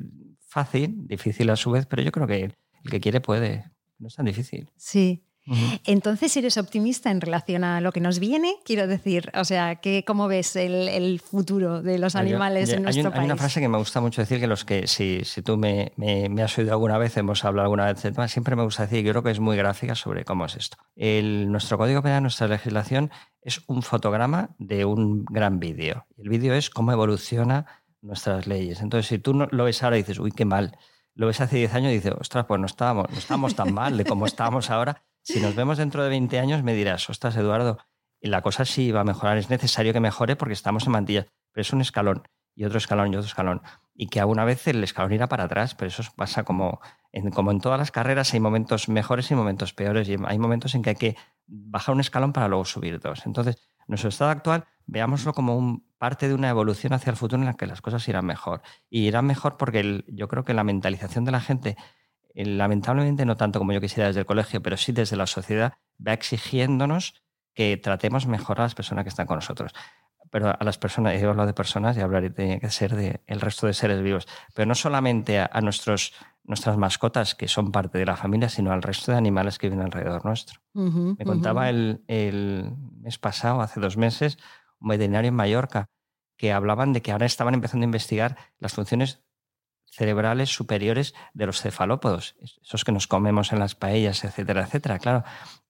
fácil, 0.57 1.07
difícil 1.07 1.49
a 1.51 1.55
su 1.55 1.69
vez, 1.69 1.85
pero 1.85 2.01
yo 2.01 2.11
creo 2.11 2.25
que 2.25 2.43
el 2.83 2.89
que 2.89 2.99
quiere 2.99 3.21
puede. 3.21 3.65
No 3.99 4.07
es 4.07 4.15
tan 4.15 4.25
difícil. 4.25 4.69
Sí. 4.75 5.23
Entonces, 5.85 6.35
¿eres 6.35 6.57
optimista 6.57 7.09
en 7.09 7.21
relación 7.21 7.63
a 7.63 7.79
lo 7.79 7.93
que 7.93 8.01
nos 8.01 8.19
viene? 8.19 8.55
Quiero 8.65 8.85
decir, 8.85 9.31
o 9.33 9.45
sea, 9.45 9.75
que, 9.75 10.03
¿cómo 10.05 10.27
ves 10.27 10.57
el, 10.57 11.21
futuro 11.21 11.81
de 11.81 11.99
los 11.99 12.15
animales 12.15 12.69
en 12.69 12.83
nuestro 12.83 13.11
país? 13.11 13.21
Hay 13.21 13.25
una 13.25 13.37
frase 13.37 13.61
que 13.61 13.69
me 13.69 13.77
gusta 13.77 14.01
mucho 14.01 14.21
decir, 14.21 14.41
que 14.41 14.47
los 14.47 14.65
que, 14.65 14.87
si, 14.87 15.21
si 15.23 15.41
tú 15.41 15.55
me, 15.55 15.93
me, 15.95 16.43
has 16.43 16.57
oído 16.57 16.73
alguna 16.73 16.97
vez, 16.97 17.15
hemos 17.15 17.45
hablado 17.45 17.63
alguna 17.63 17.85
vez 17.85 18.01
de 18.01 18.11
tema, 18.11 18.27
siempre 18.27 18.57
me 18.57 18.63
gusta 18.63 18.83
decir, 18.83 19.05
yo 19.05 19.13
creo 19.13 19.23
que 19.23 19.31
es 19.31 19.39
muy 19.39 19.55
gráfica 19.55 19.95
sobre 19.95 20.25
cómo 20.25 20.45
es 20.45 20.57
esto. 20.57 20.77
El, 20.95 21.49
nuestro 21.49 21.77
Código 21.77 22.01
Penal, 22.01 22.23
nuestra 22.23 22.47
legislación, 22.47 23.09
es 23.41 23.61
un 23.67 23.83
fotograma 23.83 24.49
de 24.59 24.83
un 24.83 25.23
gran 25.23 25.59
vídeo. 25.59 26.07
El 26.17 26.27
vídeo 26.27 26.55
es 26.55 26.69
cómo 26.69 26.91
evoluciona 26.91 27.67
nuestras 28.01 28.47
leyes. 28.47 28.81
Entonces, 28.81 29.07
si 29.07 29.19
tú 29.19 29.33
lo 29.33 29.63
ves 29.63 29.83
ahora 29.83 29.97
y 29.97 30.01
dices, 30.01 30.19
uy, 30.19 30.31
qué 30.31 30.45
mal, 30.45 30.77
lo 31.13 31.27
ves 31.27 31.41
hace 31.41 31.57
10 31.57 31.73
años 31.73 31.91
y 31.91 31.95
dices, 31.95 32.13
ostras, 32.19 32.45
pues 32.45 32.59
no 32.59 32.67
estábamos, 32.67 33.09
no 33.09 33.17
estábamos 33.17 33.55
tan 33.55 33.73
mal 33.73 33.97
de 33.97 34.05
cómo 34.05 34.25
estábamos 34.25 34.69
ahora. 34.69 35.03
Si 35.23 35.39
nos 35.39 35.55
vemos 35.55 35.77
dentro 35.77 36.03
de 36.03 36.09
20 36.09 36.39
años, 36.39 36.63
me 36.63 36.73
dirás, 36.73 37.09
ostras, 37.09 37.35
Eduardo, 37.35 37.79
la 38.21 38.41
cosa 38.41 38.65
sí 38.65 38.91
va 38.91 39.01
a 39.01 39.03
mejorar, 39.03 39.37
es 39.37 39.49
necesario 39.49 39.93
que 39.93 39.99
mejore 39.99 40.35
porque 40.35 40.53
estamos 40.53 40.85
en 40.85 40.91
mantillas, 40.91 41.25
pero 41.51 41.61
es 41.61 41.73
un 41.73 41.81
escalón 41.81 42.23
y 42.55 42.65
otro 42.65 42.77
escalón 42.77 43.13
y 43.13 43.15
otro 43.15 43.27
escalón. 43.27 43.61
Y 43.93 44.07
que 44.07 44.19
alguna 44.19 44.45
vez 44.45 44.67
el 44.67 44.83
escalón 44.83 45.13
irá 45.13 45.27
para 45.27 45.43
atrás, 45.43 45.75
pero 45.75 45.89
eso 45.89 46.03
pasa 46.15 46.43
como 46.43 46.79
en, 47.11 47.29
como 47.31 47.51
en 47.51 47.61
todas 47.61 47.79
las 47.79 47.91
carreras, 47.91 48.33
hay 48.33 48.39
momentos 48.39 48.89
mejores 48.89 49.29
y 49.31 49.35
momentos 49.35 49.73
peores, 49.73 50.09
y 50.09 50.17
hay 50.25 50.39
momentos 50.39 50.73
en 50.75 50.81
que 50.81 50.89
hay 50.91 50.95
que 50.95 51.15
bajar 51.45 51.93
un 51.93 52.01
escalón 52.01 52.33
para 52.33 52.47
luego 52.47 52.65
subir 52.65 52.99
dos. 52.99 53.25
Entonces, 53.25 53.57
nuestro 53.87 54.09
estado 54.09 54.31
actual, 54.31 54.65
veámoslo 54.87 55.33
como 55.33 55.55
un, 55.55 55.85
parte 55.97 56.27
de 56.27 56.33
una 56.33 56.49
evolución 56.49 56.93
hacia 56.93 57.11
el 57.11 57.17
futuro 57.17 57.41
en 57.41 57.45
la 57.45 57.55
que 57.55 57.67
las 57.67 57.81
cosas 57.81 58.07
irán 58.07 58.25
mejor. 58.25 58.61
Y 58.89 59.07
irán 59.07 59.25
mejor 59.25 59.57
porque 59.57 60.03
yo 60.07 60.27
creo 60.27 60.43
que 60.43 60.53
la 60.53 60.63
mentalización 60.63 61.25
de 61.25 61.31
la 61.31 61.41
gente 61.41 61.77
lamentablemente 62.33 63.25
no 63.25 63.35
tanto 63.35 63.59
como 63.59 63.73
yo 63.73 63.81
quisiera 63.81 64.07
desde 64.07 64.21
el 64.21 64.25
colegio, 64.25 64.61
pero 64.61 64.77
sí 64.77 64.91
desde 64.91 65.15
la 65.15 65.25
sociedad, 65.25 65.73
va 66.05 66.13
exigiéndonos 66.13 67.15
que 67.53 67.77
tratemos 67.77 68.27
mejor 68.27 68.59
a 68.59 68.63
las 68.63 68.75
personas 68.75 69.03
que 69.03 69.09
están 69.09 69.25
con 69.25 69.37
nosotros. 69.37 69.73
Pero 70.29 70.49
a 70.49 70.63
las 70.63 70.77
personas, 70.77 71.13
he 71.15 71.25
hablado 71.25 71.47
de 71.47 71.53
personas 71.53 71.97
y 71.97 72.01
hablaré 72.01 72.29
de 72.29 72.59
que 72.59 72.69
ser 72.69 72.95
de 72.95 73.21
el 73.25 73.41
resto 73.41 73.65
de 73.65 73.73
seres 73.73 74.03
vivos, 74.03 74.27
pero 74.53 74.67
no 74.67 74.75
solamente 74.75 75.39
a, 75.39 75.61
nuestros, 75.61 76.13
nuestras 76.43 76.77
mascotas 76.77 77.33
que 77.33 77.47
son 77.47 77.71
parte 77.71 77.97
de 77.97 78.05
la 78.05 78.17
familia, 78.17 78.49
sino 78.49 78.71
al 78.71 78.83
resto 78.83 79.11
de 79.11 79.17
animales 79.17 79.57
que 79.57 79.69
viven 79.69 79.85
alrededor 79.85 80.25
nuestro. 80.25 80.59
Me 80.73 81.25
contaba 81.25 81.69
el, 81.69 82.03
el 82.07 82.73
mes 82.99 83.17
pasado, 83.17 83.61
hace 83.61 83.79
dos 83.79 83.97
meses, 83.97 84.37
veterinario 84.79 85.29
en 85.29 85.35
Mallorca, 85.35 85.89
que 86.37 86.53
hablaban 86.53 86.93
de 86.93 87.01
que 87.01 87.11
ahora 87.11 87.25
estaban 87.25 87.53
empezando 87.53 87.83
a 87.83 87.85
investigar 87.85 88.37
las 88.59 88.73
funciones 88.73 89.23
cerebrales 89.85 90.49
superiores 90.49 91.13
de 91.33 91.45
los 91.45 91.61
cefalópodos, 91.61 92.35
esos 92.61 92.83
que 92.83 92.91
nos 92.91 93.07
comemos 93.07 93.51
en 93.51 93.59
las 93.59 93.75
paellas, 93.75 94.23
etcétera, 94.23 94.63
etcétera. 94.63 94.99
Claro, 94.99 95.23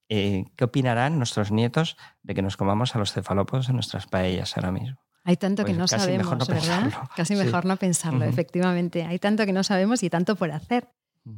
eh, 0.09 0.45
¿qué 0.55 0.65
opinarán 0.65 1.17
nuestros 1.17 1.51
nietos 1.51 1.97
de 2.23 2.33
que 2.33 2.41
nos 2.41 2.57
comamos 2.57 2.95
a 2.95 2.99
los 2.99 3.13
cefalópodos 3.13 3.69
en 3.69 3.75
nuestras 3.75 4.07
paellas 4.07 4.57
ahora 4.57 4.71
mismo? 4.71 4.97
Hay 5.23 5.35
tanto 5.35 5.65
que 5.65 5.71
pues 5.73 5.77
no 5.77 5.87
sabemos, 5.87 6.47
¿verdad? 6.47 6.93
Casi 7.15 7.35
mejor 7.35 7.65
no 7.65 7.75
pensarlo, 7.75 8.23
efectivamente. 8.23 9.03
Hay 9.03 9.19
tanto 9.19 9.45
que 9.45 9.51
no 9.51 9.63
sabemos 9.63 10.01
y 10.03 10.09
tanto 10.09 10.37
por 10.37 10.51
hacer. 10.51 10.87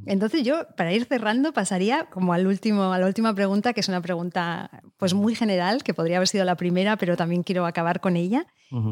Entonces 0.06 0.43
yo, 0.43 0.67
para 0.75 0.91
ir 0.93 1.06
cerrando, 1.06 1.54
pasaría 1.54 2.06
como 2.06 2.34
al 2.34 2.47
último, 2.47 2.93
a 2.93 2.97
la 2.97 3.06
última 3.06 3.34
pregunta, 3.34 3.73
que 3.73 3.80
es 3.80 3.88
una 3.88 4.02
pregunta 4.02 4.69
pues 4.97 5.13
muy 5.13 5.36
general, 5.36 5.84
que 5.84 5.93
podría 5.93 6.17
haber 6.17 6.28
sido 6.28 6.45
la 6.45 6.56
primera, 6.56 6.97
pero 6.97 7.15
también 7.15 7.43
quiero 7.43 7.65
acabar 7.65 7.99
con 7.99 8.15
ella, 8.15 8.45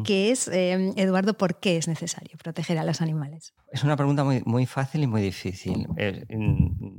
que 0.04 0.30
es, 0.30 0.48
em, 0.48 0.92
Eduardo, 0.96 1.34
¿por 1.34 1.60
qué 1.60 1.76
es 1.76 1.86
necesario 1.86 2.36
proteger 2.38 2.78
a 2.78 2.84
los 2.84 3.00
animales? 3.00 3.54
Es 3.70 3.84
una 3.84 3.96
pregunta 3.96 4.24
muy, 4.24 4.42
muy 4.44 4.66
fácil 4.66 5.02
y 5.02 5.06
muy 5.06 5.22
difícil. 5.22 5.86
Eh, 5.96 6.24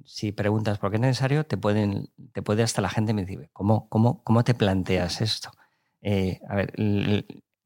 si 0.06 0.32
preguntas 0.32 0.78
por 0.78 0.92
qué 0.92 0.96
es 0.96 1.02
necesario, 1.02 1.46
te, 1.46 1.58
pueden, 1.58 2.10
te 2.34 2.42
puede 2.42 2.64
hasta 2.64 2.82
la 2.82 2.90
gente 2.90 3.14
me 3.14 3.26
dice, 3.26 3.50
¿cómo, 3.54 3.90
cómo, 3.90 4.24
cómo 4.24 4.44
te 4.44 4.54
planteas 4.54 5.22
esto? 5.22 5.52
Eh, 6.02 6.40
a 6.48 6.56
ver, 6.56 6.74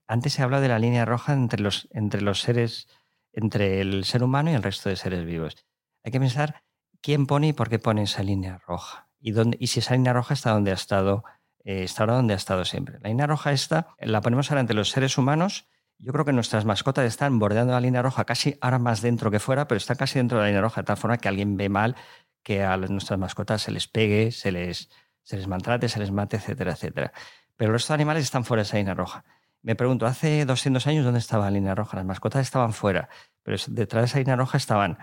antes 0.08 0.34
se 0.34 0.42
hablado 0.42 0.64
de 0.64 0.70
la 0.70 0.80
línea 0.80 1.06
roja 1.06 1.34
entre 1.34 1.62
los, 1.62 1.88
entre 1.92 2.22
los 2.22 2.42
seres, 2.42 2.88
entre 3.34 3.82
el 3.82 4.06
ser 4.06 4.24
humano 4.24 4.52
y 4.52 4.54
el 4.54 4.64
resto 4.64 4.90
de 4.90 4.96
seres 4.96 5.26
vivos. 5.26 5.66
Hay 6.04 6.12
que 6.12 6.20
pensar 6.20 6.64
quién 7.02 7.28
pone 7.28 7.50
y 7.50 7.54
por 7.54 7.70
qué 7.70 7.80
pone 7.80 8.04
esa 8.04 8.24
línea 8.24 8.60
roja. 8.68 9.10
Y, 9.20 9.32
dónde, 9.32 9.58
y 9.60 9.68
si 9.68 9.80
esa 9.80 9.94
línea 9.94 10.14
roja 10.14 10.34
está 10.34 10.52
donde 10.52 10.72
ha 10.72 10.76
estado, 10.76 11.24
eh, 11.64 11.84
está 11.84 12.04
ahora 12.04 12.16
donde 12.16 12.34
ha 12.34 12.38
estado 12.38 12.66
siempre. 12.66 13.00
La 13.00 13.10
línea 13.10 13.28
roja 13.28 13.52
esta 13.52 13.96
la 14.00 14.22
ponemos 14.22 14.52
ahora 14.52 14.62
entre 14.62 14.76
los 14.76 14.90
seres 14.90 15.18
humanos. 15.18 15.68
Yo 15.98 16.12
creo 16.12 16.26
que 16.26 16.34
nuestras 16.34 16.66
mascotas 16.66 17.06
están 17.06 17.40
bordeando 17.40 17.74
la 17.74 17.80
línea 17.80 18.02
roja 18.02 18.26
casi 18.26 18.58
ahora 18.62 18.80
más 18.80 19.02
dentro 19.02 19.32
que 19.32 19.40
fuera, 19.40 19.68
pero 19.68 19.78
están 19.78 19.96
casi 19.96 20.20
dentro 20.20 20.38
de 20.38 20.44
la 20.44 20.48
línea 20.48 20.62
roja, 20.62 20.82
de 20.82 20.86
tal 20.86 20.98
forma 20.98 21.18
que 21.18 21.30
alguien 21.30 21.56
ve 21.56 21.70
mal 21.70 21.96
que 22.44 22.64
a 22.64 22.76
nuestras 22.76 23.18
mascotas 23.18 23.62
se 23.62 23.72
les 23.72 23.88
pegue, 23.88 24.32
se 24.32 24.52
les, 24.52 24.90
se 25.24 25.38
les 25.38 25.48
maltrate, 25.48 25.88
se 25.88 26.00
les 26.00 26.12
mate, 26.12 26.38
etcétera, 26.38 26.74
etcétera. 26.74 27.14
Pero 27.56 27.72
los 27.72 27.90
animales 27.90 28.24
están 28.24 28.44
fuera 28.44 28.62
de 28.62 28.68
esa 28.68 28.78
línea 28.78 28.94
roja. 28.94 29.24
Me 29.62 29.76
pregunto, 29.76 30.06
hace 30.06 30.44
200 30.44 30.86
años, 30.88 31.06
¿dónde 31.06 31.20
estaba 31.20 31.46
la 31.46 31.52
línea 31.52 31.74
roja? 31.74 31.96
Las 31.96 32.06
mascotas 32.06 32.42
estaban 32.42 32.74
fuera, 32.74 33.08
pero 33.44 33.58
detrás 33.70 34.02
de 34.02 34.06
esa 34.08 34.20
línea 34.20 34.36
roja 34.36 34.58
estaban 34.58 34.98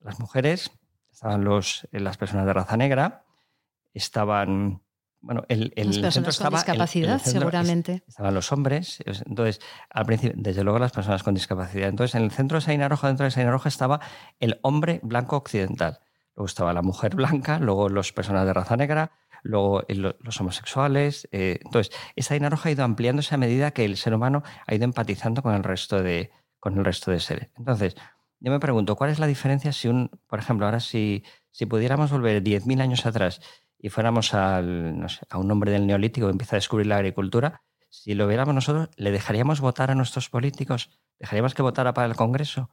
las 0.00 0.18
mujeres, 0.18 0.70
estaban 1.12 1.44
los, 1.44 1.88
eh, 1.92 2.00
las 2.00 2.16
personas 2.16 2.46
de 2.46 2.52
raza 2.52 2.76
negra, 2.76 3.24
estaban 3.92 4.82
bueno, 5.22 5.44
el, 5.48 5.72
el 5.76 6.00
las 6.00 6.18
personas 6.18 6.38
con 6.38 6.54
discapacidad, 6.54 7.20
seguramente. 7.20 8.02
Estaban 8.08 8.32
los 8.32 8.52
hombres. 8.52 9.02
Entonces, 9.04 9.60
al 9.90 10.06
principio, 10.06 10.34
desde 10.40 10.64
luego, 10.64 10.78
las 10.78 10.92
personas 10.92 11.22
con 11.22 11.34
discapacidad. 11.34 11.88
Entonces, 11.88 12.14
en 12.14 12.22
el 12.22 12.30
centro 12.30 12.56
de 12.56 12.60
esa 12.60 12.70
línea 12.70 12.88
roja, 12.88 13.08
dentro 13.08 13.24
de 13.24 13.28
esa 13.28 13.40
línea 13.40 13.52
roja, 13.52 13.68
estaba 13.68 14.00
el 14.38 14.58
hombre 14.62 15.00
blanco 15.02 15.36
occidental. 15.36 16.00
Luego 16.34 16.46
estaba 16.46 16.72
la 16.72 16.80
mujer 16.80 17.16
blanca, 17.16 17.58
luego 17.58 17.90
las 17.90 18.12
personas 18.12 18.46
de 18.46 18.54
raza 18.54 18.76
negra, 18.78 19.12
luego 19.42 19.84
los 19.88 20.40
homosexuales. 20.40 21.28
Eh, 21.32 21.58
entonces, 21.64 21.94
esa 22.16 22.32
línea 22.32 22.48
roja 22.48 22.70
ha 22.70 22.72
ido 22.72 22.84
ampliándose 22.84 23.34
a 23.34 23.38
medida 23.38 23.72
que 23.72 23.84
el 23.84 23.98
ser 23.98 24.14
humano 24.14 24.42
ha 24.66 24.74
ido 24.74 24.84
empatizando 24.84 25.42
con 25.42 25.54
el 25.54 25.64
resto 25.64 26.02
de, 26.02 26.30
con 26.60 26.78
el 26.78 26.84
resto 26.84 27.10
de 27.10 27.20
seres. 27.20 27.50
Entonces, 27.58 27.94
yo 28.40 28.50
me 28.50 28.60
pregunto, 28.60 28.96
¿cuál 28.96 29.10
es 29.10 29.18
la 29.18 29.26
diferencia 29.26 29.72
si 29.72 29.88
un, 29.88 30.10
por 30.26 30.38
ejemplo, 30.38 30.66
ahora 30.66 30.80
si, 30.80 31.24
si 31.50 31.66
pudiéramos 31.66 32.10
volver 32.10 32.42
10.000 32.42 32.80
años 32.80 33.06
atrás 33.06 33.40
y 33.78 33.90
fuéramos 33.90 34.34
al, 34.34 35.06
a 35.28 35.38
un 35.38 35.50
hombre 35.50 35.70
del 35.70 35.86
neolítico 35.86 36.26
que 36.26 36.32
empieza 36.32 36.56
a 36.56 36.58
descubrir 36.58 36.86
la 36.86 36.96
agricultura, 36.96 37.62
si 37.90 38.14
lo 38.14 38.26
viéramos 38.26 38.54
nosotros, 38.54 38.88
¿le 38.96 39.10
dejaríamos 39.10 39.60
votar 39.60 39.90
a 39.90 39.94
nuestros 39.94 40.30
políticos? 40.30 40.90
¿Dejaríamos 41.18 41.54
que 41.54 41.62
votara 41.62 41.92
para 41.92 42.06
el 42.06 42.16
Congreso? 42.16 42.70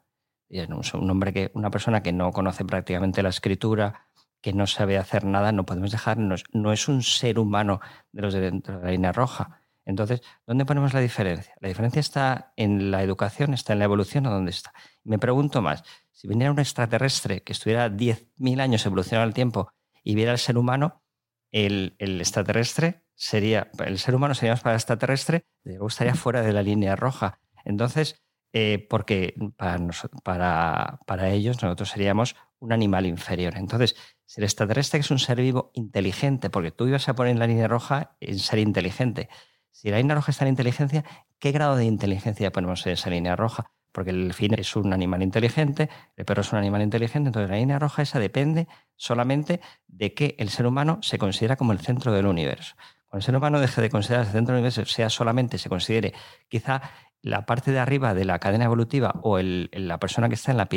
Y 0.48 0.60
es 0.60 0.70
un 0.94 1.10
hombre 1.10 1.34
que, 1.34 1.52
una 1.54 1.72
persona 1.72 2.02
que 2.02 2.14
no 2.14 2.32
conoce 2.32 2.64
prácticamente 2.64 3.24
la 3.24 3.30
escritura, 3.30 4.08
que 4.42 4.54
no 4.54 4.68
sabe 4.68 4.98
hacer 4.98 5.26
nada, 5.26 5.52
no 5.52 5.66
podemos 5.66 5.92
dejarnos. 5.92 6.44
No 6.54 6.72
es 6.72 6.88
un 6.88 7.02
ser 7.04 7.40
humano 7.40 7.82
de 8.12 8.22
los 8.22 8.34
de 8.34 8.40
dentro 8.40 8.78
de 8.80 8.86
la 8.86 8.92
línea 8.92 9.12
roja. 9.12 9.64
Entonces, 9.88 10.22
¿dónde 10.46 10.66
ponemos 10.66 10.94
la 10.94 11.00
diferencia? 11.00 11.56
La 11.62 11.70
diferencia 11.70 12.02
está 12.02 12.52
en 12.58 12.92
la 12.92 13.02
educación, 13.04 13.54
está 13.54 13.72
en 13.72 13.80
la 13.80 13.86
evolución 13.86 14.26
o 14.26 14.30
dónde 14.30 14.52
está. 14.52 14.74
Me 15.06 15.18
pregunto 15.18 15.62
más, 15.62 15.82
si 16.12 16.28
viniera 16.28 16.52
un 16.52 16.60
extraterrestre 16.60 17.42
que 17.42 17.54
estuviera 17.54 17.90
10.000 17.90 18.60
años 18.60 18.86
evolucionando 18.86 19.30
el 19.30 19.34
tiempo 19.34 19.72
y 20.04 20.14
viera 20.16 20.32
al 20.32 20.40
ser 20.40 20.58
humano, 20.58 21.04
el, 21.52 21.96
extraterrestre 22.00 23.06
sería, 23.16 23.72
el 23.80 23.98
ser 23.98 24.14
humano 24.14 24.36
sería 24.36 24.52
más 24.52 24.62
para 24.62 24.74
el 24.74 24.80
extraterrestre, 24.80 25.46
luego 25.64 25.88
estaría 25.88 26.16
fuera 26.16 26.42
de 26.42 26.52
la 26.52 26.64
línea 26.64 26.98
roja. 26.98 27.40
Entonces, 27.64 28.22
eh, 28.52 28.86
porque 28.90 29.36
para, 29.56 29.80
para, 30.22 31.00
para, 31.06 31.30
ellos 31.30 31.64
nosotros 31.64 31.92
seríamos 31.92 32.36
un 32.60 32.74
animal 32.74 33.06
inferior. 33.06 33.56
Entonces, 33.56 33.96
si 34.26 34.42
el 34.42 34.46
extraterrestre 34.46 35.00
es 35.00 35.12
un 35.12 35.20
ser 35.20 35.38
vivo 35.40 35.72
inteligente, 35.76 36.50
porque 36.50 36.72
tú 36.72 36.88
ibas 36.88 37.08
a 37.08 37.16
poner 37.16 37.32
en 37.32 37.40
la 37.40 37.48
línea 37.48 37.70
roja 37.70 38.18
en 38.20 38.38
ser 38.40 38.60
inteligente, 38.60 39.30
si 39.72 39.90
la 39.90 39.98
línea 39.98 40.16
roja 40.16 40.32
está 40.32 40.46
en 40.46 40.50
inteligencia, 40.50 41.04
¿qué 41.40 41.52
grado 41.52 41.76
de 41.76 41.86
inteligencia 41.86 42.52
ponemos 42.52 42.86
en 42.86 42.94
esa 42.94 43.10
línea 43.10 43.36
roja? 43.36 43.72
Porque 43.92 44.12
el 44.12 44.34
fin 44.34 44.54
es 44.58 44.76
un 44.76 44.94
animal 44.94 45.24
inteligente, 45.24 45.90
el 46.16 46.26
perro 46.26 46.42
es 46.42 46.52
un 46.52 46.60
animal 46.60 46.82
inteligente, 46.82 47.30
entonces 47.30 47.50
la 47.50 47.58
línea 47.58 47.80
roja 47.80 48.02
esa 48.02 48.20
depende 48.20 48.68
solamente 48.96 49.62
de 49.88 50.14
que 50.14 50.36
el 50.40 50.50
ser 50.50 50.68
humano 50.68 51.00
se 51.02 51.18
considera 51.18 51.56
como 51.56 51.72
el 51.72 51.80
centro 51.80 52.12
del 52.12 52.28
universo. 52.28 52.76
Cuando 53.08 53.20
el 53.20 53.24
ser 53.24 53.36
humano 53.36 53.60
deje 53.60 53.82
de 53.82 53.90
considerarse 53.90 54.32
el 54.32 54.38
centro 54.38 54.54
del 54.54 54.62
universo, 54.62 54.86
sea 54.86 55.10
solamente 55.10 55.58
se 55.58 55.70
considere 55.70 56.14
quizá 56.50 56.82
la 57.22 57.46
parte 57.46 57.72
de 57.72 57.80
arriba 57.80 58.14
de 58.14 58.26
la 58.26 58.40
cadena 58.40 58.66
evolutiva 58.66 59.20
o 59.24 59.40
el, 59.40 59.70
la 59.74 60.00
persona 60.00 60.30
que 60.30 60.36
está 60.36 60.52
en 60.52 60.58
la 60.58 60.68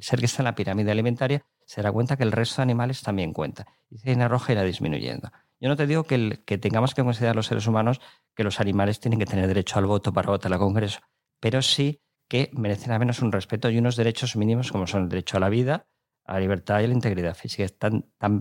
ser 0.00 0.18
que 0.18 0.26
está 0.26 0.42
en 0.42 0.44
la 0.44 0.54
pirámide 0.54 0.90
alimentaria, 0.90 1.44
se 1.64 1.80
dará 1.80 1.92
cuenta 1.92 2.16
que 2.16 2.22
el 2.22 2.32
resto 2.32 2.56
de 2.56 2.62
animales 2.62 3.02
también 3.02 3.32
cuenta. 3.32 3.66
Y 3.90 3.96
esa 3.96 4.10
línea 4.10 4.28
roja 4.28 4.52
irá 4.52 4.62
disminuyendo. 4.62 5.30
Yo 5.62 5.68
no 5.68 5.76
te 5.76 5.86
digo 5.86 6.02
que, 6.02 6.42
que 6.44 6.58
tengamos 6.58 6.92
que 6.92 7.04
considerar 7.04 7.36
los 7.36 7.46
seres 7.46 7.68
humanos 7.68 8.00
que 8.34 8.42
los 8.42 8.58
animales 8.58 8.98
tienen 8.98 9.20
que 9.20 9.26
tener 9.26 9.46
derecho 9.46 9.78
al 9.78 9.86
voto 9.86 10.12
para 10.12 10.30
votar 10.30 10.52
al 10.52 10.58
Congreso, 10.58 10.98
pero 11.40 11.62
sí 11.62 12.02
que 12.28 12.50
merecen 12.52 12.90
al 12.90 12.98
menos 12.98 13.22
un 13.22 13.30
respeto 13.30 13.70
y 13.70 13.78
unos 13.78 13.94
derechos 13.94 14.34
mínimos 14.34 14.72
como 14.72 14.88
son 14.88 15.04
el 15.04 15.08
derecho 15.08 15.36
a 15.36 15.40
la 15.40 15.48
vida, 15.48 15.86
a 16.24 16.34
la 16.34 16.40
libertad 16.40 16.80
y 16.80 16.84
a 16.84 16.88
la 16.88 16.94
integridad 16.94 17.36
física. 17.36 17.68
Tan, 17.78 18.10
tan, 18.18 18.40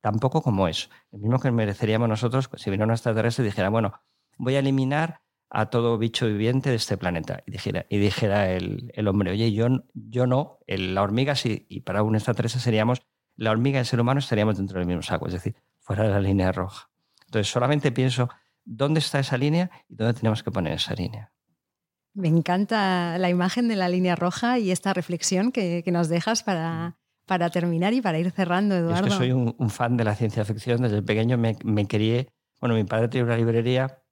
tan 0.00 0.20
poco 0.20 0.42
como 0.42 0.68
eso. 0.68 0.88
Lo 1.10 1.18
mismo 1.18 1.40
que 1.40 1.50
mereceríamos 1.50 2.08
nosotros 2.08 2.48
si 2.54 2.70
viniera 2.70 2.84
un 2.86 2.92
extraterrestre 2.92 3.44
y 3.44 3.48
dijera, 3.48 3.68
bueno, 3.68 3.92
voy 4.38 4.54
a 4.54 4.60
eliminar 4.60 5.22
a 5.50 5.70
todo 5.70 5.98
bicho 5.98 6.26
viviente 6.26 6.70
de 6.70 6.76
este 6.76 6.96
planeta. 6.96 7.42
Y 7.46 7.50
dijera, 7.50 7.86
y 7.88 7.98
dijera 7.98 8.48
el, 8.52 8.92
el 8.94 9.08
hombre, 9.08 9.32
oye, 9.32 9.52
yo, 9.52 9.66
yo 9.94 10.26
no, 10.28 10.60
la 10.68 11.02
hormiga 11.02 11.34
sí, 11.34 11.66
y 11.68 11.80
para 11.80 12.04
un 12.04 12.14
extraterrestre 12.14 12.60
seríamos, 12.60 13.02
la 13.34 13.50
hormiga 13.50 13.78
y 13.78 13.80
el 13.80 13.86
ser 13.86 14.00
humano 14.00 14.20
estaríamos 14.20 14.56
dentro 14.58 14.78
del 14.78 14.86
mismo 14.86 15.02
saco. 15.02 15.26
Es 15.26 15.32
decir, 15.32 15.56
fuera 15.80 16.04
de 16.04 16.10
la 16.10 16.20
línea 16.20 16.52
roja. 16.52 16.90
Entonces 17.26 17.50
solamente 17.50 17.92
pienso 17.92 18.28
dónde 18.64 19.00
está 19.00 19.18
esa 19.18 19.36
línea 19.36 19.70
y 19.88 19.96
dónde 19.96 20.14
tenemos 20.14 20.42
que 20.42 20.50
poner 20.50 20.74
esa 20.74 20.94
línea. 20.94 21.32
Me 22.12 22.28
encanta 22.28 23.18
la 23.18 23.30
imagen 23.30 23.68
de 23.68 23.76
la 23.76 23.88
línea 23.88 24.16
roja 24.16 24.58
y 24.58 24.70
esta 24.70 24.92
reflexión 24.92 25.52
que, 25.52 25.84
nos 25.92 26.08
dejas 26.08 26.42
para, 26.42 26.98
para, 27.24 27.50
terminar 27.50 27.92
y 27.94 28.00
para 28.00 28.18
ir 28.18 28.30
cerrando, 28.32 28.74
Eduardo. 28.74 29.06
Es 29.06 29.12
que 29.12 29.18
soy 29.18 29.32
un, 29.32 29.70
fan 29.70 29.96
de 29.96 30.04
la 30.04 30.16
ciencia 30.16 30.44
ficción. 30.44 30.82
Desde 30.82 31.02
pequeño 31.02 31.38
me, 31.38 31.56
me 31.64 31.86
quería, 31.86 32.26
bueno, 32.60 32.74
mi 32.74 32.84
padre 32.84 33.08
tenía 33.08 33.24
una 33.24 33.36
librería 33.36 34.02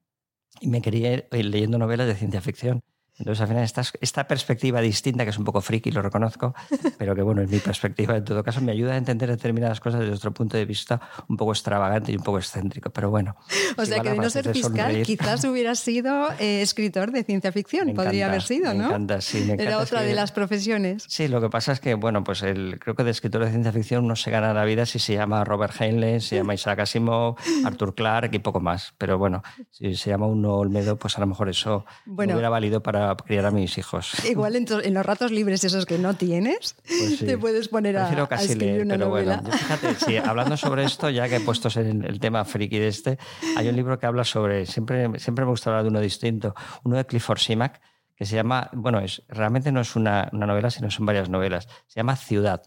y 0.61 0.69
me 0.69 0.81
quería 0.81 1.15
ir 1.15 1.45
leyendo 1.45 1.79
novelas 1.79 2.07
de 2.07 2.15
ciencia 2.15 2.41
ficción. 2.41 2.83
Entonces, 3.19 3.41
al 3.41 3.49
final, 3.49 3.65
esta, 3.65 3.83
esta 4.01 4.29
perspectiva 4.29 4.81
distinta, 4.81 5.25
que 5.25 5.31
es 5.31 5.39
un 5.39 5.45
poco 5.45 5.61
friki, 5.61 5.91
lo 5.91 6.03
reconozco, 6.03 6.55
pero 6.99 7.15
que 7.15 7.23
bueno, 7.23 7.43
es 7.43 7.51
mi 7.51 7.59
perspectiva, 7.59 8.17
en 8.17 8.25
todo 8.25 8.43
caso, 8.45 8.61
me 8.61 8.73
ayuda 8.73 8.93
a 8.93 8.97
entender 8.97 9.29
determinadas 9.29 9.81
cosas 9.81 10.01
desde 10.01 10.15
otro 10.15 10.33
punto 10.33 10.57
de 10.57 10.65
vista 10.65 11.01
un 11.29 11.37
poco 11.37 11.53
extravagante 11.53 12.13
y 12.13 12.17
un 12.17 12.23
poco 12.23 12.39
excéntrico, 12.39 12.91
pero 12.91 13.11
bueno. 13.11 13.37
O 13.77 13.85
sea, 13.85 14.01
que 14.01 14.11
de 14.11 14.17
no 14.17 14.31
ser 14.31 14.53
fiscal, 14.53 15.03
quizás 15.03 15.45
hubiera 15.45 15.75
sido 15.75 16.29
eh, 16.39 16.63
escritor 16.63 17.13
de 17.13 17.25
ciencia 17.25 17.53
ficción, 17.53 17.93
podría 17.95 18.27
haber 18.27 18.43
sido, 18.43 18.73
¿no? 18.75 18.81
Me 18.81 18.87
encanta, 18.87 19.21
sí. 19.21 19.39
Me 19.39 19.55
encanta, 19.55 19.63
Era 19.65 19.79
otra 19.79 20.03
de 20.03 20.15
las 20.15 20.33
profesiones. 20.33 21.05
Sí, 21.09 21.29
lo 21.29 21.41
que 21.41 21.49
pasa 21.49 21.73
es 21.73 21.81
que, 21.81 21.95
bueno, 21.95 22.25
pues 22.25 22.43
el, 22.43 22.79
creo 22.79 22.95
que 22.95 23.05
de 23.05 23.11
escritor 23.11 23.45
de 23.45 23.51
ciencia 23.51 23.73
ficción 23.73 24.07
no 24.07 24.17
se 24.17 24.31
gana 24.31 24.53
la 24.55 24.65
vida 24.65 24.87
si 24.87 24.99
se 24.99 25.15
llama 25.15 25.45
Robert 25.45 25.75
Heinlein, 25.81 26.21
se 26.21 26.37
llama 26.37 26.55
Isaac 26.55 26.81
Asimov, 26.81 27.37
Arthur 27.65 27.95
Clarke 27.95 28.37
y 28.37 28.39
poco 28.39 28.61
más. 28.61 28.95
Pero 28.99 29.19
bueno, 29.19 29.43
si 29.71 29.95
se 29.97 30.11
llama 30.11 30.27
uno 30.27 30.57
Olmedo, 30.57 30.99
pues 30.99 31.17
a 31.17 31.21
lo 31.21 31.27
mejor 31.27 31.49
eso 31.49 31.85
bueno, 32.07 32.35
hubiera 32.35 32.49
valido 32.49 32.83
para 32.83 33.08
criar 33.17 33.47
a 33.47 33.51
mis 33.51 33.79
hijos. 33.79 34.13
Igual 34.29 34.57
en, 34.57 34.95
los 34.95 35.07
ratos 35.07 35.31
libres 35.31 35.65
esos 35.65 35.87
que 35.87 35.99
no 35.99 36.15
tienes, 36.15 36.77
pues 36.87 37.19
te 37.19 37.39
puedes 37.39 37.69
poner 37.69 37.97
a, 37.97 38.11
escribir 38.41 38.83
una 38.83 38.95
pero 38.95 39.11
Bueno, 39.11 39.43
fíjate, 39.43 39.95
sí, 39.95 40.17
hablando 40.25 40.57
sobre 40.57 40.85
esto, 40.85 41.11
ya 41.11 41.29
que 41.29 41.37
he 41.37 41.41
puesto 41.41 41.69
en 41.81 42.05
el 42.05 42.21
tema 42.21 42.45
friki 42.45 42.79
de 42.79 42.89
este, 42.89 43.19
hay 43.57 43.69
un 43.69 43.77
libro 43.77 43.99
que 43.99 44.07
habla 44.07 44.25
sobre, 44.25 44.67
siempre, 44.67 45.19
siempre 45.19 45.45
me 45.45 45.51
gusta 45.51 45.71
hablar 45.71 45.85
de 45.85 45.91
uno 45.91 46.01
distinto, 46.01 46.55
uno 46.85 46.97
de 46.97 47.07
Clifford 47.07 47.39
Simak, 47.39 47.81
que 48.15 48.27
se 48.27 48.35
llama, 48.35 48.69
bueno, 48.73 48.99
es, 49.01 49.23
realmente 49.29 49.71
no 49.71 49.81
es 49.81 49.95
una, 49.95 50.29
una 50.33 50.47
novela, 50.47 50.71
sino 50.71 50.91
son 50.91 51.07
varias 51.07 51.29
novelas, 51.29 51.69
se 51.87 52.01
llama 52.01 52.17
Ciudad. 52.17 52.63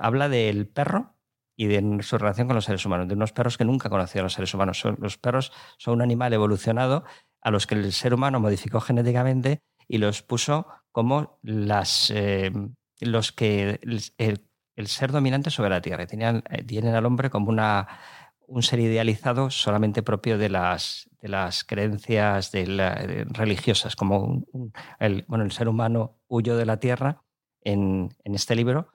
Habla 0.00 0.28
del 0.28 0.66
perro 0.66 1.16
y 1.56 1.66
de 1.66 2.02
su 2.02 2.18
relación 2.18 2.46
con 2.46 2.54
los 2.54 2.66
seres 2.66 2.84
humanos, 2.84 3.08
de 3.08 3.14
unos 3.14 3.32
perros 3.32 3.56
que 3.56 3.64
nunca 3.64 3.88
conocían 3.88 4.22
a 4.22 4.24
los 4.24 4.34
seres 4.34 4.52
humanos. 4.52 4.84
los 4.98 5.16
perros 5.16 5.52
son 5.78 5.94
un 5.94 6.02
animal 6.02 6.32
evolucionado 6.32 7.04
a 7.46 7.50
los 7.52 7.68
que 7.68 7.76
el 7.76 7.92
ser 7.92 8.12
humano 8.12 8.40
modificó 8.40 8.80
genéticamente 8.80 9.60
y 9.86 9.98
los 9.98 10.20
puso 10.22 10.66
como 10.90 11.38
las, 11.42 12.10
eh, 12.10 12.50
los 13.00 13.30
que 13.30 13.78
el, 14.18 14.86
ser 14.88 15.12
dominante 15.12 15.50
sobre 15.50 15.70
la 15.70 15.80
Tierra. 15.80 16.08
Tenían, 16.08 16.42
eh, 16.50 16.64
tienen 16.64 16.96
al 16.96 17.06
hombre 17.06 17.30
como 17.30 17.50
una, 17.50 17.86
un 18.48 18.64
ser 18.64 18.80
idealizado 18.80 19.50
solamente 19.50 20.02
propio 20.02 20.38
de 20.38 20.48
las, 20.48 21.08
de 21.20 21.28
las 21.28 21.62
creencias 21.62 22.50
religiosas, 22.52 23.94
como 23.94 24.42
el, 24.98 25.24
bueno, 25.28 25.44
el 25.44 25.52
ser 25.52 25.68
humano 25.68 26.18
huyó 26.26 26.56
de 26.56 26.66
la 26.66 26.80
Tierra 26.80 27.22
en, 27.60 28.08
en 28.24 28.34
este 28.34 28.56
libro 28.56 28.88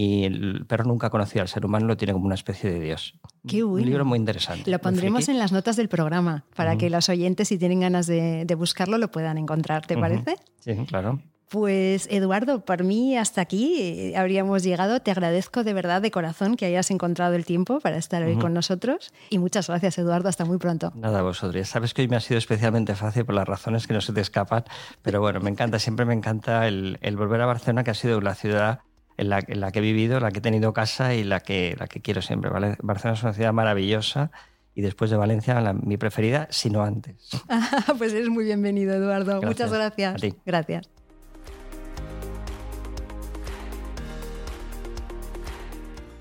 y 0.00 0.22
el 0.22 0.64
perro 0.64 0.84
nunca 0.84 1.10
conocido 1.10 1.42
al 1.42 1.48
ser 1.48 1.66
humano, 1.66 1.88
lo 1.88 1.96
tiene 1.96 2.12
como 2.12 2.24
una 2.24 2.36
especie 2.36 2.70
de 2.70 2.78
Dios. 2.78 3.18
Qué 3.48 3.64
Un 3.64 3.84
libro 3.84 4.04
muy 4.04 4.16
interesante. 4.16 4.70
Lo 4.70 4.78
pondremos 4.78 5.28
en 5.28 5.40
las 5.40 5.50
notas 5.50 5.74
del 5.74 5.88
programa 5.88 6.44
para 6.54 6.78
que 6.78 6.88
los 6.88 7.08
oyentes, 7.08 7.48
si 7.48 7.58
tienen 7.58 7.80
ganas 7.80 8.06
de, 8.06 8.46
buscarlo, 8.56 8.96
lo 8.96 9.10
puedan 9.10 9.38
encontrar. 9.38 9.86
¿Te 9.86 9.96
parece? 9.96 10.36
Sí, 10.60 10.76
claro. 10.86 11.18
Pues 11.48 12.06
Eduardo, 12.12 12.64
por 12.64 12.84
mí 12.84 13.16
hasta 13.16 13.40
aquí 13.40 13.80
eh, 13.80 14.16
habríamos 14.16 14.62
llegado. 14.62 15.00
Te 15.00 15.10
agradezco 15.10 15.64
de 15.64 15.72
verdad, 15.72 16.00
de 16.00 16.12
corazón, 16.12 16.54
que 16.56 16.66
hayas 16.66 16.92
encontrado 16.92 17.34
el 17.34 17.44
tiempo 17.44 17.80
para 17.80 17.96
estar 17.96 18.22
hoy 18.22 18.36
con 18.36 18.54
nosotros. 18.54 19.12
Y 19.30 19.38
muchas 19.38 19.66
gracias, 19.66 19.98
Eduardo. 19.98 20.28
Hasta 20.28 20.44
muy 20.44 20.58
pronto. 20.58 20.92
Nada, 20.94 21.22
vosotros. 21.22 21.66
Sabes 21.66 21.92
que 21.92 22.02
hoy 22.02 22.08
me 22.08 22.16
ha 22.16 22.20
sido 22.20 22.38
especialmente 22.38 22.94
fácil 22.94 23.24
por 23.24 23.34
las 23.34 23.48
razones 23.48 23.88
que 23.88 23.94
no 23.94 24.00
se 24.00 24.12
te 24.12 24.20
escapan. 24.20 24.62
Pero 25.02 25.20
bueno, 25.20 25.40
me 25.40 25.50
encanta, 25.50 25.80
siempre 25.80 26.04
me 26.04 26.14
encanta 26.14 26.68
el, 26.68 26.98
volver 27.16 27.40
a 27.40 27.46
Barcelona, 27.46 27.82
que 27.82 27.90
ha 27.90 27.94
sido 27.94 28.20
la 28.20 28.36
ciudad 28.36 28.80
en 29.18 29.28
la, 29.28 29.40
en 29.46 29.60
la, 29.60 29.72
que 29.72 29.80
he 29.80 29.82
vivido, 29.82 30.20
la 30.20 30.30
que 30.30 30.38
he 30.38 30.42
tenido 30.42 30.72
casa 30.72 31.14
y 31.14 31.24
la 31.24 31.40
que, 31.40 31.76
la 31.78 31.88
que 31.88 32.00
quiero 32.00 32.22
siempre. 32.22 32.50
¿vale? 32.50 32.76
Barcelona 32.80 33.18
es 33.18 33.22
una 33.24 33.32
ciudad 33.34 33.52
maravillosa 33.52 34.30
y 34.74 34.80
después 34.80 35.10
de 35.10 35.16
Valencia 35.16 35.60
la, 35.60 35.72
mi 35.72 35.96
preferida, 35.96 36.46
si 36.50 36.70
no 36.70 36.82
antes. 36.82 37.16
pues 37.98 38.12
eres 38.12 38.28
muy 38.28 38.44
bienvenido, 38.44 38.94
Eduardo. 38.94 39.42
Muchas 39.42 39.72
gracias. 39.72 40.22
Gracias. 40.46 40.88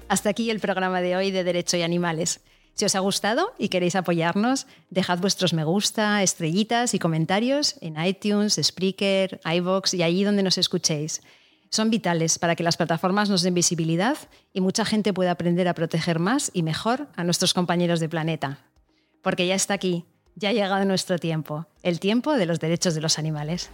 Hasta 0.09 0.29
aquí 0.29 0.49
el 0.49 0.59
programa 0.59 1.01
de 1.01 1.15
hoy 1.15 1.31
de 1.31 1.43
Derecho 1.43 1.77
y 1.77 1.83
Animales. 1.83 2.41
Si 2.73 2.85
os 2.85 2.95
ha 2.95 2.99
gustado 2.99 3.53
y 3.57 3.69
queréis 3.69 3.95
apoyarnos, 3.95 4.67
dejad 4.89 5.19
vuestros 5.19 5.53
me 5.53 5.63
gusta, 5.63 6.23
estrellitas 6.23 6.93
y 6.93 6.99
comentarios 6.99 7.75
en 7.81 7.99
iTunes, 8.03 8.59
Spreaker, 8.61 9.41
iVoox 9.43 9.95
y 9.95 10.03
allí 10.03 10.23
donde 10.23 10.43
nos 10.43 10.57
escuchéis. 10.57 11.21
Son 11.69 11.89
vitales 11.89 12.39
para 12.39 12.55
que 12.55 12.63
las 12.63 12.77
plataformas 12.77 13.29
nos 13.29 13.41
den 13.41 13.53
visibilidad 13.53 14.17
y 14.53 14.61
mucha 14.61 14.85
gente 14.85 15.13
pueda 15.13 15.31
aprender 15.31 15.67
a 15.67 15.73
proteger 15.73 16.19
más 16.19 16.49
y 16.53 16.63
mejor 16.63 17.07
a 17.15 17.23
nuestros 17.23 17.53
compañeros 17.53 17.99
de 17.99 18.09
planeta. 18.09 18.59
Porque 19.21 19.47
ya 19.47 19.55
está 19.55 19.73
aquí, 19.73 20.05
ya 20.35 20.49
ha 20.49 20.53
llegado 20.53 20.85
nuestro 20.85 21.19
tiempo, 21.19 21.67
el 21.83 21.99
tiempo 21.99 22.33
de 22.33 22.45
los 22.45 22.59
derechos 22.59 22.95
de 22.95 23.01
los 23.01 23.19
animales. 23.19 23.69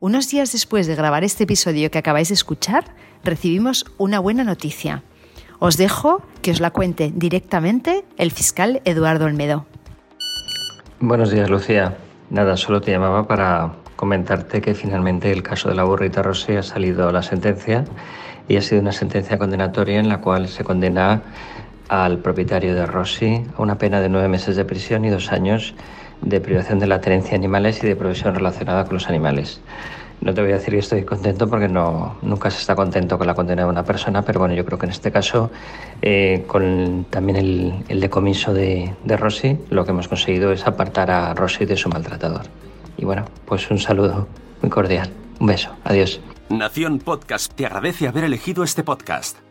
Unos 0.00 0.28
días 0.30 0.52
después 0.52 0.86
de 0.86 0.94
grabar 0.94 1.24
este 1.24 1.44
episodio 1.44 1.90
que 1.90 1.98
acabáis 1.98 2.28
de 2.28 2.34
escuchar, 2.34 2.84
recibimos 3.24 3.86
una 3.96 4.18
buena 4.18 4.44
noticia. 4.44 5.02
Os 5.58 5.76
dejo 5.76 6.22
que 6.42 6.50
os 6.50 6.60
la 6.60 6.70
cuente 6.70 7.12
directamente 7.14 8.04
el 8.18 8.30
fiscal 8.30 8.82
Eduardo 8.84 9.24
Olmedo. 9.24 9.66
Buenos 11.00 11.30
días, 11.30 11.48
Lucía. 11.48 11.96
Nada, 12.28 12.56
solo 12.56 12.80
te 12.80 12.90
llamaba 12.90 13.28
para 13.28 13.70
comentarte 13.94 14.60
que 14.60 14.74
finalmente 14.74 15.30
el 15.30 15.44
caso 15.44 15.68
de 15.68 15.76
la 15.76 15.84
burrita 15.84 16.22
Rossi 16.22 16.56
ha 16.56 16.62
salido 16.64 17.12
la 17.12 17.22
sentencia 17.22 17.84
y 18.48 18.56
ha 18.56 18.62
sido 18.62 18.80
una 18.80 18.90
sentencia 18.90 19.38
condenatoria 19.38 20.00
en 20.00 20.08
la 20.08 20.20
cual 20.20 20.48
se 20.48 20.64
condena 20.64 21.22
al 21.88 22.18
propietario 22.18 22.74
de 22.74 22.84
Rossi 22.84 23.44
a 23.56 23.62
una 23.62 23.78
pena 23.78 24.00
de 24.00 24.08
nueve 24.08 24.26
meses 24.26 24.56
de 24.56 24.64
prisión 24.64 25.04
y 25.04 25.10
dos 25.10 25.30
años 25.30 25.74
de 26.20 26.40
privación 26.40 26.80
de 26.80 26.88
la 26.88 27.00
tenencia 27.00 27.30
de 27.30 27.36
animales 27.36 27.82
y 27.84 27.86
de 27.86 27.94
provisión 27.94 28.34
relacionada 28.34 28.84
con 28.84 28.94
los 28.94 29.08
animales. 29.08 29.60
No 30.20 30.34
te 30.34 30.40
voy 30.40 30.52
a 30.52 30.54
decir 30.54 30.72
que 30.74 30.80
estoy 30.80 31.04
contento 31.04 31.48
porque 31.48 31.68
no, 31.68 32.16
nunca 32.22 32.50
se 32.50 32.58
está 32.58 32.74
contento 32.74 33.18
con 33.18 33.26
la 33.26 33.34
condena 33.34 33.62
de 33.62 33.68
una 33.68 33.84
persona, 33.84 34.22
pero 34.22 34.40
bueno, 34.40 34.54
yo 34.54 34.64
creo 34.64 34.78
que 34.78 34.86
en 34.86 34.92
este 34.92 35.12
caso, 35.12 35.50
eh, 36.02 36.44
con 36.46 37.06
también 37.10 37.36
el, 37.88 38.00
decomiso 38.00 38.52
de, 38.52 38.94
de 39.04 39.16
Rossi, 39.16 39.58
lo 39.70 39.84
que 39.84 39.90
hemos 39.92 40.08
conseguido 40.08 40.52
es 40.52 40.66
apartar 40.66 41.10
a 41.10 41.34
Rossi 41.34 41.64
de 41.66 41.76
su 41.76 41.88
maltratador. 41.88 42.46
Y 42.96 43.04
bueno, 43.04 43.24
pues 43.44 43.70
un 43.70 43.78
saludo 43.78 44.26
muy 44.62 44.70
cordial. 44.70 45.10
Un 45.38 45.48
beso. 45.48 45.70
Adiós. 45.84 46.20
Nación 46.48 46.98
Podcast 46.98 47.52
te 47.54 47.66
agradece 47.66 48.08
haber 48.08 48.24
elegido 48.24 48.64
este 48.64 48.82
podcast. 48.82 49.45